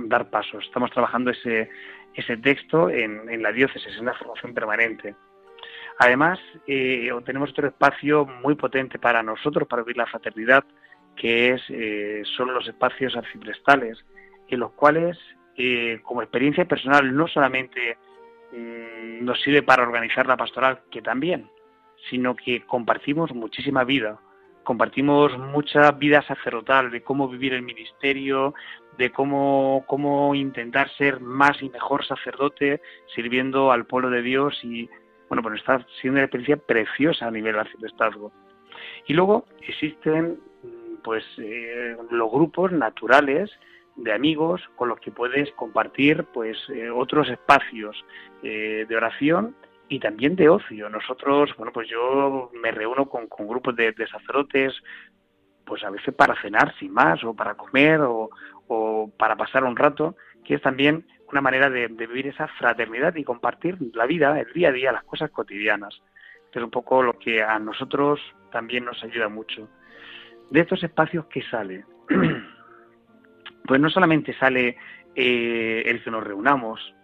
dar 0.00 0.30
pasos. 0.30 0.64
Estamos 0.64 0.90
trabajando 0.90 1.30
ese, 1.30 1.70
ese 2.14 2.36
texto 2.36 2.90
en, 2.90 3.28
en 3.28 3.42
la 3.42 3.52
diócesis, 3.52 3.96
en 3.98 4.06
la 4.06 4.14
formación 4.14 4.54
permanente. 4.54 5.14
Además, 5.98 6.38
eh, 6.66 7.10
tenemos 7.24 7.50
otro 7.50 7.68
espacio 7.68 8.26
muy 8.26 8.54
potente 8.54 8.98
para 8.98 9.22
nosotros, 9.22 9.66
para 9.66 9.82
vivir 9.82 9.96
la 9.96 10.06
fraternidad, 10.06 10.64
que 11.16 11.52
es, 11.52 11.62
eh, 11.70 12.22
son 12.36 12.52
los 12.52 12.68
espacios 12.68 13.16
arciprestales, 13.16 14.04
en 14.48 14.60
los 14.60 14.72
cuales, 14.72 15.18
eh, 15.56 16.00
como 16.02 16.20
experiencia 16.20 16.66
personal, 16.66 17.16
no 17.16 17.26
solamente 17.28 17.96
mm, 18.52 19.24
nos 19.24 19.40
sirve 19.40 19.62
para 19.62 19.84
organizar 19.84 20.26
la 20.26 20.36
pastoral, 20.36 20.82
que 20.90 21.00
también, 21.00 21.48
sino 22.10 22.36
que 22.36 22.66
compartimos 22.66 23.34
muchísima 23.34 23.82
vida, 23.84 24.20
compartimos 24.66 25.38
mucha 25.38 25.92
vida 25.92 26.22
sacerdotal, 26.22 26.90
de 26.90 27.00
cómo 27.00 27.28
vivir 27.28 27.54
el 27.54 27.62
ministerio, 27.62 28.52
de 28.98 29.12
cómo, 29.12 29.84
cómo 29.86 30.34
intentar 30.34 30.90
ser 30.98 31.20
más 31.20 31.62
y 31.62 31.70
mejor 31.70 32.04
sacerdote, 32.04 32.82
sirviendo 33.14 33.70
al 33.70 33.86
pueblo 33.86 34.10
de 34.10 34.22
Dios 34.22 34.58
y 34.64 34.90
bueno, 35.28 35.42
pues 35.42 35.60
está 35.60 35.86
siendo 36.00 36.18
una 36.18 36.24
experiencia 36.24 36.56
preciosa 36.56 37.28
a 37.28 37.30
nivel 37.30 37.56
arciprestazgo. 37.56 38.32
Y 39.06 39.14
luego 39.14 39.46
existen 39.60 40.40
pues 41.04 41.24
eh, 41.38 41.96
los 42.10 42.30
grupos 42.30 42.72
naturales 42.72 43.48
de 43.94 44.12
amigos 44.12 44.60
con 44.74 44.88
los 44.88 44.98
que 44.98 45.12
puedes 45.12 45.50
compartir 45.52 46.24
pues 46.34 46.58
eh, 46.70 46.90
otros 46.90 47.28
espacios 47.28 48.04
eh, 48.42 48.84
de 48.88 48.96
oración 48.96 49.54
y 49.88 50.00
también 50.00 50.36
de 50.36 50.48
ocio. 50.48 50.88
Nosotros, 50.88 51.54
bueno, 51.56 51.72
pues 51.72 51.88
yo 51.88 52.50
me 52.60 52.70
reúno 52.70 53.08
con, 53.08 53.28
grupos 53.46 53.76
de, 53.76 53.94
sacerdotes, 54.10 54.74
pues 55.64 55.84
a 55.84 55.90
veces 55.90 56.14
para 56.14 56.40
cenar 56.40 56.74
sin 56.78 56.92
más, 56.92 57.22
o 57.24 57.34
para 57.34 57.54
comer, 57.54 58.00
o, 58.00 58.30
o 58.68 59.10
para 59.16 59.36
pasar 59.36 59.64
un 59.64 59.76
rato, 59.76 60.16
que 60.44 60.54
es 60.54 60.62
también 60.62 61.06
una 61.30 61.40
manera 61.40 61.70
de, 61.70 61.88
vivir 61.88 62.28
esa 62.28 62.48
fraternidad 62.48 63.14
y 63.16 63.24
compartir 63.24 63.76
la 63.94 64.06
vida, 64.06 64.40
el 64.40 64.52
día 64.52 64.68
a 64.68 64.72
día, 64.72 64.92
las 64.92 65.04
cosas 65.04 65.30
cotidianas. 65.30 66.00
Que 66.52 66.58
es 66.58 66.64
un 66.64 66.70
poco 66.70 67.02
lo 67.02 67.18
que 67.18 67.42
a 67.42 67.58
nosotros 67.58 68.20
también 68.50 68.84
nos 68.84 69.02
ayuda 69.02 69.28
mucho. 69.28 69.68
De 70.50 70.60
estos 70.60 70.82
espacios, 70.82 71.26
¿qué 71.26 71.42
sale? 71.42 71.84
pues 73.66 73.80
no 73.80 73.90
solamente 73.90 74.32
sale 74.38 74.76
eh, 75.14 75.82
el 75.86 76.02
que 76.02 76.10
nos 76.10 76.22
reunamos, 76.22 76.94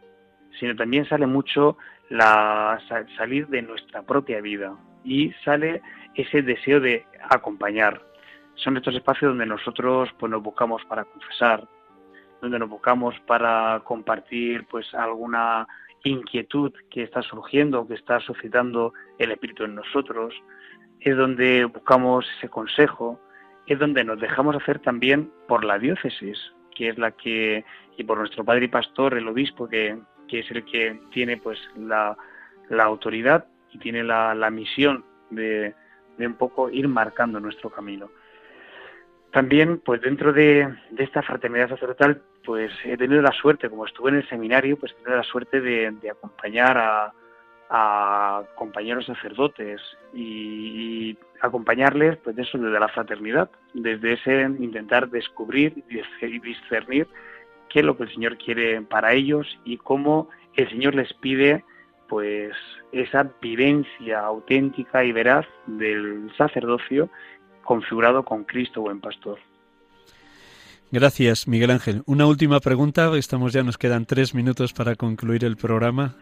sino 0.59 0.77
también 0.77 1.07
sale 1.07 1.27
mucho 1.27 1.77
la, 2.13 2.79
salir 3.17 3.49
de 3.49 3.63
nuestra 3.63 4.03
propia 4.03 4.41
vida 4.43 4.77
y 5.03 5.33
sale 5.45 5.81
ese 6.15 6.43
deseo 6.43 6.79
de 6.79 7.07
acompañar. 7.31 8.03
Son 8.55 8.77
estos 8.77 8.95
espacios 8.95 9.31
donde 9.31 9.47
nosotros 9.47 10.11
pues, 10.19 10.31
nos 10.31 10.43
buscamos 10.43 10.85
para 10.85 11.05
confesar, 11.05 11.67
donde 12.43 12.59
nos 12.59 12.69
buscamos 12.69 13.19
para 13.27 13.81
compartir 13.85 14.67
pues 14.71 14.93
alguna 14.93 15.67
inquietud 16.05 16.73
que 16.91 17.05
está 17.05 17.23
surgiendo, 17.23 17.89
que 17.89 17.95
está 17.95 18.21
suscitando 18.21 18.93
el 19.19 19.31
Espíritu 19.31 19.65
en 19.65 19.77
nosotros, 19.77 20.35
es 21.01 21.17
donde 21.17 21.65
buscamos 21.65 22.27
ese 22.37 22.51
consejo, 22.51 23.19
es 23.67 23.79
donde 23.79 24.05
nos 24.05 24.21
dejamos 24.21 24.55
hacer 24.57 24.81
también 24.81 25.33
por 25.49 25.65
la 25.65 25.79
diócesis, 25.79 26.39
que 26.75 26.89
es 26.89 26.99
la 26.99 27.13
que, 27.13 27.65
y 27.97 28.05
por 28.05 28.19
nuestro 28.19 28.45
padre 28.45 28.67
y 28.67 28.69
pastor, 28.69 29.15
el 29.15 29.29
obispo, 29.29 29.67
que, 29.67 29.97
es 30.39 30.51
el 30.51 30.65
que 30.65 31.01
tiene 31.13 31.37
pues 31.37 31.59
la, 31.77 32.17
autoridad 32.81 33.47
y 33.71 33.79
tiene 33.79 34.03
la, 34.03 34.51
misión 34.51 35.05
de, 35.31 35.75
de 36.19 36.27
un 36.27 36.35
poco 36.35 36.71
ir 36.71 36.89
marcando 36.89 37.41
nuestro 37.41 37.71
camino. 37.71 38.11
También, 39.33 39.79
pues 39.79 40.03
dentro 40.03 40.33
de, 40.33 40.69
esta 40.99 41.23
fraternidad 41.23 41.71
sacerdotal, 41.71 42.23
pues 42.45 42.71
he 42.85 42.99
tenido 42.99 43.23
la 43.23 43.33
suerte, 43.33 43.71
como 43.71 43.87
estuve 43.87 44.11
en 44.11 44.17
el 44.17 44.29
seminario, 44.29 44.77
pues 44.79 44.93
he 44.93 44.97
tenido 44.97 45.17
la 45.17 45.23
suerte 45.23 45.61
de, 45.63 46.11
acompañar 46.11 46.77
a, 46.79 47.13
compañeros 48.57 49.07
sacerdotes 49.07 49.81
y, 50.13 51.17
acompañarles, 51.41 52.19
pues 52.19 52.37
de 52.37 52.43
eso, 52.43 52.59
desde 52.59 52.79
la 52.79 52.89
fraternidad, 52.89 53.51
desde 53.73 54.13
ese 54.13 54.43
intentar 54.61 55.09
descubrir 55.09 55.83
y 55.89 56.39
discernir 56.39 57.09
qué 57.73 57.81
es 57.81 57.85
lo 57.85 57.97
que 57.97 58.05
el 58.05 58.13
Señor 58.13 58.37
quiere 58.37 58.83
para 58.83 59.15
ellos 59.15 59.47
y 59.65 59.79
cómo 59.79 60.29
el 60.55 60.69
Señor 60.69 60.95
les 60.95 61.13
pide 61.15 61.65
pues 62.09 62.53
esa 62.93 63.31
vivencia 63.41 64.21
auténtica 64.21 65.03
y 65.03 65.13
veraz 65.13 65.47
del 65.67 66.31
sacerdocio 66.37 67.09
configurado 67.65 68.23
con 68.25 68.45
Cristo 68.45 68.83
buen 68.83 69.01
pastor. 69.01 69.39
Gracias, 70.91 71.49
Miguel 71.49 71.71
Ángel. 71.71 72.03
Una 72.05 72.27
última 72.27 72.61
pregunta, 72.61 73.17
estamos 73.17 73.55
ya 73.55 73.63
nos 73.63 73.79
quedan 73.79 74.05
tres 74.05 74.35
minutos 74.35 74.75
para 74.75 74.95
concluir 74.95 75.43
el 75.45 75.57
programa. 75.57 76.17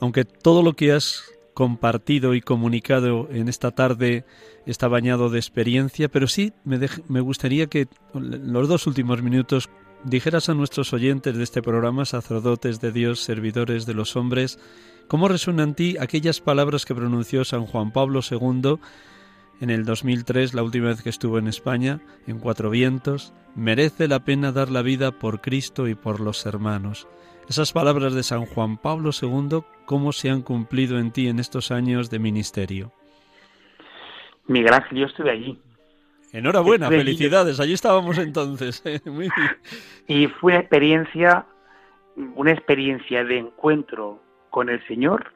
Aunque 0.00 0.24
todo 0.24 0.62
lo 0.62 0.74
que 0.74 0.92
has 0.92 1.32
compartido 1.52 2.34
y 2.34 2.40
comunicado 2.40 3.26
en 3.32 3.48
esta 3.48 3.72
tarde 3.72 4.24
está 4.66 4.86
bañado 4.86 5.30
de 5.30 5.40
experiencia, 5.40 6.08
pero 6.08 6.28
sí 6.28 6.52
me, 6.62 6.78
me 7.08 7.18
gustaría 7.18 7.66
que 7.66 7.88
los 8.14 8.68
dos 8.68 8.86
últimos 8.86 9.20
minutos 9.20 9.68
dijeras 10.04 10.48
a 10.48 10.54
nuestros 10.54 10.92
oyentes 10.92 11.36
de 11.36 11.44
este 11.44 11.62
programa, 11.62 12.04
sacerdotes 12.04 12.80
de 12.80 12.92
Dios, 12.92 13.20
servidores 13.20 13.86
de 13.86 13.94
los 13.94 14.16
hombres, 14.16 14.58
cómo 15.08 15.28
resuenan 15.28 15.70
en 15.70 15.74
ti 15.74 15.96
aquellas 15.98 16.40
palabras 16.40 16.84
que 16.84 16.94
pronunció 16.94 17.44
San 17.44 17.66
Juan 17.66 17.92
Pablo 17.92 18.20
II 18.28 18.78
en 19.60 19.70
el 19.70 19.84
2003, 19.84 20.54
la 20.54 20.62
última 20.62 20.88
vez 20.88 21.02
que 21.02 21.10
estuvo 21.10 21.38
en 21.38 21.48
España, 21.48 22.00
en 22.26 22.38
Cuatro 22.38 22.70
Vientos, 22.70 23.32
merece 23.56 24.06
la 24.06 24.20
pena 24.20 24.52
dar 24.52 24.70
la 24.70 24.82
vida 24.82 25.10
por 25.10 25.40
Cristo 25.40 25.88
y 25.88 25.94
por 25.94 26.20
los 26.20 26.46
hermanos. 26.46 27.08
Esas 27.48 27.72
palabras 27.72 28.14
de 28.14 28.22
San 28.22 28.46
Juan 28.46 28.76
Pablo 28.76 29.10
II, 29.20 29.62
¿cómo 29.84 30.12
se 30.12 30.30
han 30.30 30.42
cumplido 30.42 30.98
en 30.98 31.10
ti 31.10 31.28
en 31.28 31.40
estos 31.40 31.70
años 31.70 32.10
de 32.10 32.18
ministerio? 32.18 32.92
Miguel 34.46 34.74
Ángel, 34.74 34.98
yo 34.98 35.06
estuve 35.06 35.30
allí. 35.30 35.58
Enhorabuena, 36.32 36.88
felicidades, 36.88 37.58
allí 37.60 37.72
estábamos 37.72 38.18
entonces. 38.18 38.82
¿eh? 38.84 39.00
Y 40.06 40.26
fue 40.26 40.52
una 40.52 40.60
experiencia, 40.60 41.46
una 42.34 42.52
experiencia 42.52 43.24
de 43.24 43.38
encuentro 43.38 44.20
con 44.50 44.68
el 44.68 44.86
Señor 44.86 45.32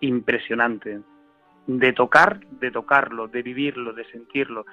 impresionante 0.00 1.00
de 1.68 1.92
tocar, 1.92 2.40
de 2.60 2.70
tocarlo, 2.70 3.28
de 3.28 3.42
vivirlo, 3.42 3.92
de 3.92 4.04
sentirlo. 4.10 4.64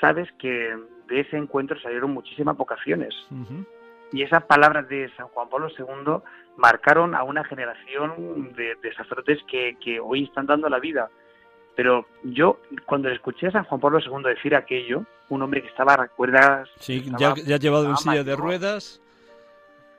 Sabes 0.00 0.28
que 0.38 0.76
de 1.08 1.20
ese 1.20 1.36
encuentro 1.36 1.78
salieron 1.80 2.12
muchísimas 2.12 2.56
vocaciones. 2.56 3.14
Y 4.12 4.22
esas 4.22 4.44
palabras 4.44 4.88
de 4.88 5.10
San 5.16 5.26
Juan 5.28 5.48
Pablo 5.48 5.68
II 5.76 6.22
marcaron 6.56 7.14
a 7.14 7.24
una 7.24 7.44
generación 7.44 8.52
de, 8.54 8.94
sacerdotes 8.96 9.40
que, 9.48 10.00
hoy 10.00 10.24
están 10.24 10.46
dando 10.46 10.68
la 10.68 10.78
vida. 10.78 11.10
Pero 11.76 12.06
yo, 12.24 12.58
cuando 12.86 13.08
le 13.08 13.14
escuché 13.14 13.48
a 13.48 13.52
San 13.52 13.64
Juan 13.64 13.80
Pablo 13.80 14.00
II 14.00 14.24
decir 14.24 14.54
aquello, 14.54 15.04
un 15.28 15.42
hombre 15.42 15.62
que 15.62 15.68
estaba, 15.68 15.96
¿recuerdas? 15.96 16.68
Sí, 16.78 17.10
ya, 17.18 17.34
ya 17.34 17.58
llevado 17.58 17.88
en 17.90 17.96
silla 17.98 18.24
de 18.24 18.34
ruedas. 18.34 19.02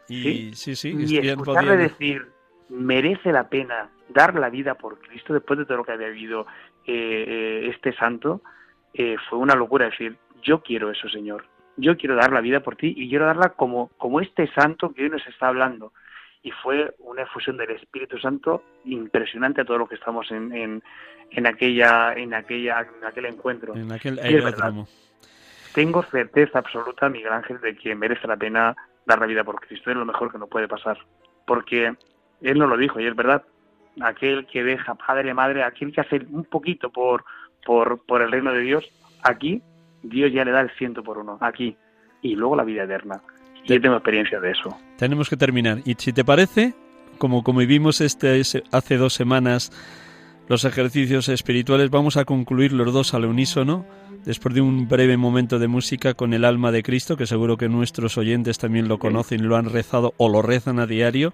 Y 0.10 0.54
sí, 0.56 0.76
sí, 0.76 0.96
y 0.98 1.18
escucharle 1.18 1.78
decir, 1.78 2.28
merece 2.70 3.32
la 3.32 3.48
pena 3.50 3.90
dar 4.10 4.36
la 4.36 4.50
vida 4.50 4.76
por 4.76 5.00
Cristo 5.00 5.34
después 5.34 5.60
de 5.60 5.66
todo 5.66 5.78
lo 5.78 5.84
que 5.84 5.92
había 5.92 6.08
vivido 6.08 6.48
eh, 6.86 7.26
eh, 7.28 7.72
este 7.74 7.94
santo, 7.94 8.42
eh, 8.94 9.18
fue 9.30 9.38
una 9.38 9.54
locura 9.54 9.86
decir, 9.86 10.16
yo 10.42 10.62
quiero 10.62 10.90
eso, 10.90 11.10
Señor, 11.10 11.46
yo 11.76 11.98
quiero 11.98 12.16
dar 12.16 12.32
la 12.32 12.42
vida 12.42 12.62
por 12.62 12.76
ti 12.76 12.94
y 12.96 13.10
quiero 13.10 13.26
darla 13.26 13.50
como, 13.50 13.90
como 13.98 14.22
este 14.22 14.52
santo 14.54 14.94
que 14.94 15.04
hoy 15.04 15.10
nos 15.10 15.26
está 15.28 15.50
hablando. 15.50 15.92
Y 16.44 16.52
fue 16.52 16.96
una 17.00 17.24
efusión 17.24 17.58
del 17.58 17.72
Espíritu 17.72 18.18
Santo 18.20 18.64
impresionante 18.86 19.62
a 19.62 19.66
todo 19.66 19.80
lo 19.80 19.88
que 19.88 19.96
estamos 19.96 20.32
en, 20.32 20.82
en, 21.32 21.48
aquella, 21.48 22.14
en, 22.14 22.34
aquella, 22.34 22.82
en 22.82 23.06
aquel 23.06 23.26
encuentro. 23.26 23.76
En 23.76 23.92
aquel 23.92 24.20
Tengo 25.74 26.04
certeza 26.04 26.60
absoluta, 26.60 27.10
Miguel 27.10 27.34
Ángel, 27.34 27.60
de 27.60 27.76
que 27.76 27.96
merece 27.96 28.28
la 28.28 28.38
pena 28.38 28.76
dar 29.06 29.20
la 29.20 29.26
vida 29.26 29.44
por 29.44 29.60
Cristo. 29.60 29.92
Es 29.92 29.98
lo 29.98 30.06
mejor 30.06 30.32
que 30.32 30.38
nos 30.38 30.50
puede 30.50 30.68
pasar. 30.68 30.98
Porque 31.46 31.96
Él 32.42 32.58
nos 32.58 32.70
lo 32.70 32.78
dijo 32.78 33.00
y 33.00 33.08
es 33.08 33.16
verdad 33.16 33.44
aquel 34.02 34.46
que 34.48 34.64
deja 34.64 34.96
padre, 34.96 35.34
madre, 35.34 35.64
aquel 35.64 35.92
que 35.92 36.02
hace 36.02 36.26
un 36.30 36.46
poquito 36.46 36.92
por, 36.92 37.26
por, 37.66 38.06
por 38.06 38.22
el 38.22 38.32
reino 38.32 38.54
de 38.54 38.62
Dios, 38.62 38.86
aquí 39.24 39.62
Dios 40.04 40.32
ya 40.32 40.46
le 40.46 40.52
da 40.52 40.62
el 40.62 40.72
ciento 40.72 41.04
por 41.04 41.18
uno, 41.18 41.38
aquí. 41.42 41.76
y 42.22 42.36
luego 42.36 42.56
la 42.56 42.64
vida 42.64 42.84
eterna. 42.84 43.22
Yo 43.68 43.82
tengo 43.82 43.96
experiencia 43.96 44.40
de 44.40 44.52
eso. 44.52 44.78
Tenemos 44.98 45.30
que 45.30 45.38
terminar. 45.38 45.82
Y 45.86 45.96
si 45.98 46.14
te 46.14 46.24
parece, 46.24 46.74
como 47.18 47.44
vivimos 47.44 48.02
este, 48.02 48.42
hace 48.72 48.98
dos 48.98 49.14
semanas 49.14 49.72
los 50.48 50.64
ejercicios 50.64 51.28
espirituales, 51.28 51.90
vamos 51.90 52.16
a 52.16 52.24
concluir 52.24 52.72
los 52.72 52.94
dos 52.94 53.14
al 53.14 53.26
unísono, 53.26 53.86
después 54.24 54.56
de 54.56 54.62
un 54.62 54.88
breve 54.88 55.18
momento 55.18 55.60
de 55.60 55.68
música 55.68 56.14
con 56.14 56.34
el 56.34 56.46
alma 56.46 56.72
de 56.72 56.84
Cristo, 56.84 57.18
que 57.18 57.28
seguro 57.28 57.58
que 57.58 57.68
nuestros 57.68 58.18
oyentes 58.18 58.58
también 58.58 58.88
lo 58.88 58.98
conocen, 58.98 59.48
lo 59.48 59.58
han 59.58 59.70
rezado 59.70 60.14
o 60.16 60.30
lo 60.30 60.42
rezan 60.42 60.80
a 60.80 60.88
diario, 60.88 61.34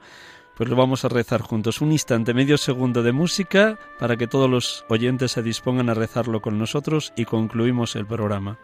pues 0.58 0.70
lo 0.70 0.76
vamos 0.76 1.06
a 1.06 1.10
rezar 1.10 1.42
juntos. 1.42 1.82
Un 1.82 1.92
instante, 1.92 2.34
medio 2.34 2.58
segundo 2.58 3.04
de 3.04 3.12
música 3.12 3.78
para 4.00 4.18
que 4.18 4.28
todos 4.28 4.50
los 4.50 4.86
oyentes 4.90 5.32
se 5.34 5.44
dispongan 5.44 5.90
a 5.90 5.94
rezarlo 5.94 6.42
con 6.42 6.58
nosotros 6.58 7.14
y 7.16 7.26
concluimos 7.26 7.96
el 7.96 8.08
programa. 8.08 8.58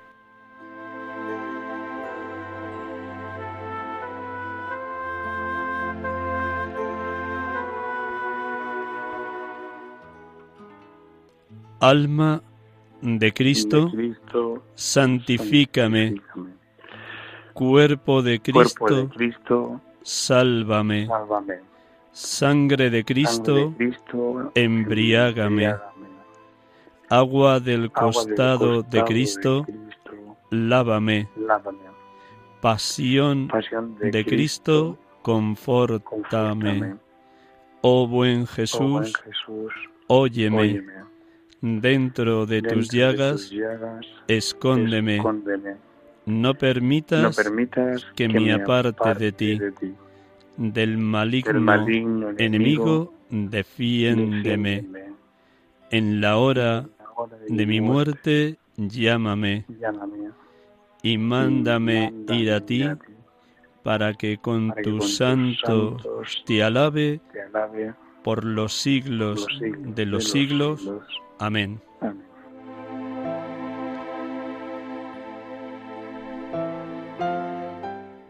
Alma 11.80 12.44
de 13.02 13.32
Cristo, 13.34 13.90
santifícame. 14.76 16.22
Cuerpo 17.54 18.22
de 18.22 18.42
Cristo, 18.42 19.82
sálvame. 20.02 21.08
Sangre 22.12 22.90
de 22.90 23.06
Cristo, 23.06 23.74
embriágame. 24.56 25.74
Agua 27.10 27.62
del 27.62 27.92
costado, 27.92 28.84
de, 28.84 29.04
Cristo, 29.06 29.66
lávame. 30.52 31.30
Pasión, 32.60 33.50
de, 34.02 34.26
Cristo, 34.26 34.98
confórtame. 35.22 36.98
Oh 37.82 38.06
buen 38.06 38.46
Jesús, 38.46 39.14
óyeme 40.08 40.99
dentro 41.62 42.46
de, 42.46 42.62
tus, 42.62 42.90
llagas, 42.90 43.52
escóndeme. 44.28 45.22
No, 46.26 46.54
permitas 46.54 47.38
que, 48.16 48.30
me 48.30 48.52
aparte, 48.54 49.16
de, 49.16 49.32
ti. 49.32 49.60
Del 50.58 50.98
maligno, 50.98 52.30
enemigo, 52.38 53.14
defiéndeme. 53.30 54.86
En 55.92 56.22
la 56.22 56.38
hora 56.38 56.88
de, 57.48 57.66
mi 57.66 57.82
muerte, 57.82 58.58
llámame. 58.78 59.66
Y 61.02 61.18
mándame, 61.18 62.14
ir 62.28 62.52
a 62.52 62.60
ti, 62.60 62.86
para 63.84 64.14
que 64.14 64.38
con 64.38 64.74
tus 64.84 65.16
santos 65.16 66.44
te 66.46 66.62
alabe, 66.62 67.22
por 68.24 68.44
los 68.44 68.74
siglos, 68.74 69.48
de 69.60 70.06
los 70.06 70.30
siglos 70.32 70.90
Amén. 71.40 71.82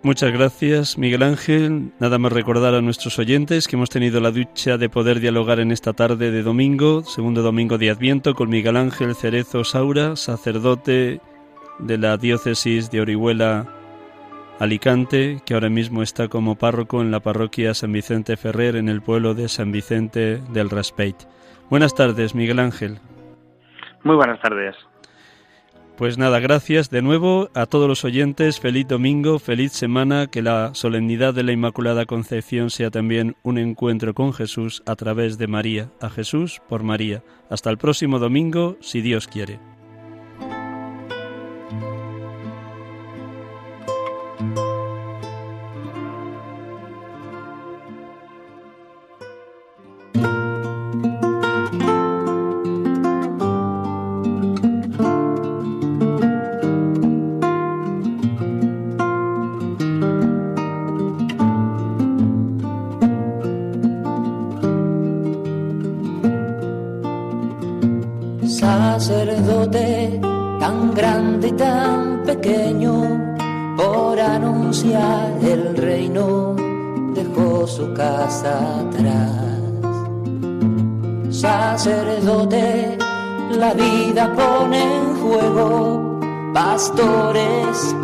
Muchas 0.01 0.31
gracias, 0.31 0.97
Miguel 0.97 1.23
Ángel. 1.23 1.91
Nada 1.99 2.17
más 2.17 2.31
recordar 2.31 2.73
a 2.73 2.81
nuestros 2.81 3.19
oyentes 3.19 3.67
que 3.67 3.75
hemos 3.75 3.89
tenido 3.89 4.21
la 4.21 4.31
ducha 4.31 4.77
de 4.77 4.89
poder 4.89 5.19
dialogar 5.19 5.59
en 5.59 5.71
esta 5.71 5.93
tarde 5.93 6.31
de 6.31 6.41
domingo, 6.41 7.03
segundo 7.03 7.41
domingo 7.41 7.77
de 7.77 7.89
Adviento, 7.89 8.33
con 8.33 8.49
Miguel 8.49 8.77
Ángel 8.77 9.15
Cerezo 9.15 9.63
Saura, 9.63 10.15
sacerdote 10.15 11.19
de 11.79 11.97
la 11.97 12.17
diócesis 12.17 12.89
de 12.91 13.01
Orihuela, 13.01 13.78
Alicante, 14.59 15.41
que 15.45 15.53
ahora 15.53 15.69
mismo 15.69 16.03
está 16.03 16.27
como 16.27 16.55
párroco 16.55 17.01
en 17.01 17.11
la 17.11 17.21
parroquia 17.21 17.73
San 17.73 17.93
Vicente 17.93 18.35
Ferrer 18.35 18.75
en 18.75 18.89
el 18.89 19.01
pueblo 19.01 19.33
de 19.33 19.47
San 19.47 19.71
Vicente 19.71 20.41
del 20.51 20.69
Raspeit. 20.69 21.15
Buenas 21.69 21.95
tardes, 21.95 22.35
Miguel 22.35 22.59
Ángel. 22.59 22.99
Muy 24.03 24.17
buenas 24.17 24.41
tardes. 24.41 24.75
Pues 25.95 26.17
nada, 26.17 26.39
gracias 26.39 26.89
de 26.89 27.01
nuevo 27.01 27.49
a 27.53 27.65
todos 27.65 27.87
los 27.87 28.03
oyentes. 28.03 28.59
Feliz 28.59 28.87
domingo, 28.87 29.39
feliz 29.39 29.71
semana. 29.71 30.27
Que 30.27 30.41
la 30.41 30.73
solemnidad 30.73 31.33
de 31.33 31.43
la 31.43 31.51
Inmaculada 31.53 32.05
Concepción 32.05 32.69
sea 32.69 32.89
también 32.89 33.35
un 33.43 33.57
encuentro 33.57 34.13
con 34.13 34.33
Jesús 34.33 34.83
a 34.85 34.95
través 34.95 35.37
de 35.37 35.47
María. 35.47 35.89
A 36.01 36.09
Jesús 36.09 36.61
por 36.67 36.83
María. 36.83 37.23
Hasta 37.49 37.69
el 37.69 37.77
próximo 37.77 38.19
domingo, 38.19 38.77
si 38.81 39.01
Dios 39.01 39.27
quiere. 39.27 39.59